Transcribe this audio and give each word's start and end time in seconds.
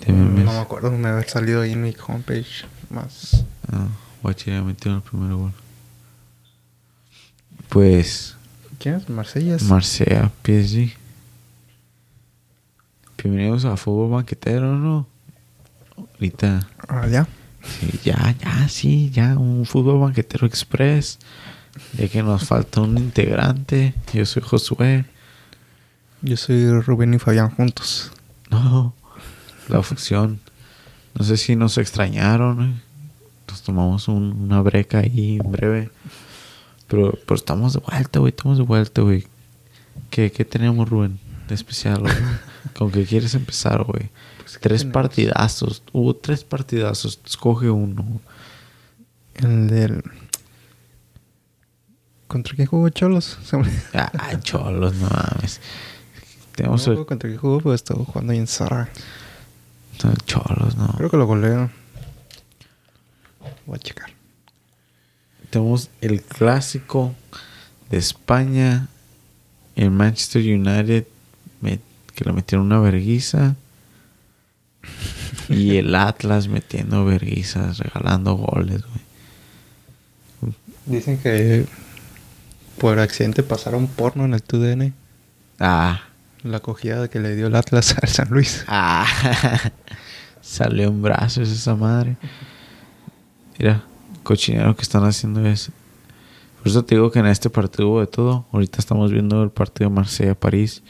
De 0.00 0.12
memes. 0.12 0.44
No 0.44 0.52
me 0.52 0.58
acuerdo 0.58 0.90
de 0.90 1.08
haber 1.08 1.28
salido 1.28 1.62
ahí 1.62 1.72
en 1.72 1.82
mi 1.82 1.94
homepage 2.06 2.66
más. 2.90 3.44
Ah, 3.72 3.86
Guachiri 4.22 4.56
ha 4.56 4.62
metido 4.62 4.96
el 4.96 5.02
primer 5.02 5.32
gol. 5.34 5.52
Pues, 7.68 8.36
¿Quién 8.78 8.96
es? 8.96 9.08
Marsella. 9.08 9.56
Marsella, 9.68 10.30
PSG. 10.44 10.92
Bienvenidos 13.22 13.64
a 13.64 13.76
Fútbol 13.76 14.10
Banquetero, 14.10 14.76
¿no? 14.76 15.06
Ahorita, 15.96 16.68
Ah, 16.88 17.06
ya. 17.08 17.26
sí, 17.64 17.98
ya, 18.04 18.34
ya, 18.38 18.68
sí, 18.68 19.10
ya, 19.10 19.36
un 19.38 19.64
Fútbol 19.66 20.00
Banquetero 20.00 20.46
Express. 20.46 21.18
Ya 21.98 22.08
que 22.08 22.22
nos 22.22 22.44
falta 22.46 22.80
un 22.82 22.96
integrante. 22.96 23.94
Yo 24.12 24.24
soy 24.24 24.42
Josué. 24.42 25.04
Yo 26.22 26.36
soy 26.36 26.70
Rubén 26.80 27.14
y 27.14 27.18
Fabián 27.18 27.50
juntos. 27.50 28.12
No, 28.50 28.94
la 29.68 29.82
función. 29.82 30.40
No 31.14 31.24
sé 31.24 31.36
si 31.36 31.56
nos 31.56 31.78
extrañaron. 31.78 32.62
¿eh? 32.62 32.82
Nos 33.48 33.62
tomamos 33.62 34.08
un- 34.08 34.32
una 34.42 34.60
breca 34.60 34.98
ahí 35.00 35.38
en 35.42 35.50
breve. 35.50 35.90
Pero, 36.88 37.12
pero 37.26 37.34
estamos 37.36 37.72
de 37.72 37.80
vuelta, 37.80 38.18
güey. 38.20 38.30
Estamos 38.30 38.58
de 38.58 38.64
vuelta, 38.64 39.02
güey. 39.02 39.26
¿Qué, 40.10 40.30
¿Qué 40.30 40.44
tenemos, 40.44 40.88
Rubén? 40.88 41.18
De 41.48 41.54
especial, 41.54 42.00
güey. 42.00 42.14
¿Con 42.76 42.90
qué 42.92 43.04
quieres 43.04 43.34
empezar, 43.34 43.82
güey? 43.84 44.10
Pues, 44.38 44.54
¿qué 44.58 44.68
tres 44.68 44.80
tenemos? 44.82 44.94
partidazos. 44.94 45.82
Hubo 45.92 46.14
tres 46.14 46.44
partidazos. 46.44 47.18
Escoge 47.24 47.70
uno. 47.70 48.20
El 49.34 49.68
del. 49.68 50.02
¿Contra 52.28 52.54
quién 52.56 52.66
jugó 52.68 52.88
Cholos? 52.88 53.38
Ah, 53.94 54.38
cholos, 54.42 54.94
no 54.96 55.08
mames. 55.08 55.60
Tenemos 56.56 56.86
me 56.88 56.94
el... 56.94 57.06
contra 57.06 57.28
quién 57.28 57.40
jugó, 57.40 57.58
pero 57.58 57.74
estuvo 57.74 58.04
jugando 58.04 58.32
ahí 58.32 58.38
en 58.38 58.46
Zara. 58.46 58.88
cholos, 60.26 60.76
no. 60.76 60.88
Creo 60.96 61.10
que 61.10 61.16
lo 61.16 61.26
golearon. 61.26 61.70
Voy 63.66 63.76
a 63.76 63.78
checar. 63.78 64.10
Tenemos 65.50 65.90
el 66.00 66.22
clásico 66.22 67.14
de 67.90 67.98
España. 67.98 68.88
El 69.76 69.90
Manchester 69.90 70.42
United 70.42 71.06
me- 71.60 71.80
que 72.14 72.24
le 72.24 72.32
metieron 72.32 72.66
una 72.66 72.80
verguiza. 72.80 73.54
Y 75.48 75.76
el 75.76 75.94
Atlas 75.94 76.48
metiendo 76.48 77.04
verguizas, 77.04 77.78
regalando 77.78 78.34
goles, 78.34 78.82
güey. 78.82 80.54
Dicen 80.86 81.18
que 81.18 81.66
por 82.78 82.98
accidente 82.98 83.42
pasaron 83.42 83.86
porno 83.86 84.24
en 84.24 84.34
el 84.34 84.42
2DN. 84.44 84.92
Ah, 85.58 86.02
La 86.50 86.58
acogida 86.58 87.08
que 87.08 87.20
le 87.20 87.34
dio 87.34 87.48
el 87.48 87.54
Atlas 87.54 87.96
al 88.02 88.08
San 88.08 88.30
Luis. 88.30 88.64
ah. 88.68 89.06
Salió 90.40 90.88
en 90.88 91.02
brazos 91.02 91.50
esa 91.50 91.74
madre. 91.74 92.16
Mira, 93.58 93.82
cochinero 94.22 94.76
que 94.76 94.82
están 94.82 95.04
haciendo 95.04 95.44
eso. 95.44 95.72
Por 96.58 96.68
eso 96.68 96.84
te 96.84 96.94
digo 96.94 97.10
que 97.10 97.18
en 97.18 97.26
este 97.26 97.50
partido 97.50 97.88
hubo 97.88 98.00
de 98.00 98.06
todo. 98.06 98.46
Ahorita 98.52 98.78
estamos 98.78 99.10
viendo 99.10 99.42
el 99.42 99.50
partido 99.50 99.90
Marsella-París. 99.90 100.84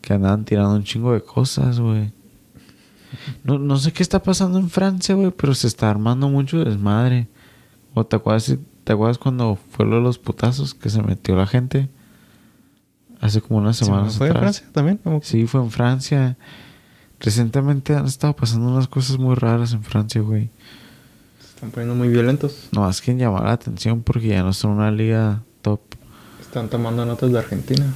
Que 0.00 0.14
andaban 0.14 0.44
tirando 0.46 0.74
un 0.74 0.82
chingo 0.84 1.12
de 1.12 1.20
cosas, 1.20 1.78
güey. 1.78 2.10
No, 3.44 3.58
no 3.58 3.76
sé 3.76 3.92
qué 3.92 4.02
está 4.02 4.22
pasando 4.22 4.58
en 4.58 4.70
Francia, 4.70 5.14
güey, 5.14 5.30
pero 5.30 5.54
se 5.54 5.66
está 5.66 5.90
armando 5.90 6.28
mucho 6.28 6.64
desmadre. 6.64 7.28
¿O 7.94 8.04
te 8.06 8.16
acuerdas, 8.16 8.56
te 8.84 8.92
acuerdas 8.92 9.18
cuando 9.18 9.58
fue 9.70 9.84
lo 9.84 9.96
de 9.96 10.02
los 10.02 10.18
putazos 10.18 10.74
que 10.74 10.88
se 10.88 11.02
metió 11.02 11.36
la 11.36 11.46
gente? 11.46 11.90
Hace 13.22 13.40
como 13.40 13.60
unas 13.60 13.76
semanas 13.78 14.18
¿Fue 14.18 14.26
en 14.28 14.36
atrás. 14.36 14.58
Francia 14.58 14.72
también? 14.74 15.00
¿O- 15.04 15.20
Sí, 15.22 15.46
fue 15.46 15.60
en 15.62 15.70
Francia. 15.70 16.36
Recientemente 17.20 17.94
han 17.94 18.04
estado 18.06 18.34
pasando 18.36 18.68
unas 18.68 18.88
cosas 18.88 19.16
muy 19.16 19.34
raras 19.36 19.72
en 19.72 19.82
Francia, 19.84 20.20
güey. 20.20 20.50
Se 21.40 21.46
están 21.54 21.70
poniendo 21.70 21.94
muy 21.94 22.08
violentos. 22.08 22.68
No 22.72 22.80
más 22.82 23.00
que 23.00 23.14
llamar 23.16 23.44
la 23.44 23.52
atención 23.52 24.02
porque 24.02 24.26
ya 24.28 24.42
no 24.42 24.52
son 24.52 24.72
una 24.72 24.90
liga 24.90 25.40
top. 25.62 25.80
Están 26.40 26.68
tomando 26.68 27.06
notas 27.06 27.32
de 27.32 27.38
Argentina. 27.38 27.86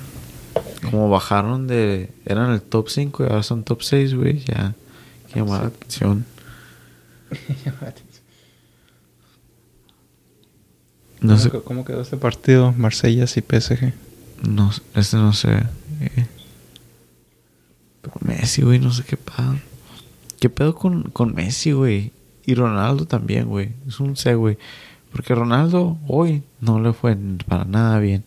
Como 0.90 1.10
bajaron 1.10 1.66
de... 1.66 2.10
Eran 2.24 2.52
el 2.52 2.62
top 2.62 2.88
5 2.88 3.24
y 3.24 3.26
ahora 3.26 3.42
son 3.42 3.64
top 3.64 3.82
6, 3.82 4.14
güey. 4.14 4.38
Ya 4.44 4.74
que 5.32 5.40
llamar 5.40 5.62
la 5.62 5.66
atención. 5.68 6.24
No 11.20 11.32
¿Cómo, 11.34 11.38
sé... 11.38 11.50
¿Cómo 11.50 11.84
quedó 11.84 12.02
este 12.02 12.16
partido? 12.16 12.72
Marsella 12.76 13.24
y 13.24 13.26
PSG. 13.42 13.92
No, 14.42 14.70
este 14.94 15.16
no 15.16 15.32
sé. 15.32 15.62
eh. 16.00 16.26
Pero 18.02 18.14
Messi, 18.20 18.62
güey, 18.62 18.78
no 18.78 18.92
sé 18.92 19.02
qué 19.04 19.16
pedo. 19.16 19.56
¿Qué 20.40 20.50
pedo 20.50 20.74
con, 20.74 21.04
con 21.04 21.34
Messi, 21.34 21.72
güey? 21.72 22.12
Y 22.44 22.54
Ronaldo 22.54 23.06
también, 23.06 23.48
güey. 23.48 23.72
Es 23.88 23.98
un 24.00 24.16
C, 24.16 24.34
güey. 24.34 24.58
Porque 25.10 25.34
Ronaldo 25.34 25.96
hoy 26.06 26.42
no 26.60 26.80
le 26.80 26.92
fue 26.92 27.16
para 27.48 27.64
nada 27.64 27.98
bien. 27.98 28.24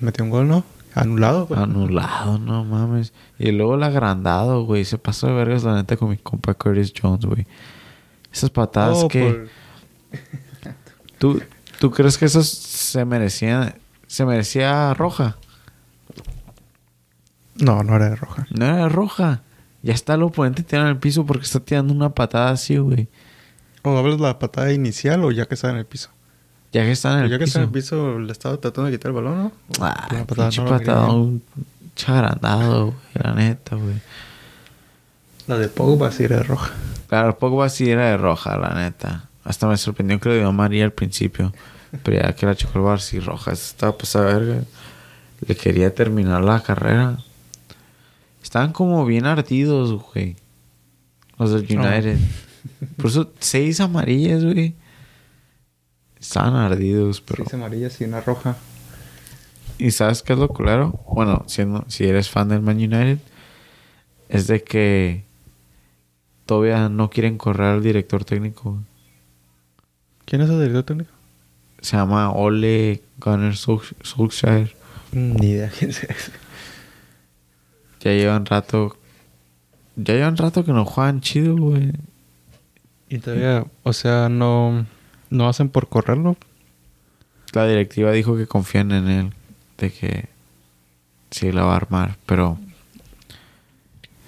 Metió 0.00 0.24
un 0.24 0.30
gol, 0.30 0.48
¿no? 0.48 0.64
Anulado, 0.94 1.46
pues. 1.46 1.58
Anulado, 1.60 2.38
no 2.38 2.64
mames. 2.64 3.12
Y 3.38 3.50
luego 3.50 3.74
el 3.74 3.82
agrandado, 3.82 4.64
güey. 4.64 4.84
Se 4.84 4.96
pasó 4.98 5.26
de 5.26 5.34
vergas 5.34 5.64
la 5.64 5.74
neta 5.74 5.96
con 5.96 6.10
mi 6.10 6.16
compa 6.16 6.54
Curtis 6.54 6.92
Jones, 7.00 7.24
güey. 7.26 7.46
Esas 8.32 8.50
patadas 8.50 8.98
Oh, 9.02 9.08
que... 9.08 9.22
por- 9.22 9.48
¿Tú, 11.18 11.42
¿Tú 11.80 11.90
crees 11.90 12.16
que 12.16 12.26
esos 12.26 12.48
se 12.48 13.04
merecían... 13.04 13.74
Se 14.14 14.24
merecía 14.24 14.94
roja? 14.94 15.38
No, 17.56 17.82
no 17.82 17.96
era 17.96 18.10
de 18.10 18.14
roja. 18.14 18.46
No 18.56 18.64
era 18.64 18.88
roja. 18.88 19.40
Ya 19.82 19.92
está 19.92 20.14
el 20.14 20.22
oponente 20.22 20.62
tirado 20.62 20.86
en 20.86 20.92
el 20.94 21.00
piso 21.00 21.26
porque 21.26 21.42
está 21.42 21.58
tirando 21.58 21.92
una 21.92 22.10
patada 22.10 22.50
así, 22.50 22.76
güey. 22.76 23.08
¿O 23.82 23.98
hablas 23.98 24.20
la 24.20 24.38
patada 24.38 24.72
inicial 24.72 25.24
o 25.24 25.32
ya 25.32 25.46
que 25.46 25.54
está 25.56 25.70
en 25.70 25.78
el 25.78 25.84
piso? 25.84 26.10
Ya 26.72 26.82
que 26.84 26.92
está 26.92 27.18
en 27.18 27.24
el 27.24 27.30
ya 27.30 27.38
que 27.38 27.44
piso. 27.46 27.58
está 27.58 27.58
en 27.58 27.64
el 27.64 27.70
piso, 27.72 28.18
le 28.20 28.30
estaba 28.30 28.56
tratando 28.58 28.88
de 28.88 28.96
quitar 28.96 29.08
el 29.10 29.14
balón, 29.16 29.36
¿no? 29.36 29.52
Ah, 29.80 30.06
La 30.12 30.24
patada 30.24 30.50
no 31.08 31.14
un 31.16 31.42
chagrandado, 31.96 32.84
güey. 32.84 32.96
La 33.14 33.34
neta, 33.34 33.74
güey. 33.74 33.96
La 35.48 35.58
de 35.58 35.66
Pogba 35.68 36.12
sí 36.12 36.22
era 36.22 36.36
de 36.36 36.44
roja. 36.44 36.72
Claro, 37.08 37.36
Pogba 37.36 37.68
sí 37.68 37.90
era 37.90 38.10
de 38.10 38.16
roja, 38.16 38.56
la 38.58 38.74
neta. 38.74 39.28
Hasta 39.42 39.66
me 39.66 39.76
sorprendió 39.76 40.20
que 40.20 40.28
le 40.28 40.36
dio 40.38 40.46
amarilla 40.46 40.84
al 40.84 40.92
principio. 40.92 41.52
Pero 42.02 42.20
ya 42.22 42.34
que 42.34 42.46
la 42.46 42.54
chocó 42.54 42.78
el 42.78 42.84
bar, 42.84 43.00
sí, 43.00 43.20
roja. 43.20 43.52
Eso 43.52 43.66
estaba 43.66 43.96
pasada 43.96 44.26
verga. 44.36 44.64
Le 45.46 45.56
quería 45.56 45.94
terminar 45.94 46.42
la 46.42 46.60
carrera. 46.62 47.18
Estaban 48.42 48.72
como 48.72 49.04
bien 49.06 49.26
ardidos, 49.26 49.92
güey. 50.12 50.36
Los 51.38 51.50
del 51.52 51.66
Oh. 51.78 51.80
United. 51.82 52.18
Por 52.96 53.06
eso, 53.06 53.32
seis 53.40 53.80
amarillas, 53.80 54.44
güey. 54.44 54.74
Estaban 56.18 56.54
ardidos, 56.54 57.20
pero... 57.20 57.44
Seis 57.44 57.54
amarillas 57.54 58.00
y 58.00 58.04
una 58.04 58.20
roja. 58.20 58.56
¿Y 59.76 59.90
sabes 59.90 60.22
qué 60.22 60.32
es 60.32 60.38
lo 60.38 60.48
culero? 60.48 61.00
Bueno, 61.12 61.44
siendo, 61.48 61.84
si 61.88 62.04
eres 62.04 62.30
fan 62.30 62.48
del 62.48 62.60
Man 62.62 62.76
United, 62.76 63.18
es 64.28 64.46
de 64.46 64.62
que 64.62 65.24
todavía 66.46 66.88
no 66.88 67.10
quieren 67.10 67.36
correr 67.38 67.66
al 67.66 67.82
director 67.82 68.24
técnico. 68.24 68.78
¿Quién 70.24 70.42
es 70.42 70.48
el 70.48 70.58
director 70.60 70.84
técnico? 70.84 71.10
Se 71.84 71.98
llama 71.98 72.30
Ole 72.32 73.02
Gunnar 73.18 73.54
Sol- 73.56 73.82
Solskjaer. 74.00 74.74
Ni 75.12 75.48
idea 75.50 75.70
quién 75.70 75.90
es. 75.90 76.32
Ya 78.00 78.12
llevan 78.12 78.46
rato. 78.46 78.96
Ya 79.96 80.14
llevan 80.14 80.36
rato 80.38 80.64
que 80.64 80.72
no 80.72 80.86
juegan 80.86 81.20
chido, 81.20 81.54
güey. 81.56 81.92
Y 83.10 83.18
todavía, 83.18 83.64
o 83.82 83.92
sea, 83.92 84.28
no, 84.30 84.86
no 85.28 85.48
hacen 85.48 85.68
por 85.68 85.88
correrlo. 85.88 86.36
La 87.52 87.66
directiva 87.66 88.12
dijo 88.12 88.34
que 88.36 88.46
confían 88.46 88.90
en 88.90 89.08
él. 89.08 89.32
De 89.76 89.92
que 89.92 90.28
sí 91.30 91.52
la 91.52 91.64
va 91.64 91.74
a 91.74 91.76
armar. 91.76 92.16
Pero 92.24 92.58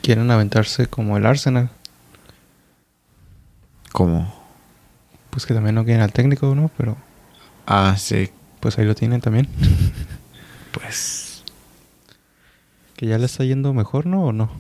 Quieren 0.02 0.30
aventarse 0.30 0.86
como 0.88 1.16
el 1.16 1.24
Arsenal. 1.24 1.70
como. 3.92 4.32
Pues 5.30 5.46
que 5.46 5.54
también 5.54 5.74
no 5.74 5.84
quieren 5.84 6.02
al 6.02 6.12
técnico, 6.12 6.54
¿no? 6.54 6.70
Pero 6.76 6.96
Ah, 7.66 7.96
sí. 7.98 8.30
pues 8.60 8.78
ahí 8.78 8.86
lo 8.86 8.94
tienen 8.94 9.20
también. 9.20 9.48
Pues. 10.72 11.42
que 12.96 13.06
ya 13.06 13.16
le 13.16 13.24
está 13.24 13.44
yendo 13.44 13.72
mejor, 13.72 14.04
¿no? 14.04 14.26
¿O 14.26 14.32
no? 14.32 14.50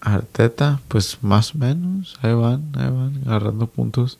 Arteta, 0.00 0.80
pues 0.86 1.18
más 1.20 1.52
o 1.54 1.58
menos. 1.58 2.16
Ahí 2.22 2.32
van, 2.32 2.70
ahí 2.76 2.88
van, 2.88 3.20
agarrando 3.26 3.66
puntos. 3.66 4.18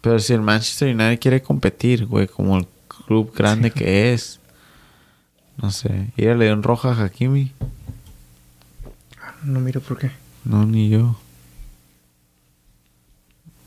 Pero 0.00 0.18
si 0.18 0.32
el 0.32 0.40
Manchester 0.40 0.94
United 0.94 1.20
quiere 1.20 1.42
competir, 1.42 2.06
güey, 2.06 2.26
como 2.26 2.56
el 2.56 2.66
club 2.88 3.34
grande 3.34 3.70
que 3.70 4.14
es. 4.14 4.40
No 5.60 5.70
sé. 5.70 6.10
Ir 6.16 6.30
a 6.30 6.34
León 6.34 6.62
Roja 6.62 6.92
a 6.92 7.04
Hakimi. 7.04 7.52
No 9.44 9.60
miro 9.60 9.82
por 9.82 9.98
qué. 9.98 10.10
No, 10.44 10.64
ni 10.64 10.88
yo. 10.88 11.18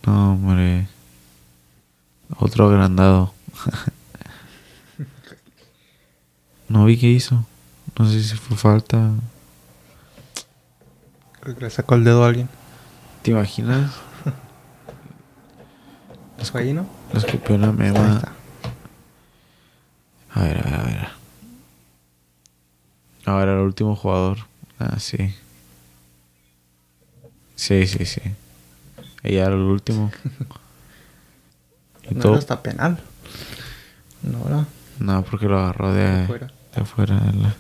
No, 0.06 0.34
hombre. 0.34 0.88
Otro 2.40 2.68
agrandado. 2.68 3.34
no 6.70 6.86
vi 6.86 6.98
qué 6.98 7.08
hizo. 7.08 7.46
No 7.98 8.10
sé 8.10 8.24
si 8.24 8.36
fue 8.36 8.58
falta. 8.58 9.12
Creo 11.40 11.56
que 11.56 11.62
le 11.62 11.70
sacó 11.70 11.96
el 11.96 12.04
dedo 12.04 12.24
a 12.24 12.28
alguien. 12.28 12.50
¿Te 13.22 13.32
imaginas? 13.32 13.92
¿Fue 16.52 16.62
ahí, 16.62 16.74
no? 16.74 16.86
Le 17.14 17.20
escupió 17.20 17.56
una 17.56 17.72
mema. 17.72 18.22
A 20.34 20.42
ver, 20.42 20.58
a 20.58 20.62
ver, 20.62 20.74
a 20.74 20.84
ver. 20.84 21.08
A 23.26 23.36
ver, 23.36 23.50
el 23.50 23.60
último 23.60 23.96
jugador. 23.96 24.40
Ah, 24.80 25.00
sí. 25.00 25.34
Sí, 27.56 27.88
sí, 27.88 28.06
sí. 28.06 28.22
Ella 29.24 29.46
era 29.46 29.56
el 29.56 29.62
último. 29.62 30.12
Y 32.10 32.16
No 32.16 32.22
todo. 32.22 32.32
era 32.34 32.40
hasta 32.40 32.62
penal. 32.62 33.00
No 34.24 34.40
era 34.48 34.66
No, 35.00 35.24
porque 35.24 35.48
lo 35.48 35.60
agarró 35.60 35.94
de, 35.94 36.24
afuera. 36.24 36.52
de 36.76 36.82
afuera. 36.82 37.20
de 37.20 37.34
la- 37.34 37.56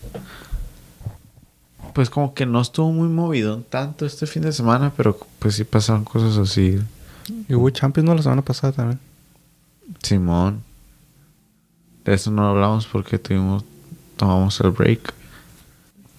Pues 1.93 2.09
como 2.09 2.33
que 2.33 2.45
no 2.45 2.59
estuvo 2.61 2.91
muy 2.91 3.07
movido 3.07 3.59
tanto 3.69 4.05
este 4.05 4.25
fin 4.25 4.41
de 4.43 4.51
semana, 4.51 4.91
pero 4.97 5.17
pues 5.39 5.55
sí 5.55 5.63
pasaron 5.63 6.03
cosas 6.03 6.37
así. 6.37 6.79
Y 7.47 7.53
hubo 7.53 7.69
Champions 7.69 8.07
no 8.09 8.15
la 8.15 8.21
semana 8.23 8.41
pasada 8.41 8.73
también. 8.73 8.99
Simón. 10.01 10.63
De 12.03 12.13
eso 12.15 12.31
no 12.31 12.49
hablamos 12.49 12.85
porque 12.87 13.17
tuvimos, 13.19 13.63
tomamos 14.17 14.59
el 14.61 14.71
break. 14.71 15.13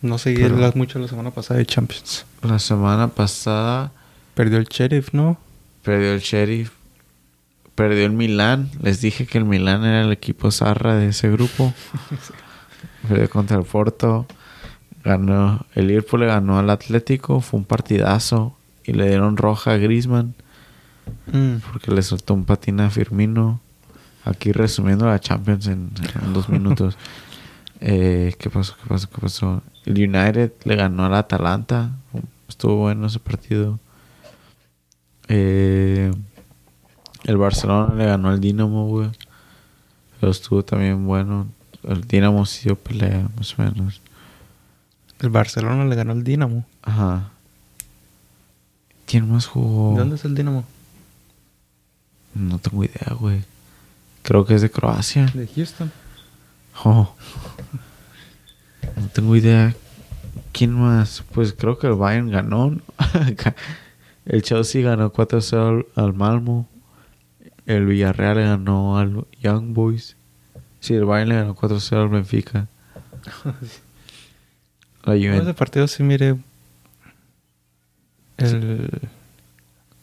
No 0.00 0.18
seguí 0.18 0.42
Pero- 0.42 0.72
mucho 0.76 0.98
la 0.98 1.08
semana 1.08 1.30
pasada 1.30 1.58
de 1.58 1.66
Champions. 1.66 2.24
La 2.42 2.58
semana 2.58 3.08
pasada 3.08 3.90
Perdió 4.34 4.58
el 4.58 4.66
Sheriff, 4.66 5.12
¿no? 5.12 5.38
perdió 5.82 6.12
el 6.12 6.20
Sheriff, 6.20 6.72
perdió 7.74 8.06
el 8.06 8.12
Milán. 8.12 8.70
Les 8.82 9.00
dije 9.00 9.26
que 9.26 9.38
el 9.38 9.44
Milán 9.44 9.84
era 9.84 10.02
el 10.02 10.12
equipo 10.12 10.50
zarra 10.50 10.94
de 10.96 11.08
ese 11.08 11.30
grupo. 11.30 11.72
perdió 13.08 13.28
contra 13.30 13.56
el 13.58 13.64
Porto. 13.64 14.26
Ganó, 15.04 15.66
el 15.74 15.88
Liverpool 15.88 16.20
le 16.20 16.26
ganó 16.26 16.58
al 16.58 16.70
Atlético, 16.70 17.40
fue 17.40 17.58
un 17.60 17.66
partidazo. 17.66 18.56
Y 18.84 18.92
le 18.92 19.08
dieron 19.08 19.36
roja 19.36 19.72
a 19.72 19.76
Griezmann 19.76 20.34
Mm. 21.26 21.56
porque 21.70 21.90
le 21.90 22.00
soltó 22.02 22.32
un 22.32 22.44
patín 22.46 22.80
a 22.80 22.88
Firmino. 22.90 23.60
Aquí 24.24 24.52
resumiendo 24.52 25.04
la 25.06 25.18
Champions 25.20 25.66
en, 25.66 25.90
en 26.22 26.32
dos 26.32 26.48
minutos. 26.48 26.96
Eh, 27.86 28.34
¿Qué 28.38 28.48
pasó? 28.48 28.74
¿Qué 28.82 28.88
pasó? 28.88 29.10
¿Qué 29.10 29.20
pasó? 29.20 29.62
El 29.84 29.92
United 29.94 30.52
le 30.64 30.76
ganó 30.76 31.04
al 31.04 31.14
Atalanta. 31.14 31.90
Estuvo 32.48 32.76
bueno 32.76 33.08
ese 33.08 33.18
partido. 33.18 33.78
Eh, 35.28 36.10
el 37.24 37.36
Barcelona 37.38 37.94
le 37.94 38.06
ganó 38.06 38.28
al 38.28 38.40
Dinamo, 38.40 38.86
güey. 38.86 39.10
Pero 40.20 40.30
estuvo 40.30 40.62
también 40.64 41.06
bueno. 41.06 41.46
El 41.82 42.06
Dinamo 42.06 42.46
sí 42.46 42.64
dio 42.64 42.76
pelea, 42.76 43.28
más 43.36 43.58
o 43.58 43.62
menos. 43.62 44.00
El 45.20 45.30
Barcelona 45.30 45.84
le 45.84 45.96
ganó 45.96 46.12
al 46.12 46.22
Dinamo. 46.22 46.64
Ajá. 46.82 47.30
¿Quién 49.06 49.30
más 49.30 49.46
jugó? 49.46 49.94
¿De 49.94 50.00
dónde 50.00 50.16
es 50.16 50.24
el 50.24 50.34
Dinamo? 50.34 50.64
No 52.34 52.58
tengo 52.58 52.84
idea, 52.84 53.14
güey. 53.18 53.42
Creo 54.22 54.44
que 54.44 54.54
es 54.54 54.62
de 54.62 54.70
Croacia. 54.70 55.26
De 55.34 55.46
Houston. 55.46 55.92
Oh. 56.84 57.14
No 58.96 59.08
tengo 59.08 59.36
idea. 59.36 59.74
¿Quién 60.52 60.72
más? 60.72 61.22
Pues 61.32 61.52
creo 61.52 61.78
que 61.78 61.86
el 61.86 61.94
Bayern 61.94 62.30
ganó. 62.30 62.76
el 64.26 64.42
Chelsea 64.42 64.82
ganó 64.82 65.12
4-0 65.12 65.86
al, 65.96 66.04
al 66.04 66.12
Malmo. 66.12 66.68
El 67.66 67.86
Villarreal 67.86 68.36
le 68.36 68.44
ganó 68.44 68.98
al 68.98 69.26
Young 69.40 69.72
Boys. 69.72 70.16
Sí, 70.80 70.94
el 70.94 71.04
Bayern 71.06 71.28
le 71.30 71.34
ganó 71.36 71.54
4-0 71.56 72.02
al 72.02 72.08
Benfica. 72.08 72.66
La 75.04 75.12
No, 75.12 75.12
ese 75.14 75.28
Juventus. 75.28 75.54
partido 75.54 75.86
sí 75.88 76.02
miré. 76.02 76.36
El... 78.36 78.90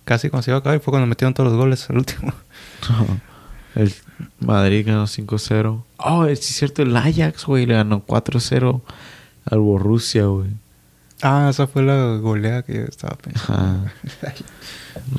Casi 0.05 0.29
cuando 0.29 0.43
se 0.43 0.51
iba 0.51 0.57
a 0.57 0.59
acabar 0.59 0.79
fue 0.79 0.91
cuando 0.91 1.07
metieron 1.07 1.33
todos 1.33 1.49
los 1.51 1.57
goles, 1.57 1.87
el 1.89 1.97
último. 1.97 2.33
El 3.75 3.93
Madrid 4.39 4.85
ganó 4.85 5.05
5-0. 5.05 5.83
Oh, 5.97 6.25
es 6.25 6.41
cierto, 6.41 6.81
el 6.81 6.93
Ajax, 6.97 7.45
güey, 7.45 7.65
le 7.65 7.75
ganó 7.75 8.05
4-0 8.05 8.81
al 9.45 9.59
Borussia, 9.59 10.25
güey. 10.25 10.49
Ah, 11.21 11.47
esa 11.49 11.67
fue 11.67 11.81
la 11.83 12.17
goleada 12.17 12.63
que 12.63 12.73
yo 12.73 12.81
estaba 12.81 13.15
pensando. 13.17 13.53
Ajá. 13.53 13.93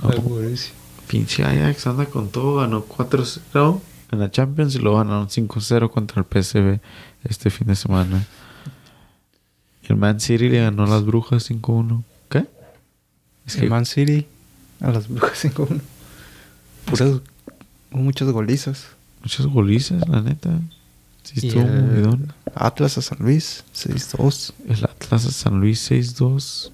No. 0.02 0.10
Al 0.10 0.18
Borussia. 0.20 0.74
Pinche 1.12 1.44
Ajax 1.44 1.86
anda 1.86 2.06
con 2.06 2.30
todo, 2.30 2.56
ganó 2.56 2.86
4-0 2.86 3.80
en 4.12 4.18
la 4.18 4.30
Champions 4.30 4.74
y 4.76 4.78
luego 4.78 4.96
ganaron 4.96 5.28
5-0 5.28 5.90
contra 5.90 6.22
el 6.22 6.42
PSV 6.42 6.80
este 7.24 7.50
fin 7.50 7.66
de 7.66 7.76
semana. 7.76 8.26
El 9.82 9.96
Man 9.96 10.20
City 10.20 10.48
le 10.48 10.60
ganó 10.62 10.84
a 10.84 10.86
las 10.86 11.04
Brujas 11.04 11.50
5-1. 11.50 12.02
¿Qué? 12.30 12.46
Es 13.44 13.56
El 13.56 13.60
que 13.60 13.68
Man 13.68 13.84
City 13.84 14.26
a 14.80 14.90
las 14.90 15.06
brujas 15.06 15.44
5-1. 15.44 15.82
Puras, 16.86 17.20
muchas 17.90 18.28
golizas. 18.30 18.86
muchas 19.20 19.44
golizas, 19.44 20.08
la 20.08 20.22
neta. 20.22 20.60
Sí 21.24 21.46
estuvo 21.46 21.62
el 21.62 21.82
movidón. 21.82 22.32
Atlas 22.54 22.96
a 22.96 23.02
San 23.02 23.18
Luis 23.20 23.64
6-2. 23.74 24.54
El 24.66 24.84
Atlas 24.86 25.26
a 25.26 25.30
San 25.30 25.60
Luis 25.60 25.90
6-2. 25.90 26.70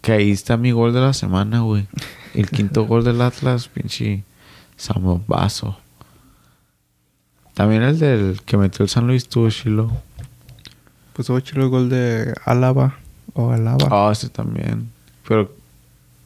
Que 0.00 0.12
ahí 0.12 0.30
está 0.30 0.56
mi 0.56 0.70
gol 0.70 0.92
de 0.92 1.00
la 1.00 1.12
semana, 1.12 1.62
güey. 1.62 1.88
El 2.34 2.50
quinto 2.50 2.84
gol 2.86 3.04
del 3.04 3.20
Atlas, 3.20 3.68
pinche 3.68 4.24
Samombazo. 4.76 5.78
También 7.54 7.82
el 7.82 7.98
del 7.98 8.40
que 8.42 8.56
metió 8.56 8.84
el 8.84 8.88
San 8.88 9.06
Luis 9.06 9.28
tuvo 9.28 9.50
chilo. 9.50 9.90
Pues 11.12 11.28
hubo 11.28 11.40
chido 11.40 11.62
el 11.62 11.68
gol 11.68 11.88
de 11.88 12.32
Álava. 12.44 12.98
O 13.34 13.50
Alaba. 13.50 13.88
Ah, 13.90 14.12
ese 14.12 14.28
también. 14.28 14.90
Pero 15.26 15.54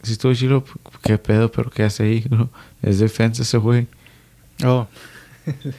si 0.02 0.12
estuvo 0.12 0.34
chilo, 0.34 0.64
qué 1.02 1.16
pedo, 1.18 1.50
pero 1.50 1.70
qué 1.70 1.84
hace 1.84 2.02
ahí, 2.04 2.20
bro? 2.28 2.50
Es 2.82 2.98
defensa 2.98 3.42
ese 3.42 3.58
güey. 3.58 3.86
Oh. 4.64 4.86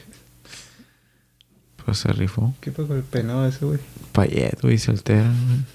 Pues 1.84 1.98
se 1.98 2.10
rifó. 2.14 2.54
¿Qué 2.62 2.72
fue 2.72 2.86
con 2.86 2.96
el 2.96 3.02
penado 3.02 3.46
ese, 3.46 3.62
güey? 3.62 3.78
Payet, 4.12 4.58
güey, 4.62 4.78
se 4.78 4.90
altera, 4.90 5.30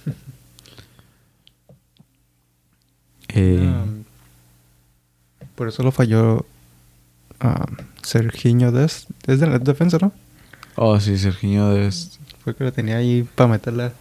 güey. 0.06 0.16
Eh, 3.32 3.72
por 5.60 5.68
eso 5.68 5.84
lo 5.84 5.92
falló 5.92 6.46
ah, 7.42 7.66
Serginho 8.02 8.72
Des. 8.72 9.08
Es 9.28 9.42
de 9.42 9.48
la 9.48 9.60
defensa, 9.60 9.98
¿no? 10.00 10.14
oh, 10.78 10.98
sí, 11.02 11.18
Serginho 11.18 11.72
de... 11.72 11.92
Fue 12.42 12.56
que 12.56 12.64
lo 12.64 12.72
tenía 12.72 12.96
ahí 12.96 13.28
para 13.36 13.50
meterla. 13.50 13.92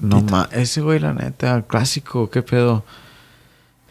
No 0.00 0.22
más, 0.22 0.48
ese 0.50 0.80
güey, 0.80 0.98
la 0.98 1.14
neta, 1.14 1.62
clásico, 1.62 2.28
qué 2.28 2.42
pedo. 2.42 2.84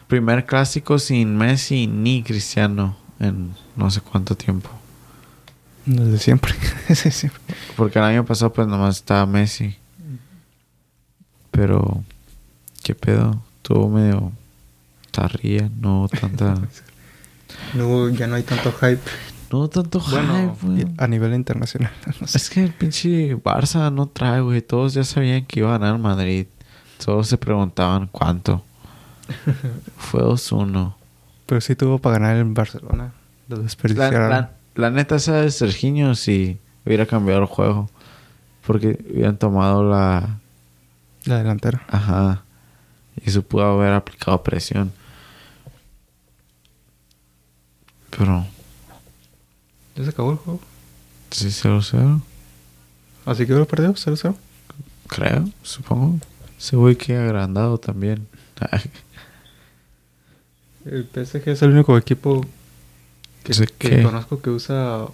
Primer 0.08 0.44
clásico 0.44 0.98
sin 0.98 1.38
Messi 1.38 1.86
ni 1.86 2.22
Cristiano 2.22 2.98
en 3.18 3.54
no 3.74 3.90
sé 3.90 4.02
cuánto 4.02 4.36
tiempo. 4.36 4.68
Desde 5.86 6.18
siempre. 6.18 6.54
Desde 6.88 7.12
siempre. 7.12 7.40
Porque 7.78 7.98
el 7.98 8.04
año 8.04 8.26
pasado, 8.26 8.52
pues 8.52 8.68
nomás 8.68 8.96
estaba 8.96 9.24
Messi. 9.24 9.74
Pero, 11.50 12.04
qué 12.82 12.94
pedo, 12.94 13.42
tuvo 13.62 13.88
medio 13.88 14.32
tarría, 15.16 15.70
no 15.80 16.08
tanta. 16.20 16.54
No, 17.74 18.08
ya 18.10 18.26
no 18.26 18.34
hay 18.34 18.42
tanto 18.42 18.72
hype. 18.72 19.00
no 19.52 19.68
tanto 19.68 20.00
Bueno, 20.10 20.56
hype, 20.60 20.90
a 20.98 21.06
nivel 21.06 21.32
internacional. 21.34 21.92
No 22.20 22.26
sé. 22.26 22.38
Es 22.38 22.50
que 22.50 22.64
el 22.64 22.72
pinche 22.72 23.36
Barça 23.36 23.90
no 23.92 24.06
trae, 24.06 24.40
güey. 24.40 24.60
Todos 24.62 24.94
ya 24.94 25.04
sabían 25.04 25.46
que 25.46 25.60
iba 25.60 25.74
a 25.74 25.78
ganar 25.78 25.98
Madrid. 25.98 26.46
Todos 27.04 27.28
se 27.28 27.38
preguntaban 27.38 28.08
cuánto. 28.10 28.62
Fue 29.96 30.20
2-1. 30.22 30.94
Pero 31.46 31.60
sí 31.60 31.76
tuvo 31.76 31.98
para 31.98 32.18
ganar 32.18 32.36
en 32.36 32.52
Barcelona. 32.54 33.12
Lo 33.48 33.56
La, 33.56 33.62
desperdiciaron. 33.62 34.30
la- 34.30 34.50
la 34.74 34.90
neta, 34.90 35.16
esa 35.16 35.40
de 35.40 35.50
Serginho 35.50 36.14
si 36.14 36.58
hubiera 36.84 37.06
cambiado 37.06 37.40
el 37.40 37.46
juego. 37.46 37.88
Porque 38.66 38.98
hubieran 39.10 39.38
tomado 39.38 39.88
la... 39.88 40.38
La 41.24 41.38
delantera. 41.38 41.82
Ajá. 41.88 42.42
Y 43.24 43.30
eso 43.30 43.42
pudo 43.42 43.64
haber 43.64 43.92
aplicado 43.94 44.42
presión. 44.42 44.92
Pero... 48.16 48.46
Ya 49.94 50.04
se 50.04 50.10
acabó 50.10 50.32
el 50.32 50.38
juego. 50.38 50.60
Sí, 51.30 51.48
0-0. 51.48 52.20
Así 53.24 53.46
que 53.46 53.52
lo 53.52 53.66
perdió, 53.66 53.94
0-0. 53.94 54.34
Creo, 55.08 55.48
supongo. 55.62 56.18
Ese 56.58 56.76
güey 56.76 56.96
que 56.96 57.16
agrandado 57.16 57.78
también. 57.78 58.26
El 60.84 61.08
PSG 61.12 61.48
es 61.48 61.62
el 61.62 61.70
único 61.70 61.96
equipo 61.98 62.44
que, 63.42 63.52
que 63.78 64.02
conozco 64.02 64.40
que 64.40 64.50
usa 64.50 65.06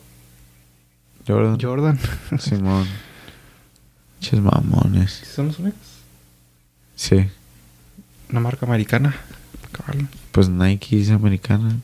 Jordan. 1.27 1.59
Jordan. 1.61 1.99
Simón. 2.39 2.87
Ches 4.21 4.41
mamones. 4.41 5.23
¿Son 5.35 5.49
los 5.49 5.59
únicos? 5.59 5.81
Sí. 6.95 7.29
Una 8.31 8.41
marca 8.41 8.67
americana. 8.67 9.15
Cabal. 9.73 10.09
Pues 10.31 10.49
Nike 10.49 11.01
es 11.01 11.11
americana. 11.11 11.77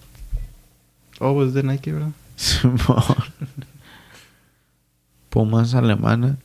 Oh, 1.20 1.34
pues 1.34 1.54
de 1.54 1.62
Nike, 1.62 1.92
¿verdad? 1.92 2.10
Simón. 2.37 3.04
Pumas 5.30 5.75
alemana. 5.75 6.37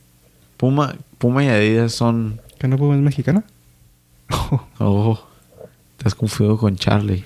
Puma, 0.56 0.94
Puma 1.18 1.44
y 1.44 1.48
Adidas 1.48 1.92
son. 1.92 2.40
¿Que 2.58 2.68
no 2.68 2.76
Puma 2.76 2.94
es 2.94 3.00
mexicana? 3.00 3.44
Oh, 4.78 5.18
te 5.96 6.08
has 6.08 6.14
confundido 6.14 6.58
con 6.58 6.76
Charlie. 6.76 7.24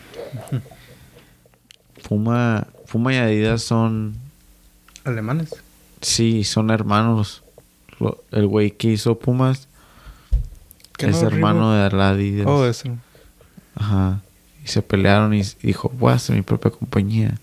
Puma, 2.08 2.66
Puma 2.90 3.14
y 3.14 3.16
Adidas 3.16 3.62
son. 3.62 4.16
Alemanes. 5.04 5.50
Sí, 6.00 6.44
son 6.44 6.70
hermanos. 6.70 7.42
El 8.30 8.46
güey 8.46 8.70
que 8.70 8.92
hizo 8.92 9.18
Pumas 9.18 9.68
¿Que 10.98 11.06
es 11.06 11.22
no, 11.22 11.28
hermano 11.28 11.72
de 11.72 11.96
la 11.96 12.10
Adidas. 12.10 12.46
Oh, 12.48 12.66
eso. 12.66 12.88
Ajá. 13.76 14.20
Y 14.68 14.70
se 14.70 14.82
pelearon 14.82 15.32
y 15.32 15.42
dijo, 15.62 15.90
voy 15.98 16.12
a 16.12 16.16
hacer 16.16 16.36
mi 16.36 16.42
propia 16.42 16.70
compañía. 16.70 17.38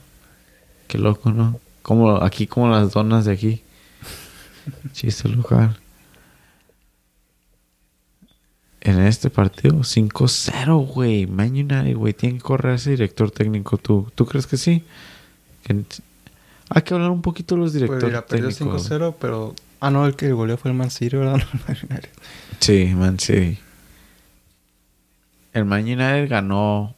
Qué 0.88 0.98
loco, 0.98 1.30
¿no? 1.30 1.60
Como 1.82 2.16
aquí 2.16 2.48
como 2.48 2.68
las 2.68 2.90
donas 2.92 3.24
de 3.24 3.32
aquí. 3.34 3.62
Chiste 4.92 5.28
local. 5.28 5.78
En 8.80 8.98
este 8.98 9.30
partido, 9.30 9.76
5-0, 9.76 10.86
güey. 10.92 11.26
Man 11.28 11.50
United, 11.50 11.94
güey. 11.96 12.14
Tiene 12.14 12.38
que 12.38 12.42
correr 12.42 12.74
ese 12.74 12.90
director 12.90 13.30
técnico. 13.30 13.76
¿Tú, 13.78 14.10
¿tú 14.16 14.26
crees 14.26 14.48
que 14.48 14.56
sí? 14.56 14.82
Que- 15.62 15.84
Hay 16.70 16.82
que 16.82 16.94
hablar 16.94 17.10
un 17.10 17.22
poquito 17.22 17.54
de 17.54 17.60
los 17.60 17.70
Pues 17.70 17.74
directores 17.82 18.04
mira, 18.08 18.26
perdió 18.26 18.48
técnicos. 18.48 18.90
5-0, 18.90 19.14
pero... 19.20 19.54
Ah, 19.78 19.90
no, 19.90 20.04
el 20.04 20.16
que 20.16 20.32
goleó 20.32 20.56
fue 20.56 20.72
el 20.72 20.76
Man 20.76 20.90
City, 20.90 21.16
¿verdad? 21.16 21.40
Sí, 22.58 22.86
Man 22.96 23.18
City. 23.20 23.58
El 25.52 25.64
Man 25.64 25.82
United 25.82 26.28
ganó. 26.28 26.94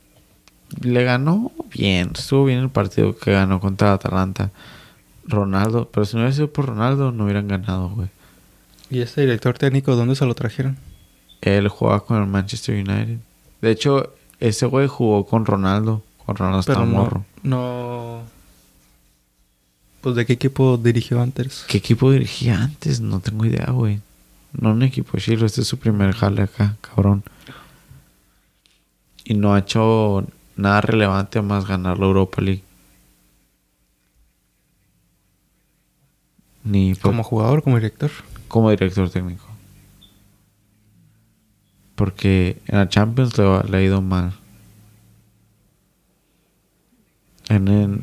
Le 0.80 1.04
ganó 1.04 1.52
bien. 1.74 2.10
Estuvo 2.14 2.46
bien 2.46 2.60
el 2.60 2.70
partido 2.70 3.16
que 3.16 3.32
ganó 3.32 3.60
contra 3.60 3.92
Atalanta. 3.92 4.50
Ronaldo. 5.24 5.88
Pero 5.92 6.04
si 6.04 6.16
no 6.16 6.22
hubiera 6.22 6.34
sido 6.34 6.52
por 6.52 6.66
Ronaldo, 6.66 7.12
no 7.12 7.24
hubieran 7.24 7.48
ganado, 7.48 7.90
güey. 7.90 8.08
¿Y 8.90 9.00
este 9.00 9.22
director 9.22 9.56
técnico 9.56 9.96
dónde 9.96 10.16
se 10.16 10.26
lo 10.26 10.34
trajeron? 10.34 10.76
Él 11.40 11.68
jugaba 11.68 12.04
con 12.04 12.20
el 12.20 12.28
Manchester 12.28 12.74
United. 12.74 13.18
De 13.60 13.70
hecho, 13.70 14.12
ese 14.38 14.66
güey 14.66 14.86
jugó 14.86 15.26
con 15.26 15.46
Ronaldo. 15.46 16.02
Con 16.24 16.36
Ronaldo 16.36 16.60
estaba 16.60 16.84
no, 16.84 16.92
morro. 16.92 17.24
no... 17.42 18.22
Pues, 20.02 20.16
¿de 20.16 20.26
qué 20.26 20.32
equipo 20.32 20.76
dirigió 20.76 21.22
antes? 21.22 21.64
¿Qué 21.68 21.78
equipo 21.78 22.10
dirigía 22.10 22.60
antes? 22.60 23.00
No 23.00 23.20
tengo 23.20 23.44
idea, 23.44 23.66
güey. 23.70 24.00
No 24.52 24.72
un 24.72 24.82
equipo 24.82 25.16
chilo. 25.18 25.46
Este 25.46 25.60
es 25.60 25.68
su 25.68 25.78
primer 25.78 26.12
jale 26.12 26.42
acá, 26.42 26.76
cabrón. 26.80 27.22
Y 29.24 29.34
no 29.34 29.54
ha 29.54 29.60
hecho 29.60 30.26
nada 30.56 30.80
relevante 30.80 31.40
más 31.42 31.66
ganar 31.66 31.98
la 31.98 32.06
Europa 32.06 32.40
League. 32.42 32.62
Ni 36.64 36.94
por- 36.94 37.10
¿Como 37.12 37.22
jugador 37.22 37.62
como 37.62 37.76
director? 37.76 38.10
como 38.48 38.70
director 38.70 39.08
técnico. 39.10 39.44
Porque 41.94 42.60
en 42.66 42.78
la 42.78 42.88
Champions 42.88 43.36
le, 43.38 43.44
le 43.68 43.76
ha 43.76 43.82
ido 43.82 44.02
mal. 44.02 44.32
En, 47.48 48.02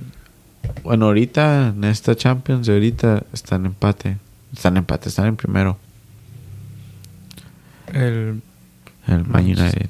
bueno, 0.84 1.06
ahorita 1.08 1.70
en 1.70 1.84
esta 1.84 2.16
Champions 2.16 2.68
de 2.68 2.74
ahorita 2.74 3.24
están 3.34 3.62
en 3.62 3.66
empate. 3.68 4.18
Están 4.54 4.74
en 4.74 4.78
empate, 4.80 5.10
están 5.10 5.28
en 5.28 5.36
primero. 5.36 5.78
El, 7.94 8.42
El 9.08 9.26
Man 9.26 9.44
United. 9.46 9.90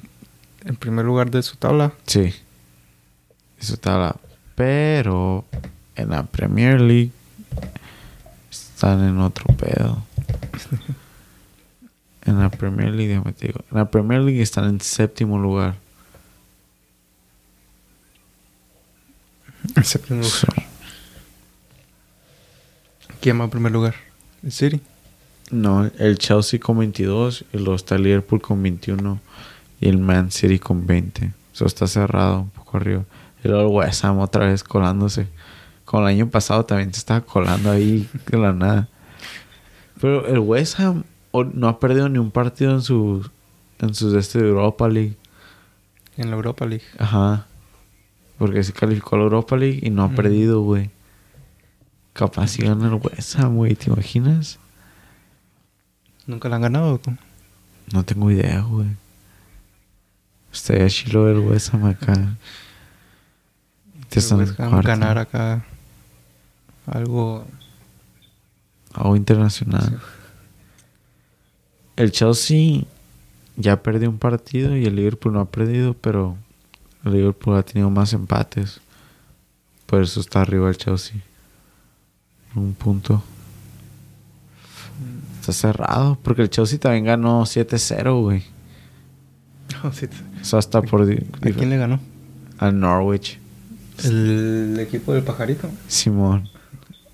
En 0.65 0.75
primer 0.75 1.05
lugar 1.05 1.31
de 1.31 1.41
su 1.41 1.55
tabla. 1.57 1.93
Sí. 2.05 2.33
Eso 3.59 3.73
está 3.73 3.97
la. 3.97 4.15
Pero 4.55 5.45
en 5.95 6.09
la 6.09 6.23
Premier 6.23 6.81
League 6.81 7.11
están 8.51 9.03
en 9.03 9.19
otro 9.19 9.45
pedo. 9.55 10.03
en 12.25 12.39
la 12.39 12.49
Premier 12.49 12.91
League, 12.93 13.09
déjame 13.09 13.33
te 13.33 13.47
digo. 13.47 13.59
En 13.71 13.77
la 13.77 13.89
Premier 13.89 14.21
League 14.21 14.41
están 14.41 14.65
en 14.65 14.81
séptimo 14.81 15.39
lugar. 15.39 15.75
En 19.75 19.83
séptimo 19.83 20.21
lugar. 20.21 20.67
¿Quién 23.21 23.39
va 23.39 23.45
en 23.45 23.49
primer 23.49 23.71
lugar? 23.71 23.95
¿El 24.43 24.51
City? 24.51 24.81
No, 25.51 25.89
el 25.97 26.17
Chelsea 26.17 26.59
con 26.59 26.77
22, 26.77 27.43
y 27.51 27.57
luego 27.57 27.75
está 27.75 27.97
Liverpool 27.97 28.41
con 28.41 28.61
21 28.61 29.19
y 29.79 29.89
el 29.89 29.97
Man 29.97 30.31
City 30.31 30.59
con 30.59 30.85
20. 30.85 31.31
Eso 31.53 31.65
está 31.65 31.87
cerrado 31.87 32.41
un 32.41 32.49
poco 32.49 32.77
arriba. 32.77 33.03
Y 33.43 33.47
luego 33.47 33.69
el 33.69 33.75
West 33.87 34.03
Ham 34.05 34.19
otra 34.19 34.47
vez 34.47 34.63
colándose. 34.63 35.27
Como 35.85 36.03
el 36.03 36.15
año 36.15 36.29
pasado 36.29 36.65
también 36.65 36.93
se 36.93 36.99
estaba 36.99 37.21
colando 37.21 37.71
ahí 37.71 38.07
de 38.27 38.37
la 38.37 38.53
nada. 38.53 38.87
Pero 39.99 40.27
el 40.27 40.39
West 40.39 40.79
Ham 40.79 41.03
no 41.53 41.67
ha 41.67 41.79
perdido 41.79 42.09
ni 42.09 42.19
un 42.19 42.31
partido 42.31 42.71
en 42.71 42.81
su 42.81 43.29
en 43.79 43.93
sus 43.93 44.13
de 44.13 44.19
este 44.19 44.39
Europa 44.39 44.87
League. 44.87 45.15
En 46.17 46.29
la 46.29 46.35
Europa 46.35 46.65
League. 46.65 46.85
Ajá. 46.97 47.47
Porque 48.37 48.63
se 48.63 48.73
calificó 48.73 49.15
a 49.15 49.19
la 49.19 49.23
Europa 49.25 49.57
League 49.57 49.79
y 49.81 49.89
no 49.89 50.03
ha 50.03 50.09
perdido, 50.09 50.61
güey. 50.61 50.89
Capaz 52.13 52.47
si 52.47 52.63
gana 52.63 52.87
el 52.87 52.95
West 52.95 53.37
Ham, 53.39 53.55
güey. 53.55 53.75
¿Te 53.75 53.89
imaginas? 53.89 54.59
¿Nunca 56.25 56.49
la 56.49 56.57
han 56.57 56.61
ganado? 56.61 56.99
cómo? 57.01 57.17
No 57.93 58.03
tengo 58.03 58.29
idea, 58.29 58.61
güey. 58.61 58.87
Estaría 60.51 60.89
chilo 60.89 61.25
del 61.25 61.39
West 61.39 61.73
Ham 61.73 61.85
acá. 61.85 62.35
Te 64.09 64.19
están 64.19 64.45
ganar 64.81 65.17
acá 65.17 65.63
algo... 66.85 67.45
Algo 68.93 69.15
internacional. 69.15 70.01
El 71.95 72.11
Chelsea 72.11 72.83
ya 73.55 73.83
perdió 73.83 74.09
un 74.09 74.17
partido 74.17 74.75
y 74.75 74.85
el 74.85 74.95
Liverpool 74.95 75.33
no 75.33 75.41
ha 75.41 75.45
perdido, 75.45 75.93
pero 75.93 76.35
el 77.05 77.13
Liverpool 77.13 77.55
ha 77.55 77.63
tenido 77.63 77.89
más 77.91 78.13
empates. 78.13 78.81
Por 79.85 80.01
eso 80.01 80.19
está 80.19 80.41
arriba 80.41 80.69
el 80.69 80.77
Chelsea. 80.77 81.21
Un 82.55 82.73
punto. 82.73 83.21
Está 85.39 85.53
cerrado, 85.53 86.17
porque 86.23 86.41
el 86.41 86.49
Chelsea 86.49 86.79
también 86.79 87.05
ganó 87.05 87.43
7-0, 87.43 88.21
güey. 88.21 88.43
Eso 89.69 90.07
hasta 90.53 90.81
por... 90.81 91.01
¿A 91.01 91.51
quién 91.51 91.69
le 91.69 91.77
ganó? 91.77 91.99
Al 92.57 92.79
Norwich. 92.79 93.39
El 94.03 94.77
equipo 94.79 95.13
del 95.13 95.23
pajarito. 95.23 95.69
Simón. 95.87 96.49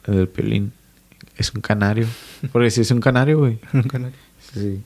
El 0.06 0.16
del 0.16 0.28
Pelín. 0.28 0.72
Es 1.38 1.54
un 1.54 1.62
canario. 1.62 2.08
Porque 2.52 2.72
si 2.72 2.82
es 2.82 2.92
un 2.92 3.00
canario, 3.00 3.40
güey. 3.40 3.60
Nunca 3.74 4.00
nadie. 4.00 4.16
Sí. 4.54 4.82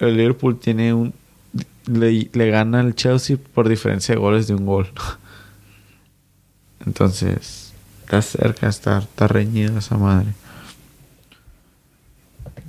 El 0.00 0.16
Liverpool 0.16 0.58
tiene 0.58 0.92
un... 0.92 1.14
Le, 1.86 2.28
le 2.32 2.50
gana 2.50 2.80
al 2.80 2.94
Chelsea 2.94 3.36
por 3.54 3.68
diferencia 3.68 4.14
de 4.14 4.20
goles 4.20 4.46
de 4.46 4.54
un 4.54 4.66
gol. 4.66 4.88
Entonces... 6.86 7.68
Está 8.08 8.22
cerca, 8.22 8.68
está, 8.68 8.98
está 9.00 9.28
reñida 9.28 9.78
esa 9.78 9.98
madre. 9.98 10.28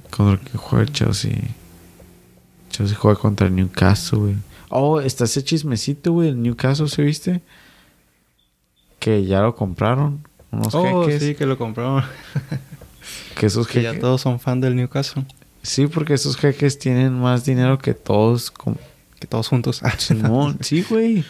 Contra 0.10 0.34
el 0.34 0.40
que 0.42 0.58
juega 0.58 0.84
el 0.84 0.92
Chelsea. 0.92 1.32
Chelsea 2.70 2.98
juega 2.98 3.20
contra 3.20 3.48
el 3.48 3.56
Newcastle, 3.56 4.20
güey. 4.20 4.36
Oh, 4.70 5.00
está 5.02 5.26
ese 5.26 5.44
chismecito, 5.44 6.12
güey. 6.14 6.30
El 6.30 6.42
Newcastle, 6.42 6.88
¿se 6.88 7.02
viste? 7.02 7.42
Que 9.00 9.26
ya 9.26 9.42
lo 9.42 9.56
compraron. 9.56 10.28
Unos 10.52 10.74
Oh, 10.76 11.06
jeques. 11.06 11.22
sí, 11.24 11.36
que 11.36 11.46
lo 11.46 11.58
compraron. 11.58 12.04
Que 13.36 13.46
esos 13.48 13.68
que 13.68 13.82
ya 13.82 13.98
todos 13.98 14.22
son 14.22 14.40
fan 14.40 14.60
del 14.62 14.76
Newcastle. 14.76 15.26
Sí, 15.64 15.88
porque 15.88 16.14
esos 16.14 16.36
jeques 16.38 16.78
tienen 16.78 17.20
más 17.20 17.44
dinero 17.46 17.80
que 17.80 17.94
todos. 17.94 18.52
Que 19.20 19.26
todos 19.28 19.48
juntos. 19.48 19.82
Simón, 19.98 20.58
sí, 20.62 20.86
güey. 20.88 21.24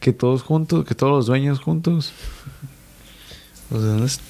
Que 0.00 0.12
todos 0.12 0.42
juntos, 0.42 0.84
que 0.84 0.94
todos 0.94 1.12
los 1.12 1.26
dueños 1.26 1.60
juntos. 1.60 2.12
Pues, 3.68 3.82
¿de 3.82 3.88
dónde, 3.88 4.06
es? 4.06 4.20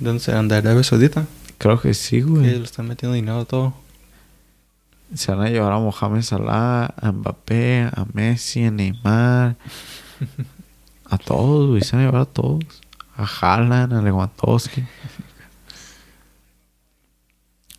¿De 0.00 0.06
dónde 0.06 0.20
se 0.22 0.32
anda? 0.32 0.60
¿De 0.60 0.68
Arabia 0.68 0.82
Saudita? 0.84 1.26
Creo 1.58 1.80
que 1.80 1.94
sí, 1.94 2.16
Que 2.16 2.22
güey. 2.22 2.42
le 2.58 2.64
están 2.64 2.88
metiendo 2.88 3.14
dinero 3.14 3.44
todo. 3.46 3.74
Se 5.12 5.32
van 5.32 5.46
a 5.46 5.50
llevar 5.50 5.72
a 5.72 5.78
Mohamed 5.78 6.22
Salah, 6.22 6.94
a 6.96 7.12
Mbappé, 7.12 7.90
a 7.92 8.06
Messi, 8.12 8.64
a 8.64 8.70
Neymar. 8.70 9.56
A 11.06 11.18
todos, 11.18 11.68
güey. 11.68 11.82
Se 11.82 11.96
van 11.96 12.04
a 12.04 12.08
llevar 12.08 12.22
a 12.22 12.26
todos. 12.26 12.64
A 13.16 13.24
Haaland, 13.24 13.92
a 13.92 14.02
Lewandowski. 14.02 14.84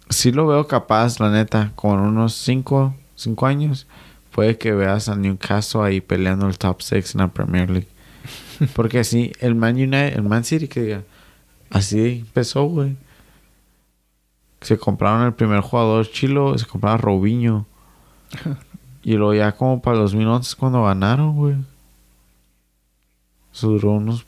Sí 0.09 0.31
lo 0.31 0.47
veo 0.47 0.67
capaz, 0.67 1.19
la 1.19 1.31
neta. 1.31 1.71
Con 1.75 1.99
unos 1.99 2.35
5 2.35 2.95
cinco 3.15 3.45
años. 3.45 3.87
Puede 4.31 4.57
que 4.57 4.73
veas 4.73 5.09
a 5.09 5.15
Newcastle 5.15 5.81
ahí 5.81 6.01
peleando 6.01 6.47
el 6.47 6.57
top 6.57 6.81
6 6.81 7.15
en 7.15 7.21
la 7.21 7.27
Premier 7.29 7.69
League. 7.69 7.87
Porque 8.75 8.99
así, 8.99 9.31
el 9.39 9.55
Man 9.55 9.75
United, 9.75 10.17
el 10.17 10.23
Man 10.23 10.43
City 10.43 10.67
que 10.67 10.81
diga, 10.81 11.03
así 11.69 12.23
empezó, 12.25 12.65
güey. 12.65 12.97
Se 14.65 14.79
compraron 14.79 15.27
el 15.27 15.33
primer 15.35 15.61
jugador 15.61 16.09
chilo, 16.09 16.57
se 16.57 16.65
compraron 16.65 16.99
Robinho. 16.99 17.67
y 19.03 19.13
luego 19.13 19.35
ya 19.35 19.51
como 19.51 19.79
para 19.79 19.97
el 19.97 20.01
2011 20.01 20.49
es 20.49 20.55
cuando 20.55 20.83
ganaron, 20.83 21.35
güey. 21.35 21.55
Eso 23.53 23.67
duró 23.67 23.91
unos 23.91 24.25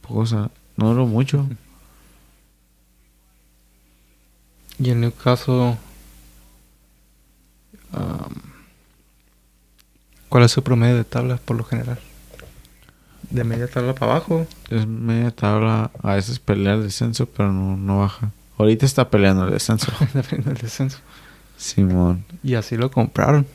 pocos, 0.00 0.32
no 0.32 0.88
duró 0.88 1.06
mucho. 1.06 1.46
Y 4.78 4.90
el 4.90 5.00
Newcastle. 5.00 5.76
um, 7.94 8.34
¿Cuál 10.28 10.44
es 10.44 10.52
su 10.52 10.62
promedio 10.62 10.96
de 10.96 11.04
tabla 11.04 11.38
por 11.38 11.56
lo 11.56 11.64
general? 11.64 11.98
De 13.30 13.42
media 13.42 13.68
tabla 13.68 13.94
para 13.94 14.12
abajo. 14.12 14.46
Es 14.68 14.86
media 14.86 15.30
tabla. 15.30 15.90
A 16.02 16.14
veces 16.14 16.38
pelea 16.38 16.74
el 16.74 16.82
descenso, 16.82 17.26
pero 17.26 17.52
no, 17.52 17.76
no 17.76 18.00
baja. 18.00 18.32
Ahorita 18.58 18.86
está 18.86 19.08
peleando 19.10 19.44
el 19.46 19.52
descenso. 19.52 19.92
Depende 20.14 20.50
del 20.50 20.58
descenso. 20.62 20.98
Simón. 21.56 22.24
Y 22.42 22.54
así 22.54 22.76
lo 22.76 22.90
compraron. 22.90 23.46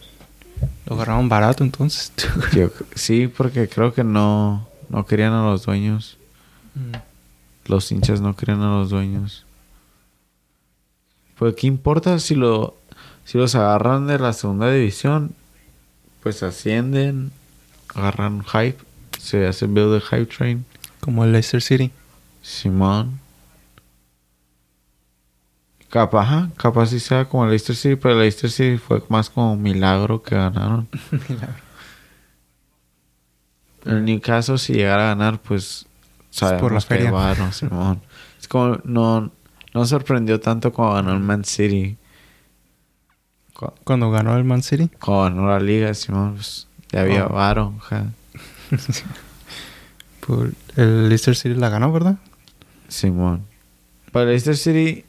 Lo 0.86 0.96
agarraron 0.96 1.28
barato 1.30 1.64
entonces. 1.64 2.12
Yo- 2.54 2.70
sí, 2.96 3.28
porque 3.28 3.68
creo 3.68 3.94
que 3.94 4.04
no, 4.04 4.68
no 4.90 5.06
querían 5.06 5.34
a 5.34 5.44
los 5.44 5.66
dueños. 5.66 6.18
Mm. 6.76 6.96
Los 7.66 7.92
hinchas 7.92 8.22
no 8.22 8.36
querían 8.36 8.62
a 8.62 8.70
los 8.78 8.90
dueños. 8.90 9.46
Pues 11.38 11.56
qué 11.56 11.68
importa 11.68 12.20
si 12.20 12.36
lo 12.36 12.76
si 13.26 13.38
los 13.38 13.56
agarran 13.56 14.08
de 14.08 14.20
la 14.20 14.34
segunda 14.34 14.72
división, 14.72 15.34
pues 16.22 16.44
ascienden, 16.44 17.32
agarran 17.96 18.44
hype, 18.44 18.78
se 19.20 19.48
hace 19.48 19.68
build 19.68 20.00
the 20.00 20.06
hype 20.06 20.26
train. 20.26 20.66
Como 21.00 21.24
el 21.24 21.32
Leicester 21.32 21.62
City. 21.62 21.92
Simón. 22.42 23.20
Capaz, 25.92 26.22
ajá, 26.24 26.50
capaz 26.58 26.88
sí 26.88 27.00
sea 27.00 27.26
como 27.26 27.44
el 27.44 27.50
Leicester 27.50 27.76
City, 27.76 27.96
pero 27.98 28.14
el 28.16 28.22
Leicester 28.22 28.50
City 28.50 28.78
fue 28.78 29.04
más 29.10 29.30
como 29.30 29.54
un 29.54 29.62
milagro 29.62 30.24
que 30.24 30.36
ganaron. 30.36 30.88
El 33.86 34.06
Newcastle 34.06 34.58
si 34.58 34.74
llegara 34.74 35.06
a 35.12 35.16
ganar, 35.16 35.40
pues 35.42 35.86
sabemos 36.30 36.62
por 36.62 36.72
la 36.72 36.82
feria. 36.82 37.52
Simón. 37.52 38.00
Es 38.40 38.48
como 38.48 38.78
no 38.84 39.32
no 39.74 39.86
sorprendió 39.86 40.40
tanto 40.40 40.72
cuando 40.72 40.96
ganó 40.96 41.14
el 41.14 41.20
Man 41.20 41.44
City. 41.46 41.98
Cu- 43.54 43.74
Cuando 43.84 44.12
ganó 44.12 44.38
el 44.38 44.44
Man 44.44 44.62
City. 44.62 44.90
Cuando 45.00 45.42
ganó 45.42 45.48
la 45.50 45.60
liga, 45.60 45.94
Simón, 45.94 46.36
pues 46.36 46.68
ya 46.92 47.02
había 47.02 47.26
Oh. 47.26 47.34
varo, 47.34 47.74
ajá. 47.80 48.06
Por 50.28 50.54
el 50.76 51.10
Leicester 51.10 51.36
City 51.36 51.56
la 51.56 51.70
ganó, 51.70 51.92
¿verdad? 51.92 52.18
Simón. 52.88 53.46
Para 54.12 54.24
el 54.26 54.30
Leicester 54.30 54.58
City 54.58 55.06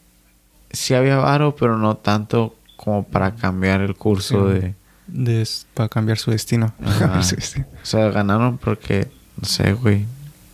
sí 0.73 0.95
había 0.95 1.17
varo, 1.19 1.55
pero 1.57 1.77
no 1.79 1.97
tanto 1.97 2.57
como 2.77 3.05
para 3.05 3.35
cambiar 3.35 3.81
el 3.81 3.95
curso 3.95 4.53
Sí. 4.53 4.59
de... 4.61 4.75
De, 5.09 5.49
para 5.75 5.89
cambiar 5.89 6.17
su 6.19 6.31
destino. 6.31 6.73
Su 7.23 7.37
destino. 7.37 7.67
O 7.83 7.87
sea, 7.87 8.09
ganaron 8.11 8.57
porque, 8.59 9.11
no 9.41 9.47
sé, 9.47 9.73
güey. 9.75 10.07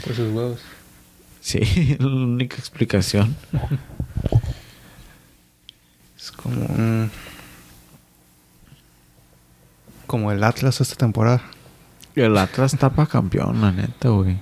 Por 0.04 0.14
sus 0.14 0.32
huevos. 0.34 0.60
Sí, 1.40 1.96
la 2.00 2.06
única 2.06 2.56
explicación. 2.56 3.36
Es 6.16 6.32
como 6.32 6.64
un- 6.66 7.10
Como 10.06 10.32
el 10.32 10.42
Atlas 10.42 10.80
esta 10.80 10.96
temporada. 10.96 11.42
El 12.14 12.36
Atlas 12.38 12.76
tapa 12.78 13.06
campeón, 13.06 13.60
la 13.60 13.70
neta, 13.70 14.08
güey. 14.08 14.38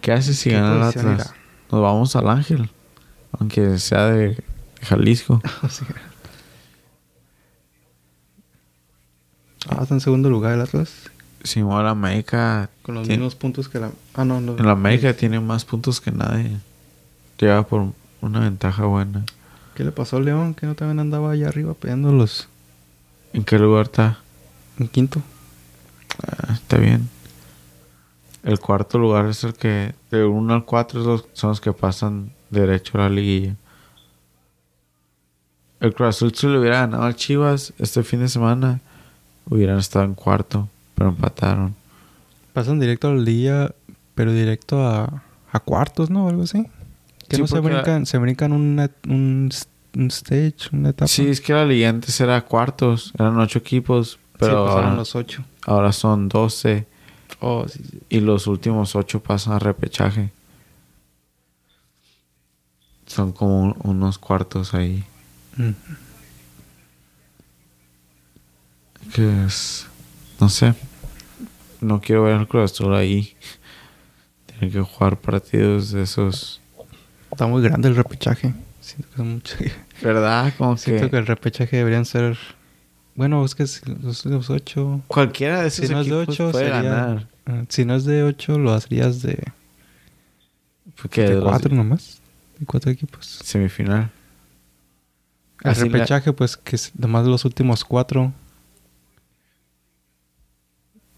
¿Qué 0.00 0.12
hace 0.12 0.34
si 0.34 0.50
¿Qué 0.50 0.56
gana 0.56 0.74
el 0.76 0.82
Atlas? 0.82 1.32
Nos 1.70 1.80
vamos 1.82 2.16
al 2.16 2.28
Ángel. 2.28 2.70
Aunque 3.32 3.78
sea 3.78 4.06
de 4.06 4.42
Jalisco. 4.82 5.40
Así 5.62 5.84
que- 5.84 5.94
Ah, 9.68 9.80
está 9.82 9.94
en 9.94 10.00
segundo 10.00 10.30
lugar 10.30 10.54
el 10.54 10.60
Atlas. 10.60 11.10
Simón, 11.42 11.84
la 11.84 11.90
América. 11.90 12.70
Con 12.82 12.94
los 12.96 13.06
tiene- 13.06 13.18
mismos 13.22 13.34
puntos 13.34 13.68
que 13.68 13.78
la... 13.80 13.90
Ah, 14.14 14.24
no, 14.24 14.40
no. 14.40 14.56
En 14.56 14.64
la 14.66 14.72
América 14.72 15.12
tiene 15.14 15.40
más 15.40 15.64
puntos 15.64 16.00
que 16.00 16.10
nadie. 16.10 16.56
Lleva 17.38 17.66
por 17.66 17.92
una 18.20 18.40
ventaja 18.40 18.84
buena. 18.86 19.24
¿Qué 19.74 19.84
le 19.84 19.92
pasó 19.92 20.16
al 20.16 20.24
León? 20.24 20.54
Que 20.54 20.66
no 20.66 20.74
también 20.74 20.98
andaba 21.00 21.32
allá 21.32 21.48
arriba 21.48 21.74
peleando 21.74 22.12
los... 22.12 22.48
¿En 23.32 23.44
qué 23.44 23.58
lugar 23.58 23.84
está? 23.86 24.18
En 24.78 24.88
quinto. 24.88 25.22
Ah, 26.26 26.54
está 26.54 26.78
bien. 26.78 27.08
El 28.42 28.58
cuarto 28.58 28.98
lugar 28.98 29.26
es 29.26 29.44
el 29.44 29.54
que, 29.54 29.94
de 30.10 30.24
1 30.24 30.54
al 30.54 30.64
4 30.64 31.24
son 31.32 31.50
los 31.50 31.60
que 31.60 31.72
pasan 31.72 32.32
derecho 32.50 32.98
a 32.98 33.02
la 33.02 33.10
liguilla. 33.10 33.54
El 35.80 35.94
Cruz 35.94 36.08
Azul 36.08 36.34
si 36.34 36.46
le 36.48 36.58
hubiera 36.58 36.80
ganado 36.80 37.04
al 37.04 37.14
Chivas 37.14 37.72
este 37.78 38.02
fin 38.02 38.20
de 38.20 38.28
semana, 38.28 38.80
hubieran 39.48 39.78
estado 39.78 40.04
en 40.04 40.14
cuarto, 40.14 40.68
pero 40.94 41.10
empataron. 41.10 41.74
Pasan 42.52 42.80
directo 42.80 43.08
a 43.08 43.14
la 43.14 43.20
liga, 43.22 43.72
pero 44.14 44.32
directo 44.32 44.84
a, 44.86 45.22
a 45.52 45.60
cuartos, 45.60 46.10
¿no? 46.10 46.28
Algo 46.28 46.42
así. 46.42 46.66
Que 47.28 47.36
Sí, 47.36 47.42
no 47.42 47.48
se 47.48 47.54
la- 47.56 47.60
brincan, 47.60 48.06
se 48.06 48.18
brincan 48.18 48.52
una- 48.52 48.90
un, 49.06 49.50
un 49.94 50.06
stage, 50.10 50.70
una 50.72 50.88
etapa. 50.90 51.06
Sí, 51.06 51.28
es 51.28 51.40
que 51.40 51.52
la 51.52 51.64
liga 51.64 51.88
antes 51.90 52.20
era 52.20 52.40
cuartos, 52.44 53.12
eran 53.16 53.38
ocho 53.38 53.60
equipos, 53.60 54.18
pero 54.38 54.52
sí, 54.52 54.56
pasaron 54.66 54.84
ahora, 54.86 54.96
los 54.96 55.14
ocho. 55.14 55.44
ahora 55.66 55.92
son 55.92 56.28
12 56.28 56.86
Oh, 57.40 57.68
sí, 57.68 57.80
sí. 57.88 58.00
y 58.08 58.18
los 58.20 58.48
últimos 58.48 58.96
ocho 58.96 59.20
pasan 59.22 59.52
a 59.52 59.58
repechaje. 59.60 60.32
Son 63.08 63.32
como 63.32 63.60
un- 63.62 63.76
unos 63.82 64.18
cuartos 64.18 64.74
ahí. 64.74 65.04
Mm. 65.56 65.70
que 69.14 69.44
es 69.46 69.86
no 70.40 70.48
sé 70.48 70.74
no 71.80 72.00
quiero 72.00 72.24
ver 72.24 72.34
al 72.34 72.46
Cruz 72.48 72.72
Azul 72.72 72.94
ahí 72.94 73.34
tiene 74.46 74.72
que 74.72 74.80
jugar 74.80 75.16
partidos 75.18 75.90
de 75.92 76.02
esos 76.02 76.60
Está 77.30 77.46
muy 77.46 77.62
grande 77.62 77.88
el 77.88 77.94
repechaje. 77.94 78.54
Siento 78.80 79.10
que 79.10 79.16
son 79.16 79.32
mucho- 79.34 79.56
verdad 80.02 80.52
como 80.58 80.76
Siento 80.76 81.04
que, 81.04 81.10
que 81.10 81.16
el 81.18 81.26
repechaje 81.26 81.76
deberían 81.76 82.04
ser... 82.06 82.36
Bueno, 83.14 83.44
es 83.44 83.54
que 83.54 83.64
los, 84.02 84.24
los 84.26 84.50
ocho... 84.50 85.02
cualquiera 85.08 85.60
de 85.62 85.68
esos 85.68 85.86
Si 85.86 85.92
no 85.92 86.00
es 86.00 86.06
de 86.08 86.14
ocho, 86.14 86.50
puede 86.50 86.64
sería... 86.72 86.82
ganar 86.82 87.28
ah, 87.46 87.64
si 87.68 87.84
no 87.84 87.94
es 87.96 88.04
de 88.04 88.22
ocho, 88.24 88.58
lo 88.58 88.72
harías 88.72 89.22
de, 89.22 89.42
porque 91.00 91.22
de 91.22 91.34
los- 91.34 91.44
cuatro 91.44 91.74
nomás. 91.74 92.17
De 92.58 92.66
cuatro 92.66 92.90
equipos. 92.90 93.26
semifinal 93.44 94.10
El 95.62 95.70
Así 95.70 95.88
la- 95.88 95.92
repechaje, 95.96 96.32
pues, 96.32 96.56
que 96.56 96.76
es 96.76 96.92
nomás 96.96 97.26
los 97.26 97.44
últimos 97.44 97.84
cuatro. 97.84 98.32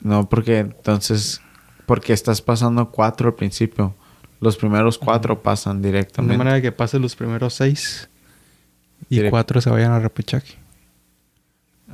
no 0.01 0.29
porque 0.29 0.59
entonces 0.59 1.41
porque 1.87 2.13
estás 2.13 2.41
pasando 2.41 2.91
cuatro 2.91 3.29
al 3.29 3.35
principio 3.35 3.95
los 4.41 4.57
primeros 4.57 4.97
cuatro 4.99 5.43
pasan 5.43 5.83
De 5.83 5.89
directamente 5.89 6.39
manera 6.39 6.63
que 6.63 6.73
pasen 6.73 7.03
los 7.03 7.15
primeros 7.15 7.53
seis. 7.55 8.09
Y 9.11 9.19
Direct- 9.19 9.31
cuatro 9.31 9.61
se 9.61 9.69
vayan 9.69 9.93
al 9.93 10.03
repechaje. 10.03 10.55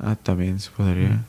ah 0.00 0.14
también 0.16 0.60
se 0.60 0.70
podría 0.70 1.08
Mm. 1.08 1.24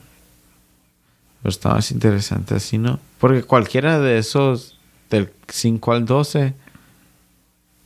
pero 1.41 1.49
está 1.49 1.69
más 1.69 1.89
interesante 1.91 2.55
así 2.55 2.77
no 2.77 2.99
porque 3.19 3.41
cualquiera 3.43 3.99
de 3.99 4.17
esos 4.19 4.77
del 5.09 5.31
5 5.47 5.93
al 5.93 6.05
12 6.05 6.53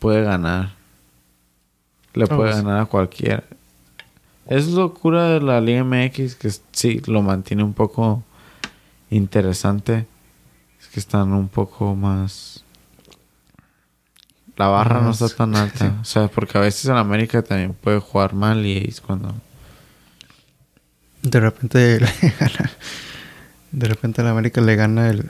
puede 0.01 0.23
ganar. 0.23 0.73
Le 2.13 2.25
Oh, 2.25 2.27
puede 2.27 2.51
sí. 2.53 2.57
ganar 2.63 2.81
a 2.81 2.85
cualquiera. 2.85 3.43
Es 4.47 4.67
locura 4.67 5.25
de 5.29 5.39
la 5.41 5.61
Liga 5.61 5.83
MX 5.83 6.35
que 6.35 6.51
sí 6.71 7.01
lo 7.05 7.21
mantiene 7.21 7.63
un 7.63 7.73
poco 7.73 8.23
interesante. 9.11 10.07
Es 10.81 10.87
que 10.87 10.99
están 10.99 11.31
un 11.33 11.47
poco 11.47 11.95
más. 11.95 12.63
La 14.57 14.67
barra 14.67 14.99
no 15.01 15.11
está 15.11 15.29
tan 15.29 15.55
alta. 15.63 15.95
O 16.01 16.05
sea, 16.05 16.27
porque 16.27 16.57
a 16.57 16.61
veces 16.61 16.85
en 16.85 16.97
América 16.97 17.43
también 17.43 17.73
puede 17.73 17.99
jugar 17.99 18.33
mal 18.33 18.65
y 18.65 18.77
es 18.89 18.99
cuando. 18.99 19.33
De 21.21 21.39
repente 21.39 21.99
le 22.21 22.29
gana. 22.39 22.71
De 23.71 23.87
repente 23.87 24.23
la 24.23 24.31
América 24.31 24.59
le 24.59 24.75
gana 24.75 25.09
el, 25.09 25.29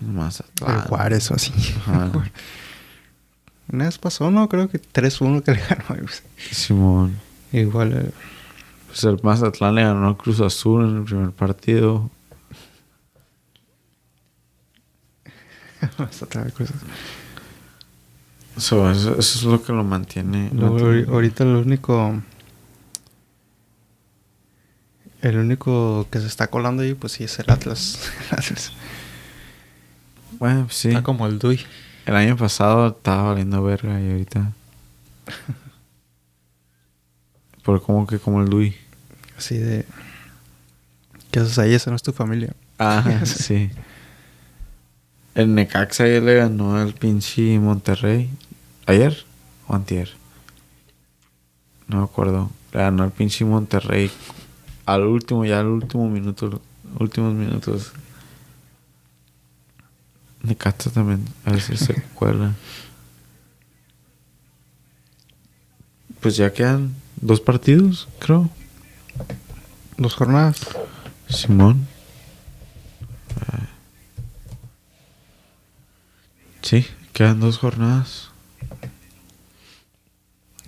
Más 0.00 0.42
el 0.66 0.80
Juárez 0.88 1.30
o 1.30 1.34
así. 1.34 1.52
Ajá. 1.86 2.10
Una 3.72 3.86
vez 3.86 3.98
pasó, 3.98 4.30
¿no? 4.30 4.48
Creo 4.48 4.68
que 4.68 4.80
3-1 4.80 5.42
que 5.42 5.52
le 5.54 5.60
ganó. 5.62 6.06
Simón. 6.50 7.18
Igual. 7.52 7.92
eh, 7.94 8.10
Pues 8.86 9.02
el 9.04 9.18
Mazatlán 9.22 9.74
le 9.74 9.82
ganó 9.82 10.08
al 10.08 10.16
Cruz 10.16 10.40
Azul 10.40 10.84
en 10.88 10.96
el 10.98 11.04
primer 11.04 11.30
partido. 11.30 12.10
otra 16.22 16.44
vez 16.44 16.52
cosas. 16.52 16.76
So, 18.56 18.90
eso, 18.90 19.12
eso 19.18 19.38
es 19.38 19.42
lo 19.44 19.62
que 19.62 19.72
lo 19.72 19.82
mantiene. 19.82 20.50
Ahorita 21.08 21.44
el 21.44 21.56
único. 21.56 22.20
El 25.22 25.38
único 25.38 26.06
que 26.10 26.20
se 26.20 26.26
está 26.26 26.48
colando 26.48 26.82
ahí, 26.82 26.94
pues 26.94 27.12
sí, 27.12 27.24
es 27.24 27.38
el 27.38 27.50
Atlas. 27.50 28.10
El 28.30 28.38
Atlas. 28.38 28.72
Bueno, 30.38 30.64
pues 30.64 30.76
sí. 30.76 30.88
Está 30.88 31.02
como 31.04 31.26
el 31.28 31.38
Dui. 31.38 31.60
El 32.06 32.16
año 32.16 32.36
pasado 32.36 32.88
estaba 32.88 33.30
valiendo 33.30 33.62
verga 33.62 34.00
y 34.00 34.10
ahorita. 34.10 34.52
Pero 37.64 37.82
como 37.82 38.06
que 38.06 38.18
como 38.18 38.42
el 38.42 38.50
Luis. 38.50 38.74
Así 39.36 39.56
de. 39.58 39.86
¿Qué 41.30 41.40
haces 41.40 41.58
ahí? 41.58 41.74
Esa 41.74 41.90
no 41.90 41.96
es 41.96 42.02
tu 42.02 42.12
familia. 42.12 42.52
Ah, 42.78 43.20
sí. 43.24 43.70
El 45.34 45.54
Necaxa 45.54 46.04
ayer 46.04 46.22
le 46.22 46.34
ganó 46.34 46.76
al 46.76 46.92
pinche 46.92 47.58
Monterrey. 47.58 48.28
¿Ayer? 48.86 49.24
o 49.68 49.74
antier. 49.74 50.10
No 51.88 51.98
me 51.98 52.04
acuerdo. 52.04 52.50
Le 52.72 52.80
ganó 52.80 53.04
el 53.04 53.10
pinche 53.10 53.44
Monterrey. 53.44 54.10
Al 54.86 55.02
último, 55.02 55.44
ya 55.44 55.60
al 55.60 55.66
último 55.66 56.08
minuto. 56.08 56.60
Últimos 56.98 57.34
minutos. 57.34 57.92
Necaxa 60.42 60.90
también. 60.90 61.24
A 61.44 61.52
veces 61.52 61.80
se 61.80 61.94
cuela. 62.14 62.52
Pues 66.20 66.36
ya 66.36 66.52
quedan 66.52 66.94
dos 67.20 67.40
partidos, 67.40 68.08
creo. 68.18 68.48
Dos 69.96 70.14
jornadas. 70.14 70.60
Simón. 71.28 71.86
Ah. 73.40 73.66
Sí, 76.62 76.86
quedan 77.12 77.40
dos 77.40 77.58
jornadas. 77.58 78.28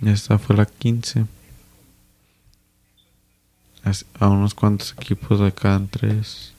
Esta 0.01 0.37
fue 0.37 0.55
la 0.57 0.65
15. 0.65 1.25
As- 3.83 4.05
A 4.19 4.27
unos 4.27 4.53
cuantos 4.53 4.93
equipos 4.97 5.39
le 5.39 5.53
quedan 5.53 5.87
tres. 5.87 6.51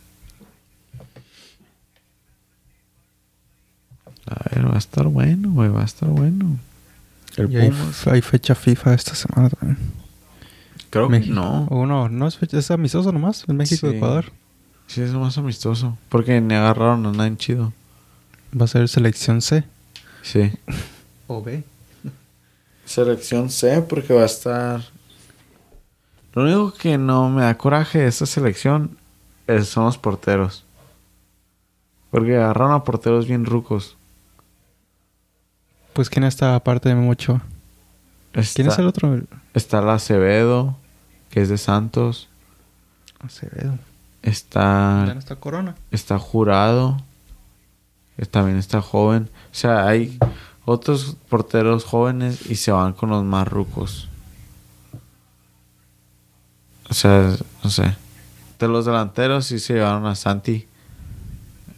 A 4.26 4.54
ver, 4.54 4.68
va 4.68 4.74
a 4.74 4.78
estar 4.78 5.06
bueno, 5.06 5.50
güey, 5.52 5.68
va 5.68 5.82
a 5.82 5.84
estar 5.84 6.08
bueno. 6.08 6.56
El 7.36 7.52
Y 7.52 7.56
hay, 8.10 8.22
fecha 8.22 8.54
FIFA 8.54 8.94
esta 8.94 9.14
semana 9.14 9.50
también. 9.50 9.78
Creo 10.90 11.08
que 11.08 11.20
no. 11.20 11.64
O 11.66 11.86
no, 11.86 12.08
no 12.08 12.26
es 12.26 12.36
fecha, 12.38 12.58
es 12.58 12.70
amistoso 12.70 13.12
nomás. 13.12 13.44
En 13.48 13.56
México, 13.56 13.88
Sí. 13.90 13.96
Ecuador. 13.96 14.32
Sí, 14.86 15.02
es 15.02 15.12
más 15.12 15.36
amistoso. 15.36 15.98
Porque 16.08 16.40
ni 16.40 16.54
agarraron 16.54 17.04
a 17.06 17.12
nadie 17.12 17.36
chido. 17.36 17.72
Va 18.58 18.64
a 18.64 18.68
ser 18.68 18.88
selección 18.88 19.42
C. 19.42 19.64
Sí. 20.22 20.50
O 21.28 21.42
B. 21.42 21.64
Selección 22.84 23.50
C 23.50 23.82
porque 23.82 24.14
va 24.14 24.22
a 24.22 24.26
estar... 24.26 24.80
Lo 26.34 26.42
único 26.44 26.72
que 26.72 26.98
no 26.98 27.28
me 27.30 27.42
da 27.42 27.58
coraje 27.58 27.98
de 27.98 28.06
esta 28.06 28.26
selección 28.26 28.96
es- 29.48 29.68
son 29.68 29.86
los 29.86 29.98
porteros. 29.98 30.64
Porque 32.12 32.36
agarraron 32.36 32.72
a 32.74 32.84
porteros 32.84 33.26
bien 33.26 33.44
rucos. 33.44 33.96
Pues, 35.96 36.10
¿quién 36.10 36.24
está 36.24 36.54
aparte 36.54 36.90
de 36.90 36.94
Memo 36.94 37.10
Ochoa? 37.12 37.40
Está, 38.34 38.54
¿Quién 38.54 38.68
es 38.68 38.78
el 38.78 38.86
otro? 38.86 39.18
Está 39.54 39.78
el 39.78 39.88
Acevedo, 39.88 40.76
que 41.30 41.40
es 41.40 41.48
de 41.48 41.56
Santos. 41.56 42.28
Acevedo. 43.18 43.78
Está, 44.20 45.04
Ya 45.06 45.14
no 45.14 45.20
está 45.20 45.36
Corona. 45.36 45.74
está 45.90 46.18
Jurado. 46.18 46.98
Que 48.18 48.26
también 48.26 48.58
está 48.58 48.82
joven. 48.82 49.30
O 49.52 49.54
sea, 49.54 49.86
hay 49.86 50.18
otros 50.66 51.16
porteros 51.30 51.84
jóvenes 51.84 52.44
y 52.50 52.56
se 52.56 52.72
van 52.72 52.92
con 52.92 53.08
los 53.08 53.24
más 53.24 53.48
rucos. 53.48 54.08
O 56.90 56.94
sea, 56.94 57.34
no 57.64 57.70
sé. 57.70 57.96
De 58.58 58.68
los 58.68 58.84
delanteros 58.84 59.46
sí 59.46 59.58
se 59.58 59.72
llevaron 59.74 60.04
a 60.04 60.14
Santi. 60.14 60.66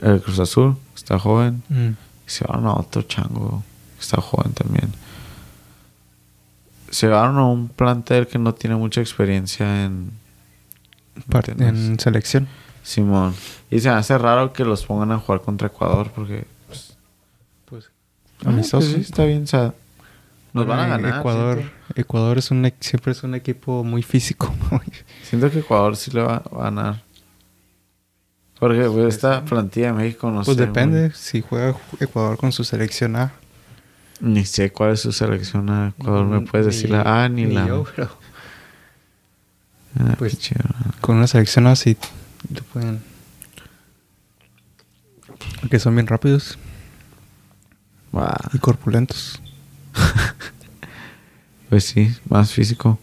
El 0.01 0.21
Cruz 0.21 0.41
Azul, 0.41 0.77
está 0.97 1.21
joven. 1.21 1.63
Mm. 1.69 1.91
Y 2.27 2.31
se 2.31 2.45
llevaron 2.45 2.67
a 2.67 2.75
otro 2.75 3.03
chango, 3.03 3.63
está 4.01 4.21
joven 4.21 4.53
también. 4.53 4.93
Se 6.91 7.07
llevaron 7.07 7.37
a 7.39 7.45
un 7.47 7.69
plantel 7.69 8.27
que 8.27 8.39
no 8.39 8.55
tiene 8.55 8.77
mucha 8.77 9.01
experiencia 9.01 9.85
en... 9.85 10.11
Par- 11.31 11.49
¿entiendes? 11.51 11.85
en 11.87 12.01
selección. 12.01 12.49
Simón. 12.83 13.35
Y 13.71 13.81
se 13.81 13.89
me 13.91 13.97
hace 13.97 14.17
raro 14.17 14.53
que 14.53 14.65
los 14.65 14.85
pongan 14.87 15.13
a 15.13 15.19
jugar 15.19 15.43
contra 15.43 15.67
Ecuador 15.69 16.11
porque... 16.15 16.47
Pues, 16.67 16.97
Pues, 17.67 17.91
ah, 18.45 18.49
amistoso. 18.49 18.87
pues 18.91 18.95
sí, 19.05 19.11
está 19.11 19.25
bien. 19.25 19.43
O 19.43 19.47
sea, 19.47 19.75
nos 20.55 20.67
van 20.67 20.81
a 20.81 20.87
ganar. 20.87 21.19
Ecuador, 21.21 21.63
Ecuador 21.95 22.39
es 22.39 22.51
un, 22.51 22.73
siempre 22.81 23.13
es 23.13 23.23
un 23.23 23.35
equipo 23.35 23.85
muy 23.85 24.03
físico. 24.03 24.55
siento 25.25 25.51
que 25.51 25.59
Ecuador 25.59 25.95
sí 25.97 26.11
le 26.13 26.23
va, 26.23 26.43
va 26.55 26.61
a 26.61 26.65
ganar. 26.65 27.03
Porque 28.59 28.89
pues, 28.89 29.15
esta 29.15 29.45
plantilla 29.45 29.89
de 29.89 29.93
México 29.93 30.31
no 30.31 30.43
pues 30.43 30.57
sé. 30.57 30.65
depende. 30.67 31.13
Si 31.15 31.43
juega 31.43 31.77
Ecuador 32.01 32.39
con 32.39 32.51
su 32.53 32.65
selección 32.65 33.15
A. 33.17 33.33
Ni 34.21 34.45
sé 34.45 34.73
cuál 34.73 34.93
es 34.93 35.01
su 35.01 35.13
selección 35.13 35.71
a 35.71 35.89
Ecuador. 35.89 36.27
¿Me 36.27 36.41
puedes 36.41 36.67
decir 36.67 36.91
la 36.91 37.25
A 37.25 37.29
ni, 37.29 37.47
la 37.47 37.67
yo, 37.67 37.85
pero 37.95 38.11
Ah, 39.99 40.15
pues- 40.19 40.39
chido. 40.39 40.61
con 41.01 41.17
una 41.17 41.27
selección 41.27 41.67
A 41.67 41.75
sí 41.77 41.95
te 42.55 42.63
pueden... 42.73 43.01
Que 45.71 45.79
son 45.79 45.95
bien 45.95 46.07
rápidos 46.07 46.59
y 48.53 48.59
corpulentos. 48.59 49.41
Pues 51.69 51.85
sí, 51.85 52.11
más 52.31 52.51
físico. 52.53 52.99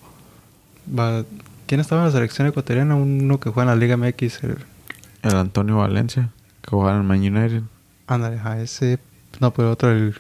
Va, 0.90 1.24
¿Quién 1.68 1.80
estaba 1.82 2.02
en 2.02 2.08
la 2.08 2.12
selección 2.12 2.48
ecuatoriana? 2.48 2.96
Uno 2.96 3.40
que 3.40 3.52
juega 3.52 3.72
en 3.72 3.80
la 3.80 3.86
Liga 3.86 3.96
MX. 3.96 4.44
El, 4.44 4.58
El 5.22 5.36
Antonio 5.36 5.78
Valencia, 5.78 6.30
que 6.64 6.72
juega 6.72 6.94
en 6.94 6.98
el 6.98 7.04
Man 7.04 7.20
United. 7.20 7.62
ándale, 8.08 8.40
a 8.44 8.60
ese... 8.60 8.98
No, 9.40 9.54
pero 9.54 9.70
otro, 9.72 9.92
el... 9.92 10.20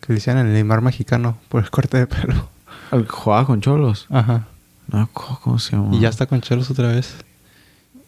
Que 0.00 0.08
le 0.12 0.14
decían 0.16 0.38
el 0.38 0.52
Neymar 0.52 0.80
mexicano 0.82 1.38
por 1.48 1.62
el 1.62 1.70
corte 1.70 1.98
de 1.98 2.06
pelo. 2.06 2.48
El 2.92 3.04
que 3.04 3.10
jugaba 3.10 3.46
con 3.46 3.60
Cholos. 3.60 4.06
Ajá. 4.10 4.46
No, 4.88 5.08
¿cómo 5.12 5.58
se 5.58 5.72
llama? 5.76 5.94
Y 5.96 6.00
ya 6.00 6.08
está 6.08 6.26
con 6.26 6.40
Chelos 6.40 6.70
otra 6.70 6.88
vez. 6.88 7.14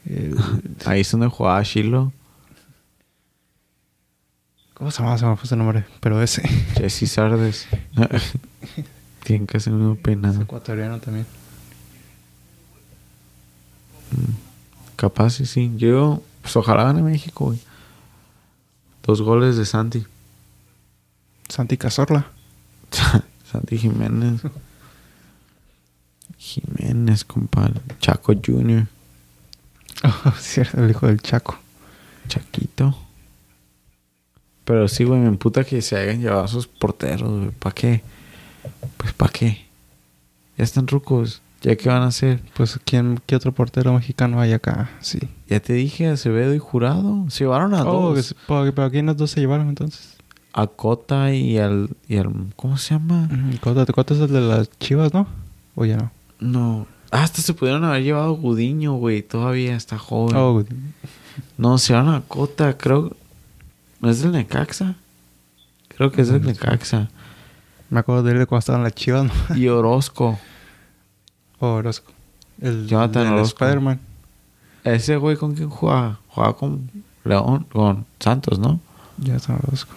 El- 0.05 0.37
Ahí 0.87 1.01
es 1.01 1.11
donde 1.11 1.27
jugaba 1.29 1.63
Shilo. 1.63 2.13
¿Cómo 4.75 4.91
se 4.93 5.03
llama? 5.03 5.19
Se 5.19 5.27
me 5.27 5.35
fue 5.37 5.45
ese 5.47 5.57
nombre. 5.57 5.85
Pero 6.01 6.23
ese. 6.23 6.47
Jesse 6.77 7.11
Sardes. 7.11 7.67
Tienen 9.25 9.47
casi 9.47 9.71
el 9.71 9.77
mismo 9.77 9.95
Es 9.95 9.99
peinado. 10.01 10.41
ecuatoriano 10.43 10.99
también. 11.01 11.27
Capaz, 14.97 15.31
sí, 15.31 15.47
sí. 15.47 15.73
Yo, 15.77 16.23
pues 16.43 16.57
ojalá 16.57 16.85
gane 16.85 17.03
México, 17.03 17.47
güey. 17.47 17.61
Dos 19.05 19.23
goles 19.23 19.57
de 19.57 19.65
Santi. 19.67 20.05
Santi 21.49 21.77
Cazorla. 21.77 22.27
Santi 23.51 23.79
Jiménez. 23.79 24.41
Jiménez, 26.37 27.25
compa. 27.25 27.71
Chaco 28.01 28.35
Jr. 28.35 28.87
Oh, 30.05 30.31
cierto, 30.39 30.83
el 30.85 30.91
hijo 30.91 31.07
del 31.07 31.21
Chaco. 31.21 31.59
Chaquito. 32.29 32.97
Pero 34.65 34.87
sí, 34.87 35.05
güey, 35.05 35.21
me 35.21 35.29
emputa 35.29 35.65
que 35.65 35.81
se 35.83 35.97
hayan 35.97 36.21
llevado 36.21 36.45
a 36.45 36.49
sus 36.49 36.67
porteros, 36.69 37.29
güey. 37.31 37.51
¿Para 37.51 37.75
qué? 37.75 38.03
Pues, 38.99 39.13
¿para 39.15 39.33
qué? 39.33 39.67
Ya 40.59 40.65
están 40.65 40.87
rucos. 40.87 41.41
¿Ya 41.63 41.75
qué 41.75 41.89
van 41.89 42.03
a 42.03 42.07
hacer? 42.09 42.41
Pues, 42.55 42.79
¿quién, 42.85 43.21
¿qué 43.27 43.35
otro 43.35 43.51
portero 43.53 43.93
mexicano 43.95 44.41
hay 44.41 44.53
acá? 44.53 44.91
Sí. 45.01 45.19
Ya 45.49 45.59
te 45.59 45.73
dije, 45.73 46.07
Acevedo 46.09 46.55
y 46.55 46.59
Jurado. 46.59 47.29
Se 47.31 47.45
llevaron 47.45 47.75
a 47.75 47.83
Oh, 47.83 48.11
que 48.13 48.19
dos. 48.19 48.27
se- 48.27 48.73
pero 48.73 48.91
¿quiénes 48.91 49.17
dos 49.17 49.31
se 49.31 49.41
llevaron 49.41 49.69
entonces? 49.71 50.18
A 50.53 50.67
Cota 50.67 51.33
y 51.33 51.59
al, 51.59 51.91
y 52.09 52.17
al... 52.17 52.31
¿Cómo 52.57 52.77
se 52.79 52.95
llama? 52.95 53.29
Cota, 53.61 53.85
Cota 53.93 54.15
es 54.15 54.21
el 54.21 54.33
de 54.33 54.41
las 54.41 54.71
chivas, 54.79 55.13
¿no? 55.15 55.27
O 55.75 55.85
ya 55.85 55.97
no. 55.97 56.11
No. 56.41 56.87
Ah, 57.11 57.23
Hasta 57.23 57.43
se 57.43 57.55
pudieron 57.55 57.85
haber 57.85 58.03
llevado 58.03 58.33
Gudiño, 58.35 58.95
güey. 58.95 59.23
Todavía 59.23 59.77
está 59.77 59.99
joven. 59.99 60.37
Oh, 60.37 60.65
No, 61.57 61.79
se 61.79 61.93
van 61.93 62.09
a 62.09 62.23
Cota, 62.23 62.77
creo. 62.77 63.15
¿No 64.01 64.11
es 64.11 64.21
del 64.23 64.33
Necaxa? 64.33 64.95
Creo 65.89 66.11
que 66.13 66.23
es 66.23 66.29
del 66.29 66.43
Necaxa. 66.45 67.09
me 67.91 68.01
acuerdo 68.01 68.23
de 68.23 68.33
él 68.33 68.39
de 68.39 68.47
cuando 68.47 68.61
estaban 68.61 68.83
las 68.83 68.95
chivas, 68.95 69.25
¿no? 69.25 69.57
Y 69.57 69.69
Orozco. 69.69 70.39
Oh, 71.61 71.73
Orozco. 71.75 72.13
El, 72.61 72.87
Jonathan 72.87 73.35
el. 73.35 73.41
Spider-Man. 73.41 73.99
Ese 74.85 75.17
güey 75.17 75.37
con 75.37 75.57
quién 75.57 75.69
juega? 75.69 76.21
Juega 76.29 76.53
con 76.53 76.89
León, 77.25 77.67
con 77.73 78.07
Santos, 78.21 78.61
¿no? 78.61 78.79
Jonathan 79.17 79.59
Orozco. 79.67 79.93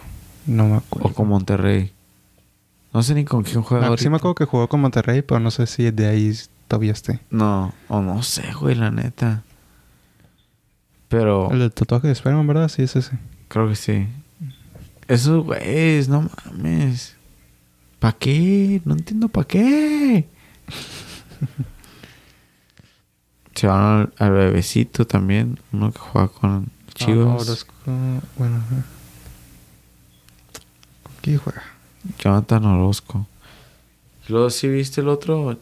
No 0.46 0.66
me 0.68 0.76
acuerdo. 0.76 1.08
O 1.08 1.12
con 1.14 1.28
Monterrey. 1.28 1.92
No 2.92 3.02
sé 3.02 3.14
ni 3.14 3.24
con 3.24 3.42
quién 3.42 3.62
juega 3.62 3.84
Ah, 3.84 3.88
ahorita. 3.88 4.02
sí 4.02 4.10
me 4.10 4.16
acuerdo 4.16 4.34
que 4.34 4.44
jugó 4.44 4.68
con 4.68 4.80
Monterrey, 4.80 5.22
pero 5.22 5.40
no 5.40 5.50
sé 5.50 5.66
si 5.66 5.90
de 5.90 6.06
ahí 6.06 6.32
todavía 6.68 6.92
esté. 6.92 7.20
No, 7.30 7.72
o 7.88 8.00
no 8.02 8.22
sé, 8.22 8.52
güey, 8.54 8.74
la 8.74 8.90
neta. 8.90 9.42
Pero 11.08 11.50
El 11.50 11.58
del 11.60 11.72
tatuaje 11.72 12.06
de 12.08 12.12
Spider-Man, 12.14 12.46
¿verdad? 12.46 12.68
Sí, 12.68 12.82
es 12.82 12.96
ese. 12.96 13.18
creo 13.48 13.68
que 13.68 13.76
sí. 13.76 14.06
Esos 15.08 15.44
güeyes, 15.44 16.08
no 16.08 16.28
mames. 16.46 17.16
¿Para 17.98 18.16
qué? 18.18 18.80
No 18.84 18.94
entiendo 18.94 19.28
para 19.28 19.46
qué. 19.46 20.26
Se 23.54 23.66
van 23.66 23.80
al, 23.84 24.12
al 24.18 24.32
bebecito 24.32 25.06
también, 25.06 25.58
uno 25.72 25.92
que 25.92 25.98
juega 25.98 26.28
con 26.28 26.66
Ah, 26.88 26.92
Chivas. 26.94 27.42
Orozco, 27.48 27.72
bueno. 28.36 28.56
ajá. 28.56 28.68
¿Con 28.68 28.84
quién 31.22 31.38
juega? 31.38 31.62
Jonathan 32.18 32.64
Orozco. 32.66 33.26
Y 34.28 34.32
Luego 34.32 34.50
sí 34.50 34.68
viste 34.68 35.00
el 35.00 35.08
otro, 35.08 35.58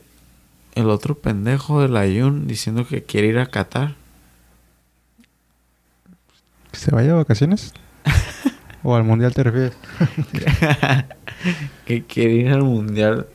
el 0.74 0.90
otro 0.90 1.16
pendejo 1.16 1.82
del 1.82 1.96
Ayun 1.96 2.46
diciendo 2.46 2.86
que 2.86 3.04
quiere 3.04 3.28
ir 3.28 3.38
a 3.38 3.46
Qatar. 3.46 3.94
¿Que 6.72 6.78
se 6.78 6.90
vaya 6.90 7.08
de 7.08 7.14
vacaciones? 7.14 7.72
¿O 8.82 8.96
al 8.96 9.04
mundial 9.04 9.34
te 9.34 9.42
refieres? 9.42 9.76
que 11.86 12.04
quiere 12.04 12.32
ir 12.32 12.48
al 12.48 12.62
mundial. 12.62 13.26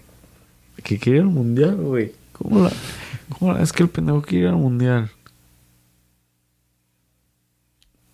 Que 0.83 0.97
quiere 0.97 1.19
ir 1.19 1.23
al 1.23 1.29
mundial, 1.29 1.75
güey. 1.75 2.13
¿Cómo 2.33 2.63
la, 2.63 2.71
¿Cómo 3.38 3.53
la 3.53 3.61
es 3.61 3.71
que 3.71 3.83
el 3.83 3.89
pendejo 3.89 4.21
quiere 4.21 4.45
ir 4.45 4.49
al 4.49 4.57
mundial? 4.57 5.11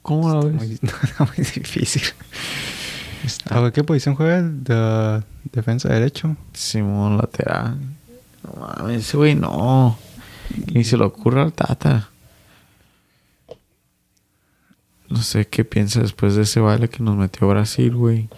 ¿Cómo 0.02 0.34
la 0.34 0.46
ves? 0.46 0.54
Muy, 0.54 0.80
muy 1.20 1.38
difícil. 1.38 2.04
¿A 3.50 3.60
ver, 3.60 3.72
qué 3.72 3.84
posición 3.84 4.16
juega 4.16 4.42
de 4.42 5.24
defensa 5.52 5.90
derecho? 5.90 6.36
Simón 6.54 7.18
lateral. 7.18 7.78
No 8.44 8.60
mames, 8.60 9.08
ese 9.08 9.18
güey 9.18 9.36
no. 9.36 9.98
Ni 10.74 10.84
se 10.84 10.98
le 10.98 11.04
ocurre 11.04 11.42
al 11.42 11.54
Tata. 11.54 12.10
No 15.10 15.22
sé 15.22 15.48
qué 15.48 15.66
piensa 15.66 16.02
después 16.02 16.36
de 16.36 16.44
ese 16.44 16.60
baile 16.60 16.90
que 16.90 17.04
nos 17.04 17.18
metió 17.18 17.48
Brasil, 17.48 17.94
güey. 17.96 18.30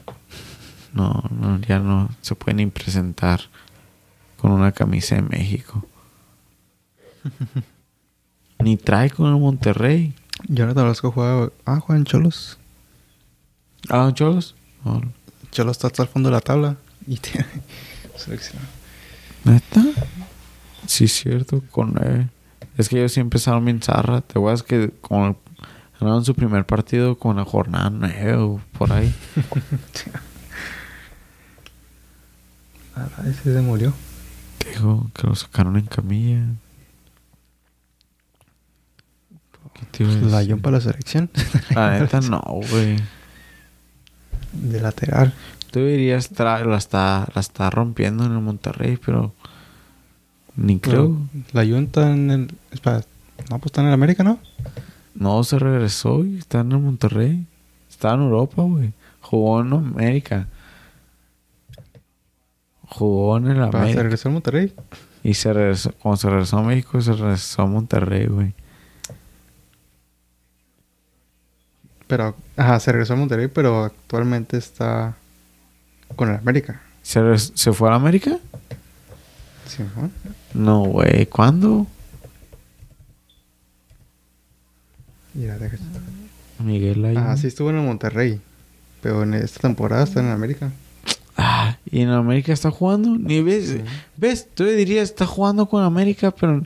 No, 0.94 1.24
no, 1.32 1.60
ya 1.60 1.80
no 1.80 2.10
se 2.22 2.36
puede 2.36 2.56
ni 2.56 2.68
presentar 2.68 3.42
con 4.38 4.52
una 4.52 4.72
camisa 4.72 5.16
de 5.16 5.22
México. 5.22 5.86
ni 8.60 8.78
trae 8.78 9.10
con 9.10 9.28
el 9.28 9.40
Monterrey. 9.40 10.14
Jonathan 10.48 10.86
Orozco 10.86 11.12
juega... 11.12 11.50
Ah, 11.66 11.80
juega 11.80 12.00
en 12.00 12.06
Cholos. 12.06 12.58
Ah, 13.90 14.12
Cholos. 14.14 14.56
Oh, 14.86 15.02
Cholos 15.52 15.78
está 15.78 15.88
hasta 15.88 16.04
el 16.04 16.10
fondo 16.10 16.30
de 16.30 16.34
la 16.34 16.42
tabla. 16.42 16.78
Y 17.08 17.18
tiene 17.18 17.46
seleccionado. 18.18 18.68
¿Neta? 19.44 19.84
Sí, 20.88 21.08
cierto, 21.08 21.62
con 21.72 21.94
nueve. 21.94 22.30
Es 22.78 22.90
que 22.90 22.98
ellos 22.98 23.12
sí 23.14 23.20
empezaron 23.20 23.64
bien 23.66 23.82
zarra. 23.82 24.22
Te 24.22 24.40
acuerdas 24.40 24.64
que 24.64 24.92
con 25.02 25.38
ganaron 26.00 26.26
su 26.26 26.34
primer 26.36 26.66
partido 26.66 27.18
con 27.18 27.38
la 27.38 27.46
jornada 27.46 27.90
nueve 27.90 28.36
o 28.36 28.62
por 28.78 28.92
ahí. 28.92 29.14
Ah, 32.96 33.08
ese 33.26 33.54
se 33.54 33.62
murió. 33.62 33.92
Dijo 34.70 35.10
que 35.16 35.26
lo 35.26 35.34
sacaron 35.34 35.78
en 35.78 35.86
camilla. 35.88 36.46
¿Qué 39.74 39.86
te 39.92 40.04
iba 40.04 40.14
a 40.14 40.16
La 40.18 40.38
decir? 40.38 40.52
John 40.54 40.62
para 40.62 40.78
la 40.78 40.82
selección. 40.84 41.32
La 41.72 42.00
neta 42.00 42.22
no, 42.30 42.40
güey. 42.70 42.98
De 44.54 44.80
lateral. 44.80 45.34
Tú 45.72 45.80
dirías 45.86 46.32
tra- 46.32 46.64
la 46.66 46.78
está, 46.78 47.28
la 47.34 47.42
está 47.42 47.70
rompiendo 47.70 48.26
en 48.26 48.32
el 48.34 48.40
Monterrey, 48.40 48.98
pero 49.04 49.34
ni 50.56 50.80
creo. 50.80 51.18
La 51.52 51.64
está 51.64 52.12
en 52.12 52.30
el... 52.32 52.54
Espera. 52.72 53.02
No, 53.50 53.58
pues 53.60 53.66
está 53.68 53.82
en 53.82 53.88
el 53.88 53.94
América, 53.94 54.24
¿no? 54.24 54.38
No, 55.16 55.44
se 55.44 55.58
regresó 55.60 56.24
y 56.24 56.38
está 56.38 56.60
en 56.60 56.72
el 56.72 56.80
Monterrey. 56.80 57.46
Está 57.90 58.14
en 58.14 58.22
Europa, 58.22 58.62
güey. 58.62 58.94
Jugó 59.22 59.62
en 59.62 59.74
América. 59.74 60.48
Jugó 62.88 63.38
en 63.38 63.48
el 63.48 63.56
Para 63.58 63.72
se 63.72 63.78
América. 63.78 64.04
regresó 64.04 64.30
al 64.30 64.34
Monterrey. 64.34 64.74
Y 65.24 65.34
se 65.36 65.54
regresó, 65.54 65.92
cuando 65.94 66.18
se 66.18 66.30
regresó 66.30 66.58
a 66.58 66.64
México, 66.64 67.02
se 67.02 67.14
regresó 67.14 67.62
a 67.64 67.66
Monterrey, 67.66 68.28
güey. 68.28 68.54
Pero... 72.14 72.36
Ajá, 72.58 72.80
se 72.80 72.92
regresó 72.92 73.14
al 73.14 73.20
Monterrey, 73.20 73.48
pero 73.48 73.86
actualmente 73.86 74.56
está 74.56 75.16
con 76.16 76.30
el 76.30 76.36
América. 76.36 76.80
¿Se, 77.02 77.20
¿Se 77.40 77.74
fue 77.74 77.90
a 77.90 77.96
América? 77.96 78.38
Sí, 79.66 79.82
¿no? 79.96 80.12
No, 80.54 80.80
güey. 80.92 81.26
¿Cuándo? 81.26 81.88
Mira, 85.34 85.58
Miguel 86.60 87.04
ahí. 87.04 87.16
Ah, 87.18 87.36
sí 87.36 87.48
estuvo 87.48 87.72
en 87.72 87.78
el 87.78 87.84
Monterrey. 87.84 88.40
Pero 89.02 89.24
en 89.24 89.34
esta 89.34 89.62
temporada 89.62 90.04
está 90.04 90.20
en 90.20 90.30
América. 90.30 90.72
Ah, 91.36 91.80
¿y 91.90 92.02
en 92.02 92.10
América 92.10 92.54
está 92.54 92.70
jugando? 92.70 93.18
Ni 93.18 93.42
ves. 93.42 93.78
¿Ves? 94.18 94.48
Tú 94.54 94.66
le 94.66 94.76
dirías, 94.76 95.10
está 95.10 95.26
jugando 95.26 95.66
con 95.66 95.82
América, 95.82 96.30
pero 96.30 96.62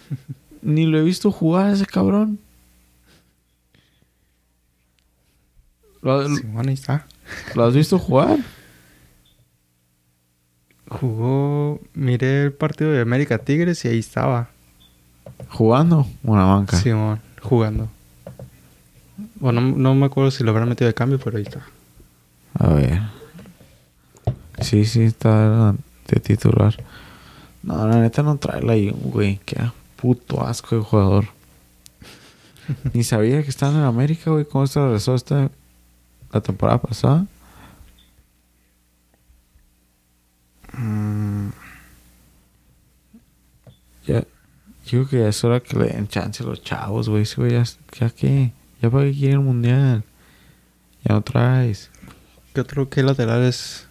ni 0.62 0.86
lo 0.86 0.98
he 0.98 1.02
visto 1.02 1.30
jugar 1.30 1.66
a 1.66 1.72
ese 1.74 1.84
cabrón. 1.84 2.38
¿Lo, 6.02 6.22
bueno, 6.28 6.68
ahí 6.68 6.74
está. 6.74 7.06
lo 7.54 7.64
has 7.64 7.74
visto 7.74 7.98
jugar? 7.98 8.38
Jugó... 10.88 11.80
Miré 11.94 12.44
el 12.44 12.52
partido 12.52 12.90
de 12.90 13.00
América 13.00 13.38
Tigres 13.38 13.84
y 13.84 13.88
ahí 13.88 13.98
estaba. 13.98 14.48
¿Jugando? 15.48 16.06
Una 16.22 16.44
banca. 16.44 16.76
Simón, 16.76 17.20
jugando. 17.40 17.88
Bueno, 19.36 19.60
no, 19.60 19.76
no 19.76 19.94
me 19.94 20.06
acuerdo 20.06 20.30
si 20.30 20.44
lo 20.44 20.50
habrán 20.50 20.68
metido 20.68 20.88
de 20.88 20.94
cambio, 20.94 21.18
pero 21.22 21.36
ahí 21.36 21.44
está. 21.44 21.64
A 22.54 22.68
ver. 22.68 23.00
Sí, 24.60 24.84
sí, 24.84 25.02
está 25.02 25.74
de 26.08 26.20
titular. 26.20 26.76
No, 27.62 27.86
la 27.86 28.00
neta 28.00 28.22
no 28.22 28.36
trae 28.36 28.62
la 28.62 28.74
güey. 28.92 29.40
Qué 29.44 29.56
puto 29.96 30.44
asco 30.44 30.76
de 30.76 30.82
jugador. 30.82 31.26
Ni 32.92 33.04
sabía 33.04 33.42
que 33.42 33.50
estaba 33.50 33.72
en 33.72 33.84
América, 33.84 34.30
güey. 34.30 34.44
¿Cómo 34.44 34.66
se 34.66 34.80
regresó 34.80 35.14
esta 35.14 35.50
la 36.32 36.40
temporada 36.40 36.80
pasada? 36.80 37.26
Mm, 40.72 41.50
Ya, 44.06 44.20
yo 44.20 44.26
creo 44.86 45.08
que 45.08 45.18
ya 45.20 45.28
es 45.28 45.44
hora 45.44 45.60
que 45.60 45.76
le 45.78 45.86
den 45.86 46.08
chance 46.08 46.42
a 46.42 46.46
los 46.46 46.62
chavos, 46.62 47.08
güey. 47.08 47.22
Ese 47.22 47.36
güey 47.36 47.52
ya, 47.52 47.64
ya 47.98 48.10
qué, 48.10 48.52
ya 48.80 48.90
para 48.90 49.04
qué 49.04 49.12
quiere 49.12 49.34
el 49.34 49.40
mundial. 49.40 50.04
Ya 51.04 51.14
no 51.14 51.22
traes. 51.22 51.90
¿Qué 52.54 52.60
otro 52.62 52.88
qué 52.88 53.02
laterales 53.02 53.86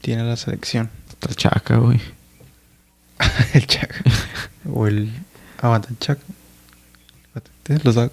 tiene 0.00 0.24
la 0.24 0.36
selección? 0.36 0.90
Está 1.10 1.34
chaca, 1.34 1.76
güey. 1.76 2.00
el 3.54 3.66
Chaco. 3.66 3.94
o 4.72 4.86
el... 4.86 5.12
Aguanta, 5.60 5.88
el. 5.88 6.18
Espérate, 7.34 7.84
Los 7.84 7.94
da... 7.94 8.10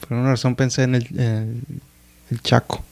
Por 0.00 0.18
una 0.18 0.30
razón 0.30 0.56
pensé 0.56 0.82
en 0.82 0.96
el, 0.96 1.18
el, 1.18 1.62
el 2.32 2.42
Chaco. 2.42 2.82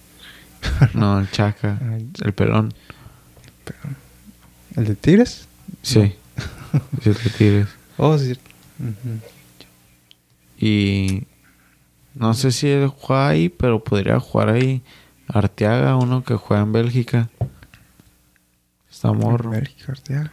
No, 0.94 1.18
el 1.18 1.30
chaca. 1.30 1.78
El 2.22 2.32
pelón. 2.32 2.74
¿El 4.76 4.84
de 4.86 4.94
Tigres? 4.94 5.48
Sí. 5.82 6.14
Sí, 7.02 7.12
te 7.12 7.30
tires. 7.30 7.68
Oh, 8.02 8.16
sí. 8.16 8.34
Y 10.58 11.24
no 12.14 12.32
sé 12.32 12.50
si 12.50 12.66
él 12.68 12.88
juega 12.88 13.28
ahí, 13.28 13.50
pero 13.50 13.84
podría 13.84 14.18
jugar 14.18 14.48
ahí 14.48 14.82
Arteaga, 15.28 15.96
uno 15.96 16.24
que 16.24 16.34
juega 16.34 16.62
en 16.62 16.72
Bélgica. 16.72 17.28
Está 18.90 19.12
morro. 19.12 19.50
Bélgica, 19.50 19.92
Arteaga. 19.92 20.32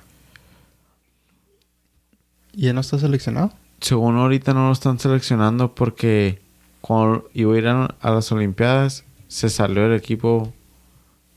¿Y 2.54 2.67
él 2.67 2.76
no 2.76 2.82
está 2.82 2.98
seleccionado? 2.98 3.52
Según 3.82 4.15
ahorita 4.15 4.54
no 4.54 4.67
lo 4.67 4.72
están 4.72 4.98
seleccionando 4.98 5.76
porque 5.76 6.41
cuando 6.82 7.30
iba 7.34 7.54
a 7.54 7.58
ir 7.58 7.68
a, 7.68 7.96
las 8.02 8.32
Olimpiadas, 8.32 9.04
se 9.28 9.50
salió 9.50 9.84
del 9.84 9.98
equipo 9.98 10.54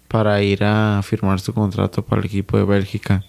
para 0.09 0.43
ir 0.43 0.65
a 0.65 1.01
firmar 1.03 1.41
su 1.41 1.53
contrato 1.53 2.05
para 2.05 2.21
el 2.21 2.27
equipo 2.27 2.57
de 2.57 2.65
Bélgica. 2.65 3.25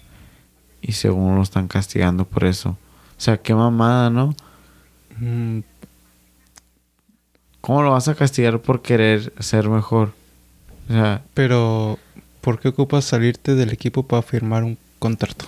Y 0.80 0.92
según 0.92 1.36
lo 1.36 1.42
están 1.42 1.68
castigando 1.68 2.24
por 2.24 2.44
eso. 2.44 2.70
O 2.70 3.20
sea, 3.20 3.36
qué 3.36 3.54
mamada, 3.54 4.10
¿no? 4.10 4.34
Mm, 5.18 5.60
¿Cómo 7.60 7.82
lo 7.82 7.92
vas 7.92 8.08
a 8.08 8.14
castigar 8.16 8.60
por 8.60 8.82
querer 8.82 9.32
ser 9.38 9.68
mejor? 9.68 10.12
O 10.88 10.92
sea, 10.92 11.22
pero, 11.34 11.98
¿por 12.40 12.58
qué 12.58 12.68
ocupas 12.68 13.04
salirte 13.04 13.54
del 13.54 13.70
equipo 13.70 14.02
para 14.02 14.22
firmar 14.22 14.64
un 14.64 14.76
contrato? 14.98 15.46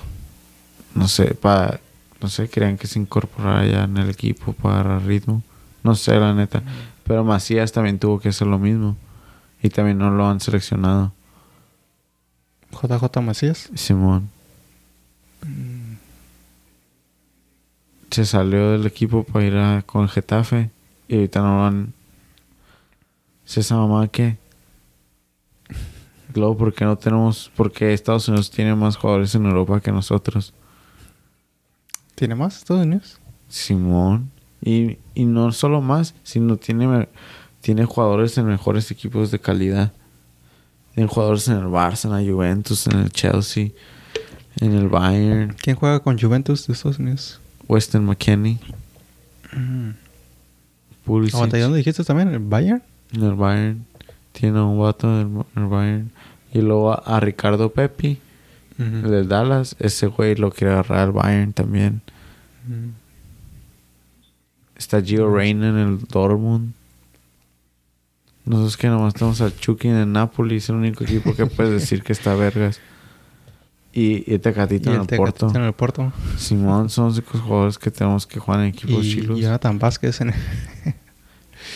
no 0.94 1.08
sé, 1.08 1.34
para, 1.34 1.80
no 2.20 2.28
sé, 2.28 2.48
querían 2.48 2.78
que 2.78 2.86
se 2.86 2.98
incorporara 2.98 3.66
ya 3.66 3.84
en 3.84 3.96
el 3.96 4.10
equipo 4.10 4.52
para 4.52 4.98
ritmo. 4.98 5.42
No 5.84 5.94
sé, 5.94 6.18
la 6.18 6.32
neta. 6.34 6.62
Pero 7.04 7.22
Macías 7.22 7.70
también 7.70 7.98
tuvo 7.98 8.18
que 8.18 8.30
hacer 8.30 8.48
lo 8.48 8.58
mismo. 8.58 8.96
Y 9.62 9.68
también 9.68 9.98
no 9.98 10.10
lo 10.10 10.26
han 10.26 10.40
seleccionado. 10.40 11.12
JJ 12.72 13.20
Macías. 13.20 13.70
Simón. 13.74 14.30
Se 18.10 18.24
salió 18.24 18.72
del 18.72 18.86
equipo 18.86 19.24
para 19.24 19.44
ir 19.44 19.56
a, 19.56 19.82
con 19.82 20.08
Getafe. 20.08 20.70
Y 21.06 21.16
ahorita 21.16 21.40
no 21.40 21.58
lo 21.58 21.64
han... 21.64 21.92
¿Es 23.46 23.58
esa 23.58 23.76
mamá 23.76 24.08
qué? 24.08 24.38
Luego, 26.34 26.56
¿por 26.56 26.72
qué 26.74 26.86
no 26.86 26.96
tenemos...? 26.96 27.52
Porque 27.54 27.92
Estados 27.92 28.26
Unidos 28.28 28.50
tiene 28.50 28.74
más 28.74 28.96
jugadores 28.96 29.34
en 29.34 29.44
Europa 29.44 29.80
que 29.80 29.92
nosotros. 29.92 30.54
¿Tiene 32.14 32.34
más 32.34 32.56
Estados 32.56 32.86
Unidos? 32.86 33.20
Simón. 33.48 34.33
Y, 34.64 34.98
y 35.14 35.26
no 35.26 35.52
solo 35.52 35.82
más, 35.82 36.14
sino 36.22 36.56
tiene, 36.56 37.08
tiene 37.60 37.84
jugadores 37.84 38.38
en 38.38 38.46
mejores 38.46 38.90
equipos 38.90 39.30
de 39.30 39.38
calidad. 39.38 39.92
Tiene 40.94 41.08
jugadores 41.08 41.46
en 41.48 41.58
el 41.58 41.66
Barça, 41.66 42.06
en 42.06 42.12
la 42.12 42.32
Juventus, 42.32 42.86
en 42.86 42.98
el 43.00 43.10
Chelsea, 43.10 43.68
en 44.60 44.72
el 44.72 44.88
Bayern, 44.88 45.54
¿Quién 45.60 45.76
juega 45.76 46.00
con 46.00 46.18
Juventus 46.18 46.66
de 46.66 46.72
Estados 46.72 46.98
Unidos? 46.98 47.40
Weston 47.68 48.04
McKennie, 48.04 48.58
Pulisic, 51.04 51.34
Aguanta, 51.34 51.58
¿y 51.58 51.60
dónde 51.60 51.78
dijiste 51.78 52.04
también? 52.04 52.28
¿El 52.28 52.38
Bayern? 52.38 52.82
en 53.12 53.22
el 53.22 53.34
Bayern. 53.34 53.86
Tiene 54.32 54.60
un 54.60 54.78
vato 54.78 55.20
en 55.20 55.44
el, 55.56 55.66
Bayern. 55.66 56.10
Y 56.52 56.60
luego 56.60 56.92
a, 56.92 57.20
Ricardo 57.20 57.72
Pepi, 57.72 58.18
el 58.78 59.02
de 59.02 59.24
Dallas. 59.24 59.76
Ese 59.78 60.06
güey 60.06 60.34
lo 60.34 60.50
quiere 60.50 60.72
agarrar 60.72 61.00
al 61.00 61.12
Bayern 61.12 61.52
también. 61.52 62.02
Ujú. 62.68 62.90
Está 64.76 65.00
Gio 65.02 65.32
Reyna 65.32 65.68
en 65.68 65.76
el 65.76 65.98
Dortmund. 66.00 66.72
Nosotros 68.44 68.76
que 68.76 68.88
nomás 68.88 69.14
tenemos 69.14 69.40
a 69.40 69.54
Chucky 69.54 69.88
en 69.88 69.96
el 69.96 70.12
Napoli. 70.12 70.56
Es 70.56 70.68
el 70.68 70.76
único 70.76 71.04
equipo 71.04 71.34
que 71.34 71.46
puedes 71.46 71.72
decir 71.80 72.02
que 72.02 72.12
está 72.12 72.34
vergas. 72.34 72.80
Y, 73.92 74.32
y 74.32 74.38
Tecatito 74.38 74.90
Y 74.90 74.94
en 74.94 75.02
el 75.02 75.06
el 75.08 75.16
Porto. 75.16 75.46
Tecatito 75.46 75.58
en 75.58 75.64
el 75.64 75.72
Porto. 75.72 76.12
Simón 76.36 76.90
son 76.90 77.06
los 77.06 77.18
únicos 77.18 77.40
jugadores 77.40 77.78
que 77.78 77.90
tenemos 77.90 78.26
que 78.26 78.40
jugar 78.40 78.60
en 78.60 78.66
equipos 78.66 79.04
Y 79.04 79.14
chilos. 79.14 79.38
Jonathan 79.38 79.78
Vázquez 79.78 80.20
en 80.20 80.30
el... 80.30 80.34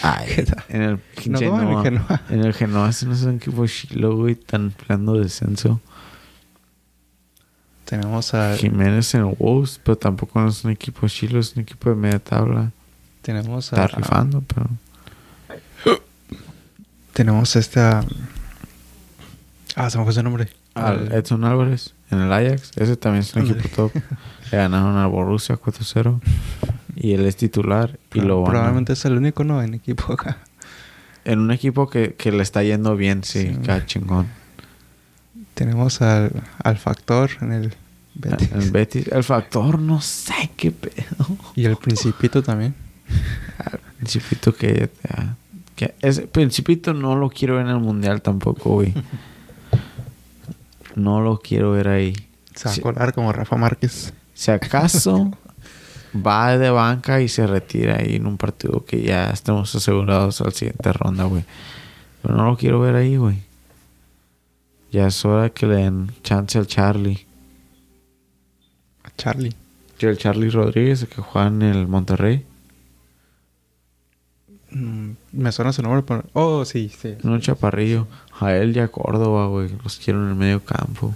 Ay, 0.03 0.45
en 0.69 0.83
el 0.83 1.01
No, 1.27 1.39
¿cómo 1.41 1.63
en 1.63 1.69
el 1.69 1.83
Genoa. 1.83 1.83
Genoa? 1.83 2.23
En 2.29 2.41
el 2.45 2.55
Genoa, 2.55 2.91
ese 2.91 3.07
no 3.07 3.15
es 3.15 3.23
un 3.23 3.37
equipo 3.37 3.67
chilo, 3.67 4.17
güey. 4.17 4.33
Están 4.35 4.73
peleando 4.73 5.15
descenso. 5.15 5.81
Tenemos 7.85 8.35
a... 8.35 8.57
Jiménez 8.57 9.15
en 9.15 9.21
el 9.23 9.37
Wolves, 9.39 9.81
pero 9.83 9.97
tampoco 9.97 10.41
no 10.41 10.49
es 10.49 10.63
un 10.65 10.73
equipo 10.73 11.09
chilo, 11.09 11.39
es 11.39 11.57
un 11.57 11.63
equipo 11.63 11.89
de 11.89 11.97
media 11.97 12.19
tabla. 12.19 12.73
Tenemos 13.29 13.67
Está 13.67 13.85
a... 13.85 13.89
rifando, 13.89 14.43
pero. 14.43 14.71
Tenemos 17.13 17.55
a 17.57 17.59
este... 17.59 17.79
a- 17.81 18.03
Ah, 19.77 19.91
se 19.91 19.99
me 19.99 20.05
fue 20.05 20.15
su 20.15 20.23
nombre. 20.23 20.49
Al 20.75 21.13
Edson 21.13 21.45
Álvarez 21.45 21.93
en 22.11 22.21
el 22.21 22.33
Ajax. 22.33 22.71
Ese 22.77 22.97
también 22.97 23.21
es 23.23 23.35
un 23.35 23.43
equipo 23.51 23.69
top. 23.91 23.93
Le 24.51 24.57
ganaron 24.59 24.97
al 24.97 25.09
Borussia 25.09 25.57
4-0. 25.61 26.21
Y 27.01 27.13
él 27.13 27.27
es 27.27 27.37
titular. 27.37 27.97
Y 28.13 28.19
Pro- 28.21 28.23
lo 28.29 28.41
van 28.41 28.49
a- 28.49 28.51
Probablemente 28.53 28.95
es 28.95 29.05
el 29.05 29.17
único, 29.19 29.45
¿no? 29.45 29.63
En 29.63 29.75
equipo 29.75 30.11
acá. 30.15 30.39
En 31.27 31.39
un 31.39 31.51
equipo 31.53 31.89
que, 31.91 32.15
que 32.15 32.33
le 32.33 32.43
está 32.43 32.63
yendo 32.65 32.97
bien, 32.97 33.23
sí, 33.25 33.55
Sí. 33.63 33.71
chingón. 33.87 34.27
Tenemos 35.55 36.01
al, 36.03 36.33
al 36.65 36.79
Factor 36.79 37.31
en 37.43 37.53
el 37.53 37.75
Betis. 38.15 38.51
El 38.53 38.71
Betis. 38.73 39.07
El 39.09 39.23
factor, 39.23 39.79
no 39.79 40.01
sé 40.01 40.51
qué 40.57 40.73
pedo. 40.73 41.37
Y 41.55 41.67
el 41.67 41.77
Principito 41.77 42.43
también. 42.43 42.75
Principito 43.97 44.55
que, 44.55 44.91
ya- 45.09 45.37
que 45.75 45.95
ese 46.03 46.27
Principito 46.27 46.93
no 46.95 47.17
lo 47.17 47.31
quiero 47.31 47.57
ver 47.57 47.67
en 47.67 47.73
el 47.73 47.79
mundial 47.81 48.23
tampoco, 48.23 48.71
güey. 48.75 48.95
No 50.95 51.21
lo 51.21 51.39
quiero 51.39 51.73
ver 51.73 51.89
ahí. 51.89 52.15
Se 52.55 52.69
va 52.69 52.75
a 52.75 52.81
colar 52.81 53.13
como 53.15 53.33
Rafa 53.33 53.57
Márquez. 53.57 54.13
Si 54.35 54.51
acaso 54.51 55.31
va 56.15 56.57
de 56.59 56.71
banca 56.71 57.21
y 57.21 57.29
se 57.29 57.47
retira 57.47 57.97
ahí 57.99 58.17
en 58.17 58.27
un 58.27 58.37
partido 58.37 58.85
que 58.85 59.03
ya 59.03 59.31
estemos 59.31 59.75
asegurados 59.75 60.41
al 60.41 60.53
siguiente 60.53 60.93
ronda, 60.93 61.25
güey. 61.25 61.45
Pero 62.23 62.35
no 62.37 62.47
lo 62.47 62.57
quiero 62.57 62.81
ver 62.81 62.97
ahí, 62.97 63.17
güey. 63.17 63.39
Ya 64.91 65.07
es 65.07 65.25
hora 65.25 65.51
que 65.51 65.67
le 65.67 65.77
den 65.77 66.11
chance 66.23 66.59
al 66.59 66.67
Charlie. 66.67 67.27
A 69.05 69.11
Charlie. 69.17 69.55
Yo 69.99 70.09
el 70.09 70.19
Charlie 70.19 70.51
Rodríguez, 70.51 71.03
el 71.03 71.09
que 71.09 71.21
juega 71.21 71.49
en 71.49 71.63
el 71.63 71.87
Monterrey. 71.87 72.45
Mm, 74.71 75.11
me 75.33 75.51
suena 75.53 75.73
su 75.73 75.83
nombre, 75.83 76.03
pero... 76.03 76.25
Oh, 76.35 76.65
sí, 76.65 76.89
sí. 76.91 77.17
Un 77.23 77.41
chaparrillo. 77.41 78.07
A 78.41 78.53
él 78.55 78.77
y 78.77 78.81
a 78.81 78.89
Córdoba, 78.89 79.47
güey. 79.47 79.71
Los 79.83 79.97
quiero 79.99 80.23
en 80.23 80.29
el 80.31 80.35
medio 80.35 80.63
campo. 80.65 81.15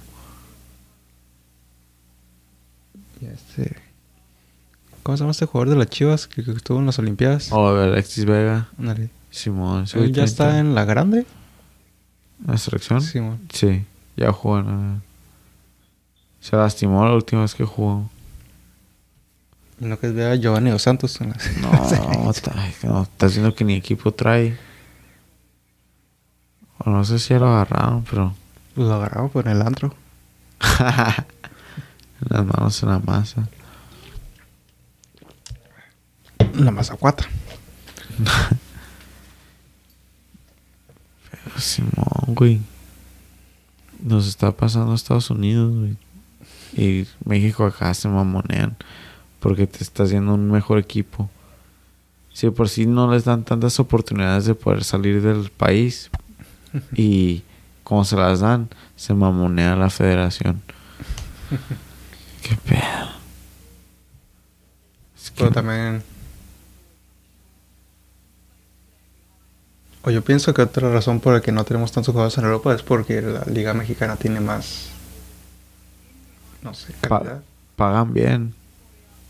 Y 3.20 3.26
este... 3.26 3.76
¿Cómo 5.02 5.16
se 5.16 5.22
llama 5.22 5.32
este 5.32 5.46
jugador 5.46 5.70
de 5.70 5.76
las 5.76 5.88
Chivas 5.88 6.28
que, 6.28 6.44
que 6.44 6.52
estuvo 6.52 6.78
en 6.78 6.86
las 6.86 6.98
Olimpiadas? 6.98 7.50
O 7.52 7.68
Alexis 7.76 8.24
Vega. 8.24 8.68
Simón. 9.30 9.84
¿Él 9.94 10.12
ya 10.12 10.22
está 10.24 10.58
en 10.60 10.74
la 10.74 10.84
grande? 10.84 11.26
¿En 12.44 12.46
la 12.52 12.58
selección? 12.58 13.00
Simón. 13.00 13.40
Sí. 13.52 13.84
Ya 14.16 14.30
jugó 14.32 14.60
en 14.60 14.66
la- 14.66 15.00
Se 16.40 16.54
lastimó 16.56 17.04
la 17.04 17.14
última 17.14 17.42
vez 17.42 17.54
que 17.54 17.64
jugó. 17.64 18.08
Y 19.82 19.86
no 19.86 19.98
que 19.98 20.10
vea 20.10 20.30
a 20.30 20.36
Giovanni 20.36 20.70
Dos 20.70 20.82
Santos 20.82 21.20
en 21.20 21.30
las... 21.30 21.56
No, 21.60 21.72
está, 22.30 22.54
no, 22.84 23.02
está 23.02 23.26
haciendo 23.26 23.52
que 23.52 23.64
ni 23.64 23.74
equipo 23.74 24.12
trae. 24.12 24.56
O 26.78 26.88
no 26.88 27.04
sé 27.04 27.18
si 27.18 27.30
ya 27.30 27.40
lo 27.40 27.48
agarraron, 27.48 28.04
pero. 28.08 28.32
Pues 28.76 28.86
lo 28.86 28.94
agarraba 28.94 29.26
por 29.26 29.48
el 29.48 29.60
antro. 29.60 29.92
Las 32.20 32.46
manos 32.46 32.80
en 32.84 32.90
la 32.90 33.00
masa. 33.00 33.48
La 36.54 36.70
Mazacuata. 36.70 37.26
Simón, 41.58 42.28
güey. 42.28 42.60
Nos 44.00 44.28
está 44.28 44.52
pasando 44.52 44.92
a 44.92 44.94
Estados 44.94 45.28
Unidos, 45.30 45.74
güey. 45.74 45.96
Y 46.74 47.06
México 47.24 47.66
acá 47.66 47.92
se 47.94 48.08
mamonean. 48.08 48.76
Porque 49.42 49.66
te 49.66 49.82
está 49.82 50.04
haciendo 50.04 50.32
un 50.34 50.50
mejor 50.50 50.78
equipo. 50.78 51.28
Si 52.32 52.48
por 52.50 52.68
sí 52.68 52.86
no 52.86 53.10
les 53.12 53.24
dan 53.24 53.42
tantas 53.44 53.78
oportunidades 53.80 54.46
de 54.46 54.54
poder 54.54 54.84
salir 54.84 55.20
del 55.20 55.50
país. 55.50 56.10
y 56.94 57.42
como 57.82 58.04
se 58.04 58.16
las 58.16 58.40
dan, 58.40 58.68
se 58.96 59.12
mamonea 59.12 59.74
la 59.76 59.90
federación. 59.90 60.62
Qué 62.42 62.56
pedo. 62.64 63.10
Es 65.16 65.30
que 65.30 65.38
Pero 65.44 65.50
también... 65.52 66.02
O 70.04 70.10
yo 70.10 70.22
pienso 70.24 70.52
que 70.52 70.62
otra 70.62 70.90
razón 70.92 71.20
por 71.20 71.34
la 71.34 71.40
que 71.40 71.52
no 71.52 71.64
tenemos 71.64 71.92
tantos 71.92 72.12
jugadores 72.12 72.36
en 72.38 72.44
Europa 72.44 72.74
es 72.74 72.82
porque 72.82 73.22
la 73.22 73.44
Liga 73.44 73.72
Mexicana 73.74 74.16
tiene 74.16 74.40
más... 74.40 74.88
No 76.62 76.74
sé, 76.74 76.92
Pa- 77.08 77.18
calidad. 77.20 77.42
pagan 77.76 78.12
bien. 78.14 78.54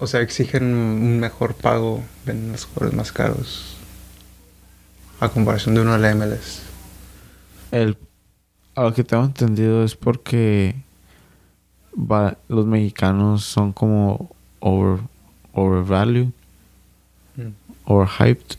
O 0.03 0.09
sea, 0.09 0.21
exigen 0.21 0.65
un 0.75 1.21
mejor 1.21 1.55
pago, 1.55 2.03
venden 2.27 2.51
los 2.51 2.65
jugadores 2.65 2.93
más 2.97 3.13
caros. 3.13 3.77
A 5.21 5.29
comparación 5.29 5.77
de 5.77 5.83
uno 5.83 5.93
de 5.93 6.01
la 6.01 6.11
MLS. 6.11 6.63
El, 7.71 7.97
a 8.75 8.83
lo 8.83 8.93
que 8.95 9.05
tengo 9.05 9.23
entendido 9.25 9.85
es 9.85 9.95
porque 9.95 10.75
va- 11.95 12.37
los 12.49 12.67
mexicanos 12.67 13.45
son 13.45 13.73
como 13.73 14.35
over, 14.59 14.99
overvalued, 15.53 16.31
Mm. 17.37 17.51
overhyped, 17.85 18.57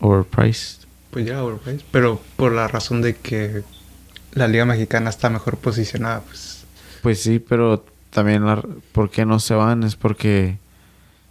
overpriced. 0.00 0.82
Pues 1.10 1.24
ya, 1.24 1.42
overpriced. 1.42 1.86
Pero 1.90 2.20
por 2.36 2.52
la 2.52 2.68
razón 2.68 3.00
de 3.00 3.16
que 3.16 3.64
la 4.32 4.46
Liga 4.46 4.66
Mexicana 4.66 5.08
está 5.08 5.30
mejor 5.30 5.56
posicionada, 5.56 6.20
pues. 6.20 6.64
Pues 7.02 7.22
sí, 7.22 7.38
pero 7.38 7.82
también 8.10 8.44
la, 8.44 8.62
¿por 8.92 9.08
qué 9.10 9.24
no 9.24 9.40
se 9.40 9.54
van? 9.54 9.82
Es 9.82 9.96
porque 9.96 10.58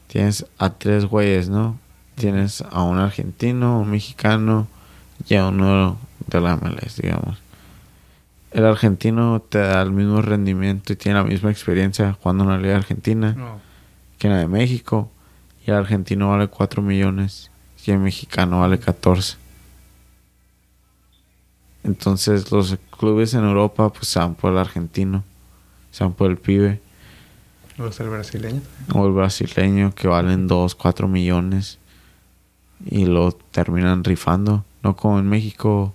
tienes 0.07 0.45
a 0.57 0.71
tres 0.71 1.05
güeyes, 1.05 1.49
¿no? 1.49 1.77
Tienes 2.15 2.61
a 2.61 2.83
un 2.83 2.97
argentino, 2.97 3.81
un 3.81 3.91
mexicano 3.91 4.67
y 5.27 5.35
a 5.35 5.47
uno 5.47 5.97
de 6.27 6.41
la 6.41 6.55
MLS, 6.55 7.01
digamos. 7.01 7.37
El 8.51 8.65
argentino 8.65 9.41
te 9.41 9.59
da 9.59 9.81
el 9.81 9.91
mismo 9.91 10.21
rendimiento 10.21 10.93
y 10.93 10.95
tiene 10.95 11.17
la 11.17 11.25
misma 11.25 11.51
experiencia 11.51 12.13
jugando 12.13 12.45
en 12.45 12.51
la 12.51 12.57
Liga 12.57 12.77
Argentina. 12.77 13.33
No. 13.33 13.59
que 14.17 14.29
la 14.29 14.37
de 14.37 14.47
México. 14.47 15.11
Y 15.67 15.71
el 15.71 15.77
argentino 15.77 16.29
vale 16.29 16.47
4 16.47 16.81
millones. 16.81 17.51
Y 17.85 17.91
el 17.91 17.99
mexicano 17.99 18.61
vale 18.61 18.79
14. 18.79 19.37
Entonces 21.83 22.51
los 22.51 22.77
clubes 22.97 23.33
en 23.33 23.43
Europa 23.43 23.91
pues 23.91 24.07
se 24.07 24.19
van 24.19 24.35
por 24.35 24.53
el 24.53 24.57
argentino. 24.57 25.23
Se 25.91 26.03
van 26.03 26.13
por 26.13 26.31
el 26.31 26.37
pibe. 26.37 26.79
O 27.77 27.91
sea, 27.91 28.05
el 28.05 28.11
brasileño. 28.11 28.61
O 28.93 29.05
el 29.05 29.13
brasileño 29.13 29.93
que 29.93 30.07
valen 30.07 30.47
2, 30.47 30.75
4 30.75 31.07
millones. 31.07 31.77
Y 32.85 33.05
lo 33.05 33.31
terminan 33.31 34.03
rifando. 34.03 34.63
No 34.83 34.95
como 34.95 35.19
en 35.19 35.27
México. 35.27 35.93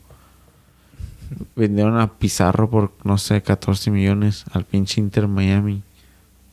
Vendieron 1.57 1.99
a 1.99 2.13
Pizarro 2.15 2.69
por, 2.69 2.93
no 3.05 3.17
sé, 3.17 3.43
14 3.43 3.91
millones 3.91 4.45
al 4.53 4.65
pinche 4.65 5.01
Inter 5.01 5.29
Miami. 5.29 5.83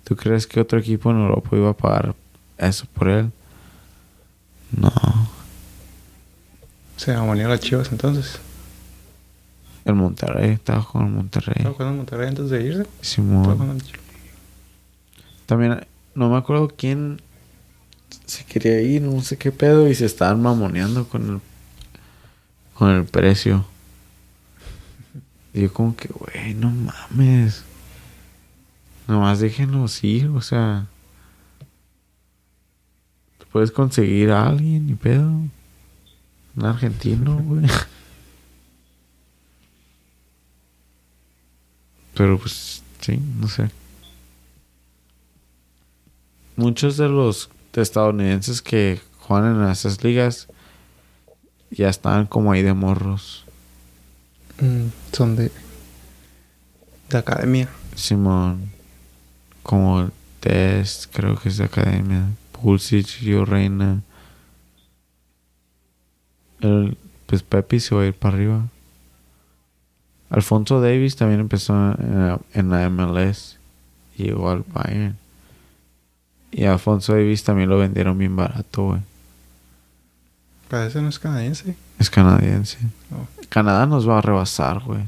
¿Tú 0.03 0.15
crees 0.15 0.47
que 0.47 0.61
otro 0.61 0.79
equipo 0.79 1.11
en 1.11 1.17
Europa 1.17 1.49
iba 1.53 1.69
a 1.71 1.73
pagar 1.73 2.15
eso 2.57 2.85
por 2.93 3.09
él? 3.09 3.31
No. 4.71 4.91
Se 6.95 7.13
amonía 7.13 7.47
las 7.47 7.59
chivas 7.59 7.91
entonces. 7.91 8.39
El 9.83 9.95
Monterrey, 9.95 10.51
estaba 10.51 10.83
con 10.85 11.05
el 11.05 11.11
Monterrey. 11.11 11.55
¿Estaba 11.57 11.73
jugando 11.73 11.91
en 11.91 11.97
Monterrey 11.97 12.27
antes 12.27 12.49
de 12.49 12.63
irse? 12.63 12.85
Simón. 13.01 13.81
También, 15.47 15.87
no 16.13 16.29
me 16.29 16.37
acuerdo 16.37 16.67
quién 16.67 17.19
se 18.25 18.45
quería 18.45 18.79
ir, 18.81 19.01
no 19.01 19.21
sé 19.21 19.37
qué 19.37 19.51
pedo, 19.51 19.87
y 19.87 19.95
se 19.95 20.05
estaban 20.05 20.41
mamoneando 20.41 21.07
con 21.07 21.29
el, 21.29 21.41
con 22.75 22.91
el 22.91 23.05
precio. 23.05 23.65
Y 25.53 25.61
yo 25.61 25.73
como 25.73 25.95
que, 25.95 26.09
güey, 26.09 26.53
no 26.53 26.69
mames. 26.69 27.63
Nomás 29.07 29.39
déjenlos 29.39 30.03
ir, 30.03 30.27
o 30.27 30.41
sea. 30.41 30.85
Puedes 33.51 33.71
conseguir 33.71 34.29
a 34.31 34.45
alguien 34.45 34.89
y 34.89 34.95
pedo. 34.95 35.29
Un 35.29 36.65
argentino, 36.65 37.37
güey. 37.37 37.65
Pero 42.13 42.37
pues, 42.37 42.83
sí, 42.99 43.19
no 43.39 43.47
sé. 43.47 43.71
Muchos 46.57 46.97
de 46.97 47.07
los 47.07 47.49
estadounidenses 47.73 48.61
que 48.61 48.99
juegan 49.19 49.61
en 49.61 49.69
esas 49.69 50.03
ligas 50.03 50.47
ya 51.69 51.89
están 51.89 52.25
como 52.25 52.51
ahí 52.51 52.63
de 52.63 52.73
morros. 52.73 53.45
Mm, 54.59 54.87
son 55.11 55.35
de. 55.35 55.51
de 57.09 57.17
academia. 57.17 57.69
Simón, 57.95 58.71
como 59.63 60.09
Test, 60.39 61.13
creo 61.13 61.35
que 61.35 61.49
es 61.49 61.57
de 61.57 61.65
academia. 61.65 62.25
Pulisic, 62.51 63.05
Gio 63.05 63.45
Reina. 63.45 64.01
El, 66.61 66.97
pues 67.27 67.43
Pepe 67.43 67.79
se 67.79 67.93
va 67.93 68.01
a 68.01 68.07
ir 68.07 68.13
para 68.13 68.35
arriba. 68.35 68.67
Alfonso 70.31 70.81
Davis 70.81 71.15
también 71.15 71.39
empezó 71.39 71.73
en 71.73 72.27
la, 72.27 72.39
en 72.53 72.69
la 72.69 72.89
MLS. 72.89 73.57
Y 74.17 74.23
llegó 74.23 74.49
al 74.49 74.63
Bayern. 74.67 75.17
Y 76.51 76.63
a 76.65 76.73
Alfonso 76.73 77.13
Davis 77.13 77.43
también 77.43 77.69
lo 77.69 77.77
vendieron 77.77 78.17
bien 78.17 78.35
barato, 78.35 78.83
güey. 78.87 79.01
Pero 80.69 80.83
ese 80.83 81.01
no 81.01 81.09
es 81.09 81.19
canadiense. 81.19 81.75
Es 81.99 82.09
canadiense. 82.09 82.77
Oh. 83.11 83.27
Canadá 83.49 83.85
nos 83.85 84.07
va 84.07 84.17
a 84.17 84.21
rebasar, 84.21 84.79
güey. 84.79 85.07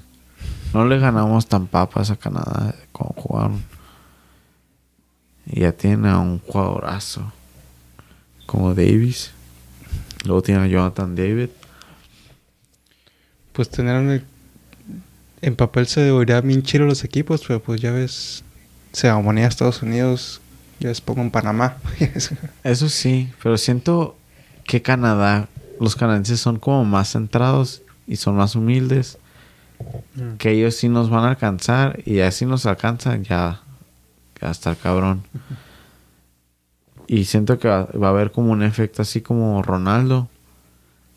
No 0.73 0.85
le 0.85 0.99
ganamos 0.99 1.47
tan 1.47 1.67
papas 1.67 2.11
a 2.11 2.15
Canadá 2.15 2.75
como 2.91 3.13
jugaron. 3.17 3.63
Y 5.45 5.61
ya 5.61 5.71
tiene 5.71 6.09
a 6.09 6.19
un 6.19 6.39
jugadorazo 6.39 7.31
como 8.45 8.73
Davis. 8.75 9.31
Luego 10.25 10.41
tiene 10.41 10.61
a 10.61 10.67
Jonathan 10.67 11.15
David. 11.15 11.49
Pues 13.53 13.69
tener 13.69 13.95
un- 13.97 14.23
en 15.41 15.55
papel 15.55 15.87
se 15.87 16.11
oiría 16.11 16.39
bien 16.41 16.63
chido 16.63 16.85
los 16.85 17.03
equipos, 17.03 17.43
pero 17.47 17.61
pues 17.61 17.81
ya 17.81 17.91
ves, 17.91 18.43
se 18.93 19.09
amonía 19.09 19.45
a 19.45 19.47
Estados 19.49 19.81
Unidos, 19.81 20.39
ya 20.79 20.89
ves 20.89 21.01
poco 21.01 21.21
en 21.21 21.31
Panamá. 21.31 21.77
Eso 22.63 22.89
sí, 22.89 23.31
pero 23.43 23.57
siento 23.57 24.15
que 24.63 24.81
Canadá, 24.81 25.47
los 25.79 25.95
canadienses 25.95 26.39
son 26.39 26.59
como 26.59 26.85
más 26.85 27.11
centrados 27.11 27.81
y 28.07 28.15
son 28.15 28.35
más 28.35 28.55
humildes. 28.55 29.17
Que 30.37 30.51
ellos 30.51 30.75
sí 30.75 30.89
nos 30.89 31.09
van 31.09 31.23
a 31.23 31.29
alcanzar 31.29 32.01
y 32.05 32.19
así 32.19 32.45
nos 32.45 32.65
alcanzan, 32.65 33.23
ya, 33.23 33.61
ya 34.39 34.43
va 34.43 34.49
a 34.49 34.51
estar 34.51 34.75
cabrón. 34.77 35.23
Y 37.11 37.25
siento 37.25 37.57
que 37.57 37.67
va, 37.67 37.85
va 37.85 38.09
a 38.09 38.11
haber 38.11 38.31
como 38.31 38.51
un 38.51 38.61
efecto 38.61 39.01
así 39.01 39.21
como 39.21 39.63
Ronaldo. 39.63 40.29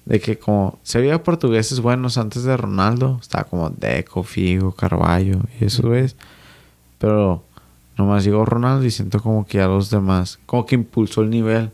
De 0.07 0.21
que 0.21 0.39
como 0.39 0.79
se 0.83 0.99
veía 0.99 1.23
portugueses 1.23 1.81
buenos 1.81 2.17
antes 2.17 2.45
de 2.45 2.57
Ronaldo. 2.57 3.19
Estaba 3.21 3.45
como 3.45 3.69
Deco, 3.69 4.23
Figo, 4.23 4.73
Carballo 4.73 5.41
y 5.61 5.67
eso 5.67 5.95
es. 5.95 6.17
Pero 6.97 7.45
nomás 7.99 8.25
llegó 8.25 8.45
Ronaldo 8.45 8.85
y 8.85 8.91
siento 8.91 9.21
como 9.21 9.47
que 9.47 9.61
a 9.61 9.67
los 9.67 9.91
demás, 9.91 10.39
como 10.47 10.65
que 10.67 10.75
impulsó 10.75 11.23
el 11.23 11.31
nivel 11.31 11.71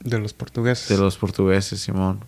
de 0.00 0.18
los 0.18 0.32
portugueses. 0.34 0.88
de 0.88 0.98
los 0.98 1.16
portugueses, 1.16 1.80
Simón. 1.80 2.20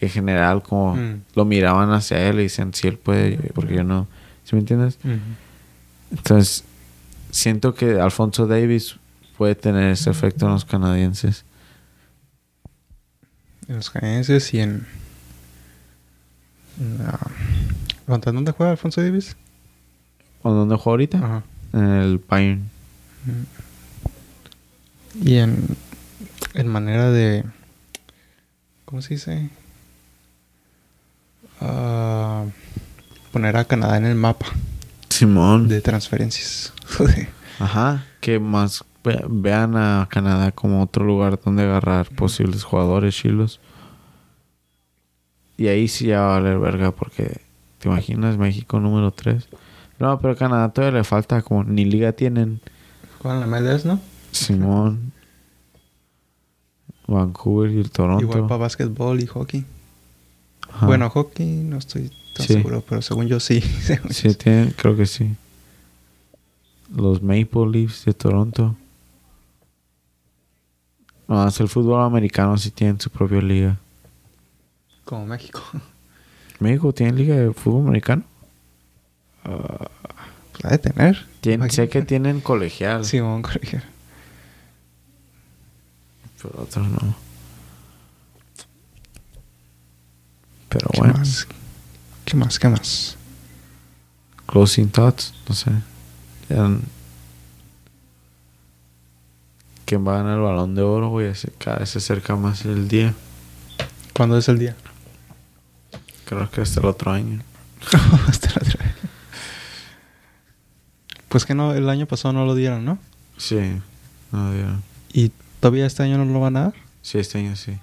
En 0.00 0.08
general, 0.10 0.62
como 0.62 0.94
Mm. 0.96 1.22
lo 1.34 1.44
miraban 1.44 1.90
hacia 1.92 2.26
él 2.28 2.38
y 2.40 2.44
decían, 2.44 2.72
si 2.72 2.86
él 2.88 2.96
puede, 2.98 3.36
porque 3.54 3.74
yo 3.74 3.84
no. 3.84 4.06
¿Sí 4.44 4.54
me 4.54 4.60
entiendes? 4.60 4.98
Entonces, 6.10 6.64
siento 7.30 7.74
que 7.74 8.00
Alfonso 8.00 8.46
Davis 8.46 8.96
puede 9.36 9.54
tener 9.54 9.90
ese 9.90 10.08
efecto 10.10 10.46
en 10.46 10.52
los 10.52 10.64
canadienses. 10.64 11.44
En 13.68 13.76
los 13.76 13.90
canadienses 13.90 14.54
y 14.54 14.60
en... 14.60 14.86
¿Contra 18.06 18.32
dónde 18.32 18.52
juega 18.52 18.72
Alfonso 18.72 19.02
Davis? 19.02 19.36
¿O 20.42 20.52
dónde 20.52 20.76
juega 20.76 20.90
ahorita? 20.92 21.18
Ajá. 21.18 21.42
En 21.72 21.84
el 21.84 22.18
Bayern. 22.18 22.68
Y 25.20 25.36
en, 25.36 25.76
en 26.54 26.68
manera 26.68 27.10
de... 27.10 27.44
¿Cómo 28.84 29.02
se 29.02 29.14
dice? 29.14 29.50
Ah, 31.60 32.44
poner 33.32 33.56
a 33.56 33.64
Canadá 33.64 33.96
en 33.96 34.06
el 34.06 34.14
mapa 34.14 34.46
Simón. 35.10 35.68
de 35.68 35.80
transferencias. 35.80 36.72
Ajá. 37.58 38.04
Que 38.20 38.38
más 38.38 38.84
ve- 39.04 39.24
vean 39.28 39.76
a 39.76 40.06
Canadá 40.10 40.52
como 40.52 40.82
otro 40.82 41.04
lugar 41.04 41.38
donde 41.44 41.64
agarrar 41.64 42.08
posibles 42.10 42.62
jugadores 42.64 43.14
chilos. 43.16 43.60
Y 45.56 45.66
ahí 45.66 45.88
sí 45.88 46.06
ya 46.06 46.20
va 46.20 46.36
a 46.36 46.38
valer 46.40 46.58
verga 46.60 46.92
porque 46.92 47.40
te 47.78 47.88
imaginas 47.88 48.36
México 48.38 48.78
número 48.78 49.10
3. 49.10 49.48
No, 49.98 50.18
pero 50.20 50.36
Canadá 50.36 50.68
todavía 50.72 50.98
le 50.98 51.04
falta 51.04 51.42
como 51.42 51.64
ni 51.64 51.84
liga 51.84 52.12
tienen. 52.12 52.60
Juegan 53.20 53.40
la 53.40 53.46
MLS, 53.46 53.84
¿no? 53.84 54.00
Simón. 54.30 55.12
Vancouver 57.06 57.70
y 57.70 57.78
el 57.80 57.90
Toronto. 57.90 58.22
Igual 58.22 58.42
para 58.46 58.58
básquetbol 58.58 59.20
y 59.20 59.26
hockey. 59.26 59.64
Ajá. 60.70 60.86
Bueno, 60.86 61.08
hockey 61.10 61.46
no 61.64 61.78
estoy 61.78 62.10
tan 62.34 62.46
Sí. 62.46 62.54
seguro, 62.54 62.84
pero 62.86 63.02
según 63.02 63.26
yo 63.26 63.40
sí. 63.40 63.60
según 63.82 64.12
Sí, 64.12 64.28
yo 64.28 64.36
tienen, 64.36 64.70
creo 64.76 64.94
que 64.96 65.06
sí. 65.06 65.34
Los 66.94 67.22
Maple 67.22 67.68
Leafs 67.70 68.04
de 68.04 68.12
Toronto. 68.14 68.76
No, 71.26 71.46
el 71.46 71.68
fútbol 71.68 72.02
americano 72.02 72.56
sí 72.56 72.70
tienen 72.70 73.00
su 73.00 73.10
propia 73.10 73.40
liga. 73.40 73.76
Como 75.04 75.26
México. 75.26 75.60
¿México 76.60 76.92
tiene 76.92 77.12
liga 77.12 77.36
de 77.36 77.52
fútbol 77.52 77.82
americano? 77.88 78.22
Pues 79.42 80.64
la 80.64 80.70
de 80.70 80.78
tener. 80.78 81.26
Tien- 81.42 81.70
sé 81.70 81.88
que 81.88 82.02
tienen 82.02 82.40
colegial, 82.40 83.04
Simón 83.04 83.42
corregir. 83.42 83.82
pero 86.40 86.62
otros 86.62 86.86
no. 86.88 87.16
Pero 90.68 90.88
¿Qué 90.92 90.98
bueno, 91.00 91.14
más? 91.14 91.46
¿Qué 92.24 92.36
más? 92.36 92.58
¿Qué 92.58 92.68
más? 92.68 93.14
closing 94.46 94.88
thoughts, 94.90 95.34
no 95.48 95.54
sé. 95.54 95.70
Ya- 96.48 96.76
¿Quién 99.84 100.06
va 100.06 100.14
a 100.14 100.18
ganar 100.18 100.36
el 100.38 100.42
balón 100.44 100.74
de 100.74 100.82
oro, 100.82 101.08
güey? 101.08 101.32
Cada 101.58 101.78
vez 101.78 101.90
se 101.90 101.98
acerca 101.98 102.36
más 102.36 102.64
el 102.66 102.88
día. 102.88 103.14
¿Cuándo 104.14 104.36
es 104.38 104.48
el 104.48 104.58
día? 104.58 104.76
Creo 106.26 106.50
que 106.50 106.60
hasta 106.60 106.80
el 106.80 106.86
otro 106.86 107.10
año. 107.10 107.40
Hasta 108.28 108.48
la 108.48 108.56
otra 108.68 108.84
vez. 108.84 108.94
Pues 111.28 111.44
que 111.44 111.54
no, 111.54 111.74
el 111.74 111.88
año 111.88 112.06
pasado 112.06 112.32
no 112.32 112.44
lo 112.46 112.54
dieron, 112.54 112.84
¿no? 112.84 112.98
Sí, 113.36 113.58
no 114.32 114.52
dieron. 114.52 114.82
Y 115.12 115.30
todavía 115.60 115.86
este 115.86 116.02
año 116.02 116.18
no 116.18 116.24
lo 116.24 116.40
van 116.40 116.56
a 116.56 116.60
dar. 116.64 116.74
Sí, 117.02 117.18
este 117.18 117.38
año 117.38 117.54
sí. 117.56 117.78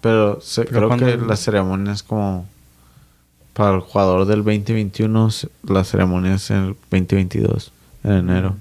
Pero, 0.00 0.40
se- 0.40 0.64
Pero 0.64 0.88
creo 0.88 0.98
que 0.98 1.04
¿cuándo? 1.16 1.26
la 1.26 1.36
ceremonia 1.36 1.92
es 1.92 2.02
como... 2.02 2.46
Para 3.52 3.74
el 3.74 3.80
jugador 3.80 4.24
del 4.26 4.38
2021, 4.38 5.30
se- 5.30 5.48
la 5.62 5.84
ceremonia 5.84 6.34
es 6.34 6.50
en 6.50 6.56
el 6.58 6.76
2022, 6.90 7.70
en 8.02 8.12
enero. 8.12 8.56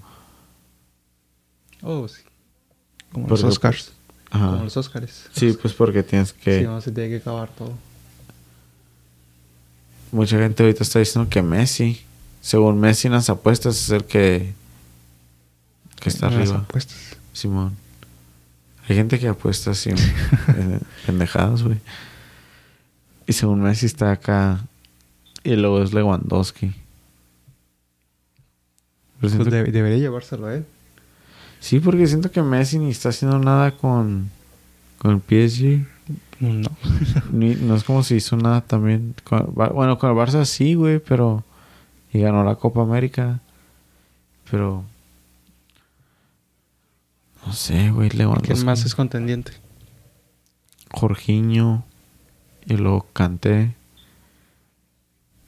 Oh, 1.81 2.07
sí. 2.07 2.21
Como 3.11 3.27
Porque, 3.27 3.43
los 3.43 3.51
Oscars. 3.53 3.93
Ajá. 4.29 4.47
Como 4.47 4.63
los 4.65 4.77
Oscars. 4.77 5.29
Sí, 5.31 5.53
pues 5.59 5.73
porque 5.73 6.03
tienes 6.03 6.33
que... 6.33 6.59
Sí, 6.59 6.65
no, 6.65 6.79
se 6.81 6.91
tiene 6.91 7.09
que 7.09 7.15
acabar 7.17 7.49
todo. 7.49 7.73
Mucha 10.11 10.37
gente 10.37 10.61
ahorita 10.63 10.83
está 10.83 10.99
diciendo 10.99 11.29
que 11.29 11.41
Messi, 11.41 12.01
según 12.41 12.79
Messi 12.79 13.07
en 13.07 13.13
las 13.13 13.29
apuestas, 13.29 13.75
es 13.83 13.89
el 13.91 14.03
que... 14.05 14.53
Que 15.99 16.09
está 16.09 16.27
En 16.27 16.39
las 16.39 16.49
arriba. 16.49 16.63
apuestas. 16.63 16.97
Simón. 17.33 17.75
Hay 18.89 18.95
gente 18.95 19.19
que 19.19 19.27
apuesta 19.27 19.71
así, 19.71 19.91
en 19.91 20.81
pendejadas, 21.05 21.63
güey. 21.63 21.77
Y 23.27 23.33
según 23.33 23.61
Messi 23.61 23.85
está 23.85 24.11
acá. 24.11 24.59
Y 25.43 25.55
luego 25.55 25.81
es 25.83 25.93
Lewandowski. 25.93 26.73
Pues 29.19 29.33
debería 29.37 29.97
llevárselo 29.97 30.47
a 30.47 30.55
él. 30.55 30.65
Sí, 31.59 31.79
porque 31.79 32.07
siento 32.07 32.31
que 32.31 32.41
Messi 32.41 32.79
ni 32.79 32.89
está 32.89 33.09
haciendo 33.09 33.37
nada 33.37 33.71
con, 33.77 34.31
con 34.97 35.11
el 35.11 35.19
PSG. 35.21 35.85
No. 36.39 36.69
Ni- 37.31 37.55
no 37.55 37.75
es 37.75 37.83
como 37.83 38.01
si 38.03 38.15
hizo 38.15 38.35
nada 38.35 38.61
también. 38.61 39.13
con 39.23 39.53
bueno, 39.53 39.99
con 39.99 40.09
el 40.09 40.15
Barça 40.17 40.43
sí, 40.45 40.73
güey, 40.73 40.97
pero. 40.99 41.43
Y 42.13 42.19
ganó 42.19 42.43
la 42.43 42.55
Copa 42.55 42.81
América. 42.81 43.39
Pero. 44.49 44.83
No 47.45 47.53
sé, 47.53 47.89
güey. 47.89 48.09
¿Quién 48.09 48.65
más 48.65 48.85
es 48.85 48.95
contendiente? 48.95 49.53
Jorginho. 50.91 51.83
Y 52.65 52.75
luego 52.75 53.07
Kanté. 53.13 53.75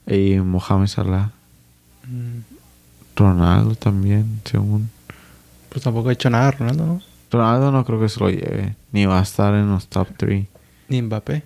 Y 0.06 0.36
Mohamed 0.36 0.88
Salah. 0.88 1.30
Mm, 2.06 2.40
Ronaldo 3.16 3.74
también, 3.74 4.40
según. 4.44 4.90
Pues 5.68 5.82
tampoco 5.82 6.08
ha 6.08 6.12
hecho 6.12 6.30
nada 6.30 6.50
Ronaldo, 6.50 6.86
¿no? 6.86 7.02
Ronaldo 7.30 7.72
no 7.72 7.84
creo 7.84 8.00
que 8.00 8.08
se 8.08 8.20
lo 8.20 8.30
lleve. 8.30 8.76
Ni 8.92 9.06
va 9.06 9.18
a 9.18 9.22
estar 9.22 9.54
en 9.54 9.70
los 9.70 9.88
top 9.88 10.08
3. 10.16 10.46
Ni 10.88 11.02
Mbappé. 11.02 11.42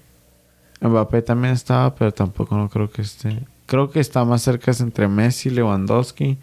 Mbappé 0.80 1.22
también 1.22 1.54
estaba, 1.54 1.94
pero 1.94 2.12
tampoco 2.12 2.56
no 2.56 2.68
creo 2.68 2.90
que 2.90 3.02
esté. 3.02 3.42
Creo 3.68 3.90
que 3.90 4.00
está 4.00 4.24
más 4.24 4.42
cerca 4.42 4.70
es 4.70 4.80
entre 4.80 5.06
Messi, 5.08 5.50
Lewandowski 5.50 6.38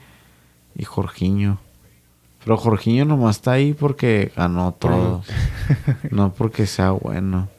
y 0.76 0.84
Jorginho. 0.86 1.59
Pero 2.43 2.55
Jorginho 2.55 3.03
nomás 3.03 3.38
está 3.38 3.53
ahí 3.53 3.73
porque 3.73 4.32
ganó 4.36 4.73
todo. 4.73 5.23
no 6.11 6.32
porque 6.34 6.67
sea 6.67 6.91
bueno. 6.91 7.49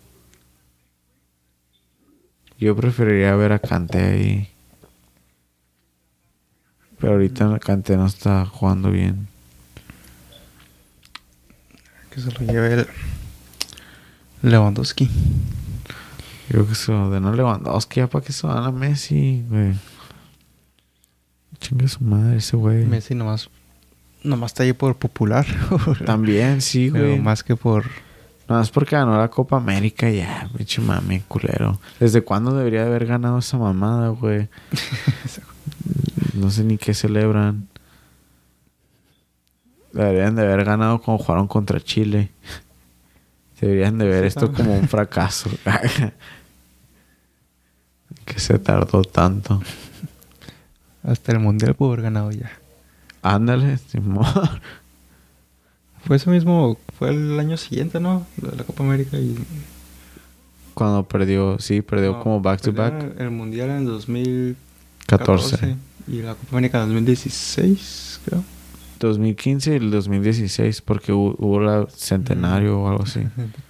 Yo 2.59 2.77
preferiría 2.77 3.35
ver 3.35 3.53
a 3.53 3.59
Kanté 3.59 4.01
ahí. 4.01 4.49
Pero 7.01 7.15
ahorita 7.15 7.59
Kanté 7.59 7.97
no 7.97 8.07
está 8.07 8.47
jugando 8.47 8.93
bien. 8.93 9.27
Que 12.11 12.21
se 12.21 12.31
lo 12.31 12.41
lleve 12.41 12.75
el 12.75 12.87
Lewandowski. 14.43 15.11
Yo 16.51 16.67
que 16.67 16.75
se 16.75 16.93
lo 16.93 17.11
den 17.11 17.25
a 17.25 17.33
Lewandowski 17.33 18.01
ya 18.01 18.07
para 18.07 18.25
que 18.25 18.33
se 18.33 18.47
van 18.47 18.63
a 18.65 18.71
Messi, 18.71 19.45
güey. 19.49 19.75
Chingue 21.59 21.89
su 21.89 22.05
madre 22.05 22.37
ese 22.37 22.57
güey. 22.57 22.85
Messi 22.85 23.15
nomás, 23.15 23.49
nomás 24.23 24.51
está 24.53 24.63
ahí 24.63 24.73
por 24.73 24.97
popular. 24.97 25.47
También, 26.07 26.61
sí, 26.61 26.91
Pero 26.93 27.09
güey. 27.09 27.21
más 27.21 27.43
que 27.43 27.57
por... 27.57 27.85
No, 28.49 28.61
es 28.61 28.71
porque 28.71 28.95
ganó 28.95 29.19
la 29.19 29.29
Copa 29.29 29.57
América 29.57 30.09
ya, 30.09 30.49
pinche 30.57 30.81
mami, 30.81 31.19
culero. 31.21 31.81
¿Desde 31.99 32.23
cuándo 32.23 32.55
debería 32.57 32.83
de 32.83 32.87
haber 32.89 33.07
ganado 33.07 33.39
esa 33.39 33.59
mamada, 33.59 34.11
güey? 34.11 34.49
no 36.35 36.49
sé 36.51 36.63
ni 36.63 36.79
qué 36.79 36.95
celebran. 36.95 37.67
Deberían 39.93 40.37
de 40.37 40.43
haber 40.43 40.65
ganado 40.65 41.01
cuando 41.01 41.25
jugaron 41.25 41.49
contra 41.49 41.81
Chile. 41.81 42.31
Deberían 43.61 43.99
de 43.99 44.05
ver 44.07 44.21
Sí, 44.23 44.29
esto 44.29 44.47
también. 44.51 44.67
como 44.67 44.79
un 44.79 44.89
fracaso. 44.89 45.51
que 48.27 48.39
se 48.39 48.59
tardó 48.59 49.03
tanto. 49.03 49.63
Hasta 51.03 51.33
el 51.33 51.39
Mundial 51.39 51.75
pudo 51.75 51.93
haber 51.93 52.03
ganado 52.03 52.31
ya. 52.33 52.51
Ándale, 53.23 53.79
Simón. 53.79 54.27
Fue 56.05 56.17
ese 56.17 56.29
mismo... 56.31 56.79
Fue 56.99 57.11
el 57.11 57.39
año 57.39 57.57
siguiente, 57.57 58.01
¿no? 58.01 58.27
La 58.43 58.65
Copa 58.65 58.85
América 58.85 59.17
y... 59.17 59.37
Cuando 60.75 61.05
perdió, 61.05 61.59
sí, 61.59 61.81
perdió 61.81 62.13
No, 62.13 62.23
como 62.23 62.41
back 62.41 62.61
to 62.61 62.73
back. 62.73 63.19
El 63.19 63.31
Mundial 63.31 63.71
en 63.71 63.87
2014. 63.87 65.57
14. 65.57 65.77
Y 66.09 66.23
la 66.23 66.35
Copa 66.35 66.49
América 66.53 66.83
en 66.83 66.89
2016, 66.89 68.21
creo. 68.27 68.45
2015 69.01 69.73
y 69.73 69.77
el 69.77 69.91
2016, 69.91 70.83
porque 70.83 71.13
hubo, 71.13 71.35
hubo 71.39 71.61
la 71.61 71.87
centenario 71.89 72.81
o 72.81 72.89
algo 72.89 73.05
así. 73.05 73.21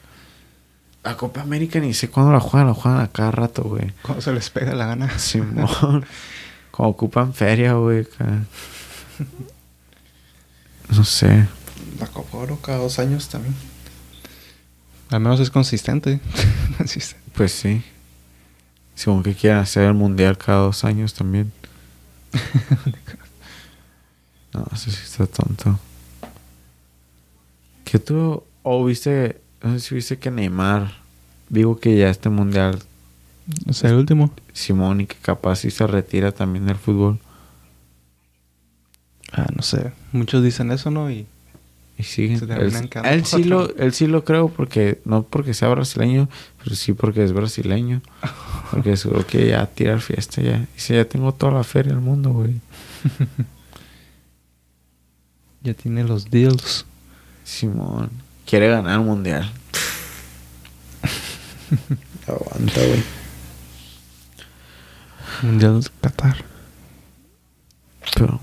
La 1.06 1.16
Copa 1.16 1.40
América 1.40 1.78
ni 1.78 1.94
sé 1.94 2.10
cuándo 2.10 2.32
la 2.32 2.40
juegan, 2.40 2.66
la 2.66 2.74
juegan 2.74 3.00
a 3.00 3.06
cada 3.06 3.30
rato, 3.30 3.62
güey. 3.62 3.92
Cuando 4.02 4.20
se 4.20 4.32
les 4.32 4.50
pega 4.50 4.74
la 4.74 4.86
gana. 4.86 5.16
Simón. 5.20 6.04
Como 6.72 6.88
ocupan 6.88 7.32
feria, 7.32 7.74
güey. 7.74 8.08
No 10.88 11.04
sé. 11.04 11.46
La 12.00 12.08
Copa 12.08 12.38
Oro 12.38 12.58
cada 12.60 12.78
dos 12.78 12.98
años 12.98 13.28
también. 13.28 13.54
Al 15.10 15.20
menos 15.20 15.38
es 15.38 15.48
consistente. 15.48 16.18
Consistente. 16.76 17.30
Pues 17.36 17.52
sí. 17.52 17.84
Según 18.96 19.22
que 19.22 19.36
quieran 19.36 19.60
hacer 19.60 19.84
el 19.84 19.94
mundial 19.94 20.36
cada 20.36 20.58
dos 20.62 20.82
años 20.82 21.14
también. 21.14 21.52
No, 24.52 24.64
eso 24.72 24.90
sí 24.90 25.02
está 25.04 25.26
tonto. 25.26 25.78
¿Qué 27.84 27.98
tú? 27.98 28.42
O 28.62 28.84
viste. 28.86 29.45
No 29.62 29.72
sé 29.72 29.80
si 29.80 29.94
viste 29.94 30.18
que 30.18 30.30
Neymar. 30.30 30.92
Digo 31.48 31.78
que 31.78 31.96
ya 31.96 32.10
este 32.10 32.28
mundial. 32.28 32.80
Sea, 33.70 33.90
el 33.90 33.96
último. 33.96 34.32
Simón 34.52 35.02
y 35.02 35.06
que 35.06 35.16
capaz 35.16 35.56
sí 35.56 35.70
se 35.70 35.86
retira 35.86 36.32
también 36.32 36.66
del 36.66 36.76
fútbol. 36.76 37.18
Ah, 39.32 39.46
no 39.54 39.62
sé. 39.62 39.92
Muchos 40.12 40.42
dicen 40.42 40.72
eso, 40.72 40.90
¿no? 40.90 41.10
Y 41.10 41.26
Y 41.98 42.02
sigue. 42.02 42.38
Se 42.38 42.46
Él, 43.04 43.24
sí 43.24 43.44
lo, 43.44 43.74
él 43.76 43.92
sí 43.92 44.06
lo 44.06 44.24
creo 44.24 44.48
porque, 44.48 45.00
no 45.04 45.22
porque 45.22 45.54
sea 45.54 45.68
brasileño, 45.68 46.28
pero 46.62 46.74
sí 46.74 46.92
porque 46.92 47.24
es 47.24 47.32
brasileño. 47.32 48.02
Porque 48.70 48.96
seguro 48.96 49.26
que 49.26 49.48
ya 49.48 49.66
tirar 49.66 50.00
fiesta 50.00 50.42
ya. 50.42 50.66
Dice, 50.74 50.96
ya 50.96 51.04
tengo 51.04 51.32
toda 51.32 51.52
la 51.52 51.64
feria 51.64 51.92
del 51.92 52.02
mundo, 52.02 52.32
güey. 52.32 52.60
ya 55.62 55.74
tiene 55.74 56.02
los 56.02 56.30
deals. 56.30 56.84
Simón. 57.44 58.25
Quiere 58.46 58.68
ganar 58.68 59.00
el 59.00 59.04
mundial. 59.04 59.50
Aguanta, 62.28 62.80
güey. 62.80 63.02
Mundial 65.42 65.80
de 65.82 65.90
Qatar. 66.00 66.36
Pero 68.14 68.40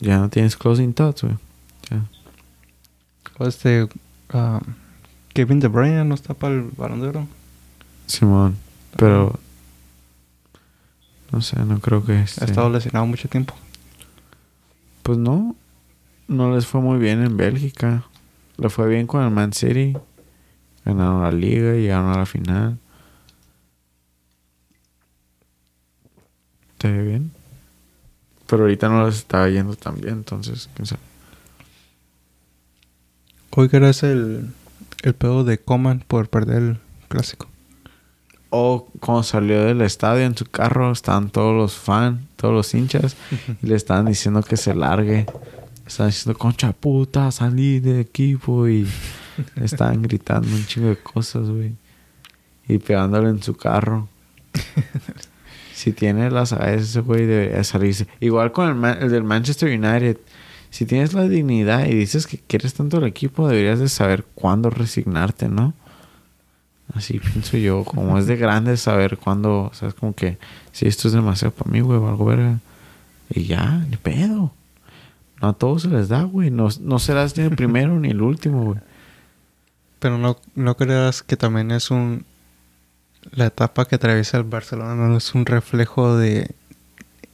ya 0.00 0.18
no 0.18 0.28
tienes 0.28 0.56
closing 0.56 0.92
thoughts, 0.92 1.22
güey. 1.22 1.36
Ya. 1.88 2.02
O 3.38 3.46
este... 3.46 3.88
ah, 4.30 4.60
Kevin 5.32 5.60
De 5.60 5.68
Bruyne 5.68 6.04
no 6.04 6.14
está 6.14 6.34
para 6.34 6.54
el 6.54 6.62
Balón 6.62 7.00
de 7.00 7.08
Oro. 7.08 7.28
Simón. 8.06 8.56
Pero... 8.96 9.38
No 11.30 11.42
sé, 11.42 11.58
no 11.60 11.78
creo 11.78 12.04
que... 12.04 12.12
Ha 12.12 12.22
estado 12.22 12.70
lesionado 12.70 13.06
mucho 13.06 13.28
tiempo. 13.28 13.54
Pues 15.02 15.18
no. 15.18 15.54
No 16.26 16.54
les 16.54 16.66
fue 16.66 16.80
muy 16.80 16.98
bien 16.98 17.22
en 17.22 17.36
Bélgica. 17.36 18.04
Le 18.58 18.68
fue 18.70 18.88
bien 18.88 19.06
con 19.06 19.22
el 19.22 19.30
Man 19.30 19.52
City. 19.52 19.96
Ganaron 20.84 21.22
la 21.22 21.30
liga 21.30 21.72
llegaron 21.72 22.12
a 22.12 22.18
la 22.18 22.26
final. 22.26 22.78
Está 26.72 26.90
bien. 26.90 27.32
Pero 28.46 28.62
ahorita 28.62 28.88
no 28.88 29.06
les 29.06 29.16
estaba 29.16 29.48
yendo 29.48 29.74
tan 29.74 30.00
bien, 30.00 30.14
entonces, 30.14 30.70
quién 30.74 30.86
sabe. 30.86 31.00
Hoy 33.50 33.68
que 33.68 33.78
ese 33.88 34.12
el, 34.12 34.50
el 35.02 35.14
pedo 35.14 35.42
de 35.42 35.58
Coman 35.58 36.04
por 36.06 36.28
perder 36.28 36.62
el 36.62 36.78
clásico. 37.08 37.48
O 38.50 38.88
cuando 39.00 39.22
salió 39.22 39.64
del 39.64 39.80
estadio 39.80 40.24
en 40.24 40.36
su 40.36 40.44
carro, 40.44 40.92
estaban 40.92 41.30
todos 41.30 41.56
los 41.56 41.74
fans, 41.74 42.20
todos 42.36 42.54
los 42.54 42.74
hinchas, 42.74 43.16
y 43.62 43.66
le 43.66 43.74
estaban 43.74 44.06
diciendo 44.06 44.42
que 44.42 44.56
se 44.56 44.74
largue. 44.74 45.26
Estaban 45.86 46.10
diciendo, 46.10 46.38
concha 46.38 46.72
puta, 46.72 47.30
salí 47.30 47.80
del 47.80 48.00
equipo. 48.00 48.68
Y 48.68 48.86
estaban 49.56 50.02
gritando 50.02 50.48
un 50.48 50.66
chingo 50.66 50.88
de 50.88 50.96
cosas, 50.96 51.48
güey. 51.48 51.74
Y 52.68 52.78
pegándole 52.78 53.28
en 53.28 53.42
su 53.42 53.56
carro. 53.56 54.08
si 55.74 55.92
tiene 55.92 56.30
las 56.30 56.52
agallas, 56.52 56.82
ese 56.82 57.00
güey 57.00 57.26
debería 57.26 57.62
salirse. 57.64 58.06
Igual 58.20 58.52
con 58.52 58.84
el, 58.84 59.02
el 59.02 59.10
del 59.10 59.24
Manchester 59.24 59.68
United. 59.68 60.18
Si 60.70 60.84
tienes 60.84 61.14
la 61.14 61.28
dignidad 61.28 61.86
y 61.86 61.94
dices 61.94 62.26
que 62.26 62.38
quieres 62.38 62.74
tanto 62.74 62.98
el 62.98 63.04
equipo, 63.04 63.48
deberías 63.48 63.78
de 63.78 63.88
saber 63.88 64.24
cuándo 64.34 64.68
resignarte, 64.68 65.48
¿no? 65.48 65.74
Así 66.94 67.18
pienso 67.18 67.56
yo, 67.56 67.84
como 67.84 68.18
es 68.18 68.26
de 68.26 68.36
grande 68.38 68.76
saber 68.76 69.18
cuándo, 69.18 69.70
sabes, 69.74 69.94
como 69.94 70.14
que 70.14 70.38
si 70.72 70.86
esto 70.86 71.08
es 71.08 71.14
demasiado 71.14 71.52
para 71.54 71.70
mí, 71.70 71.80
güey, 71.80 71.98
o 71.98 72.08
algo 72.08 72.24
verga. 72.24 72.58
Y 73.30 73.44
ya, 73.44 73.84
ni 73.90 73.96
pedo. 73.96 74.52
No 75.40 75.48
a 75.48 75.52
todos 75.52 75.82
se 75.82 75.88
les 75.88 76.08
da, 76.08 76.22
güey. 76.22 76.50
No, 76.50 76.68
no 76.80 76.98
serás 76.98 77.36
ni 77.36 77.44
el 77.44 77.54
primero 77.56 77.98
ni 78.00 78.10
el 78.10 78.22
último, 78.22 78.64
güey. 78.64 78.80
Pero 79.98 80.18
no, 80.18 80.38
no 80.54 80.76
creas 80.76 81.22
que 81.22 81.36
también 81.36 81.70
es 81.70 81.90
un... 81.90 82.24
La 83.32 83.46
etapa 83.46 83.86
que 83.86 83.96
atraviesa 83.96 84.36
el 84.36 84.44
Barcelona 84.44 84.94
no 84.94 85.16
es 85.16 85.34
un 85.34 85.46
reflejo 85.46 86.16
de 86.16 86.54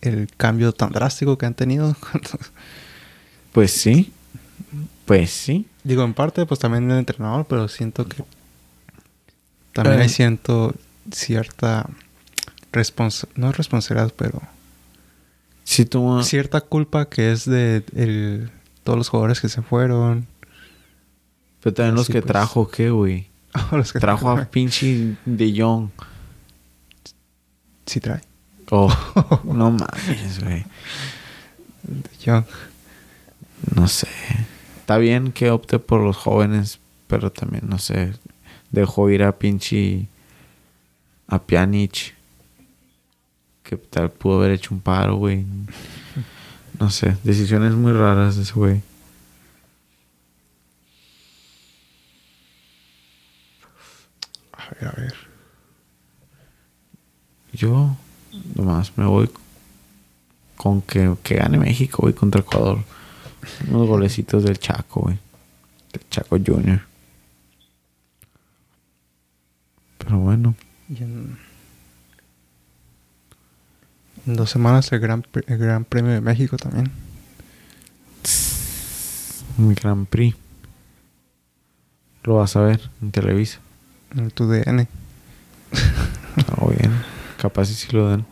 el 0.01 0.29
cambio 0.37 0.73
tan 0.73 0.91
drástico 0.91 1.39
que 1.39 1.47
han 1.47 1.55
tenido. 1.55 1.97
Pues 3.53 3.71
sí. 3.71 4.11
Pues 5.05 5.31
sí. 5.31 5.67
Digo, 5.85 6.05
en 6.05 6.15
parte, 6.15 6.47
pues 6.47 6.59
también 6.59 6.91
el 6.91 6.99
entrenador, 6.99 7.45
pero 7.47 7.69
siento 7.69 8.09
que 8.09 8.25
también 9.75 9.99
Eh. 10.01 10.03
hay 10.05 10.09
siento 10.09 10.75
cierta 11.11 11.87
responsa 12.73 13.29
no 13.35 13.53
responsabilidad, 13.53 14.11
pero 14.17 14.41
Cierta 16.25 16.61
culpa 16.61 17.09
que 17.09 17.33
es 17.33 17.45
de 17.45 17.85
el- 17.95 18.51
todos 18.85 18.99
los 18.99 19.09
jugadores 19.09 19.41
que 19.41 19.49
se 19.49 19.63
fueron. 19.63 20.27
Pero 21.63 21.75
también 21.75 21.95
los 21.95 22.05
Así, 22.05 22.13
que 22.13 22.23
pues. 22.23 22.33
trajo, 22.33 22.69
¿qué, 22.71 22.91
güey? 22.91 23.27
los 23.73 23.93
que 23.93 24.01
Trajo 24.01 24.31
a 24.31 24.45
pinche 24.47 25.17
De 25.25 25.55
Jong. 25.57 25.91
Sí 27.87 28.01
trae. 28.01 28.21
Oh, 28.71 28.93
no 29.45 29.71
mames, 29.71 30.43
güey. 30.43 30.65
Young. 32.25 32.45
No 33.75 33.87
sé. 33.89 34.09
Está 34.81 34.97
bien 34.99 35.33
que 35.33 35.51
opte 35.51 35.79
por 35.79 36.01
los 36.01 36.17
jóvenes, 36.17 36.79
pero 37.07 37.31
también, 37.31 37.65
no 37.69 37.79
sé. 37.79 38.13
Dejó 38.71 39.11
ir 39.11 39.23
a 39.25 39.33
pinche. 39.39 40.07
a 41.29 41.39
Pjanic. 41.41 42.15
Que 43.73 43.79
tal 43.79 44.11
pudo 44.11 44.37
haber 44.37 44.51
hecho 44.51 44.75
un 44.75 44.83
paro, 44.83 45.17
güey. 45.17 45.47
No 46.79 46.91
sé. 46.91 47.17
Decisiones 47.25 47.73
muy 47.73 47.93
raras 47.93 48.37
de 48.37 48.43
ese 48.43 48.53
güey. 48.53 48.83
A 54.53 54.75
ver, 54.75 54.89
a 54.89 55.01
ver. 55.01 55.15
Yo. 57.55 57.97
Nomás 58.55 58.93
me 58.99 59.07
voy 59.07 59.31
con 60.59 60.83
que, 60.83 61.17
que 61.23 61.37
gane 61.37 61.57
México, 61.57 62.03
güey, 62.03 62.13
contra 62.13 62.43
Ecuador. 62.43 62.85
Unos 63.71 63.89
golecitos 63.89 64.45
del 64.45 64.59
Chaco, 64.59 65.01
güey. 65.01 65.19
Del 65.95 66.03
Chaco 66.11 66.37
Junior. 66.39 66.83
Pero 69.97 70.19
bueno. 70.19 70.55
En 74.27 74.37
dos 74.37 74.51
semanas 74.51 74.93
el 74.93 75.01
gran, 75.01 75.27
el 75.47 75.59
gran 75.59 75.85
Premio 75.85 76.13
de 76.13 76.21
México 76.21 76.57
también. 76.57 76.91
Un 79.59 79.75
Grand 79.75 80.07
Prix. 80.07 80.37
Lo 82.25 82.37
vas 82.37 82.57
a 82.57 82.61
ver 82.61 82.91
en 83.01 83.11
Televisa. 83.11 83.59
En 84.13 84.21
el 84.21 84.33
TUDN. 84.33 84.87
Está 86.37 86.67
bien. 86.79 86.93
Capaz 87.39 87.71
y 87.71 87.75
sí 87.75 87.89
lo 87.93 88.09
dan. 88.09 88.25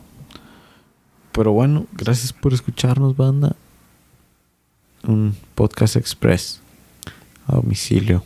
Pero 1.31 1.51
bueno, 1.51 1.85
gracias 1.93 2.33
por 2.33 2.53
escucharnos, 2.53 3.15
banda. 3.15 3.55
Un 5.03 5.35
podcast 5.55 5.95
express. 5.95 6.61
A 7.47 7.55
domicilio. 7.55 8.23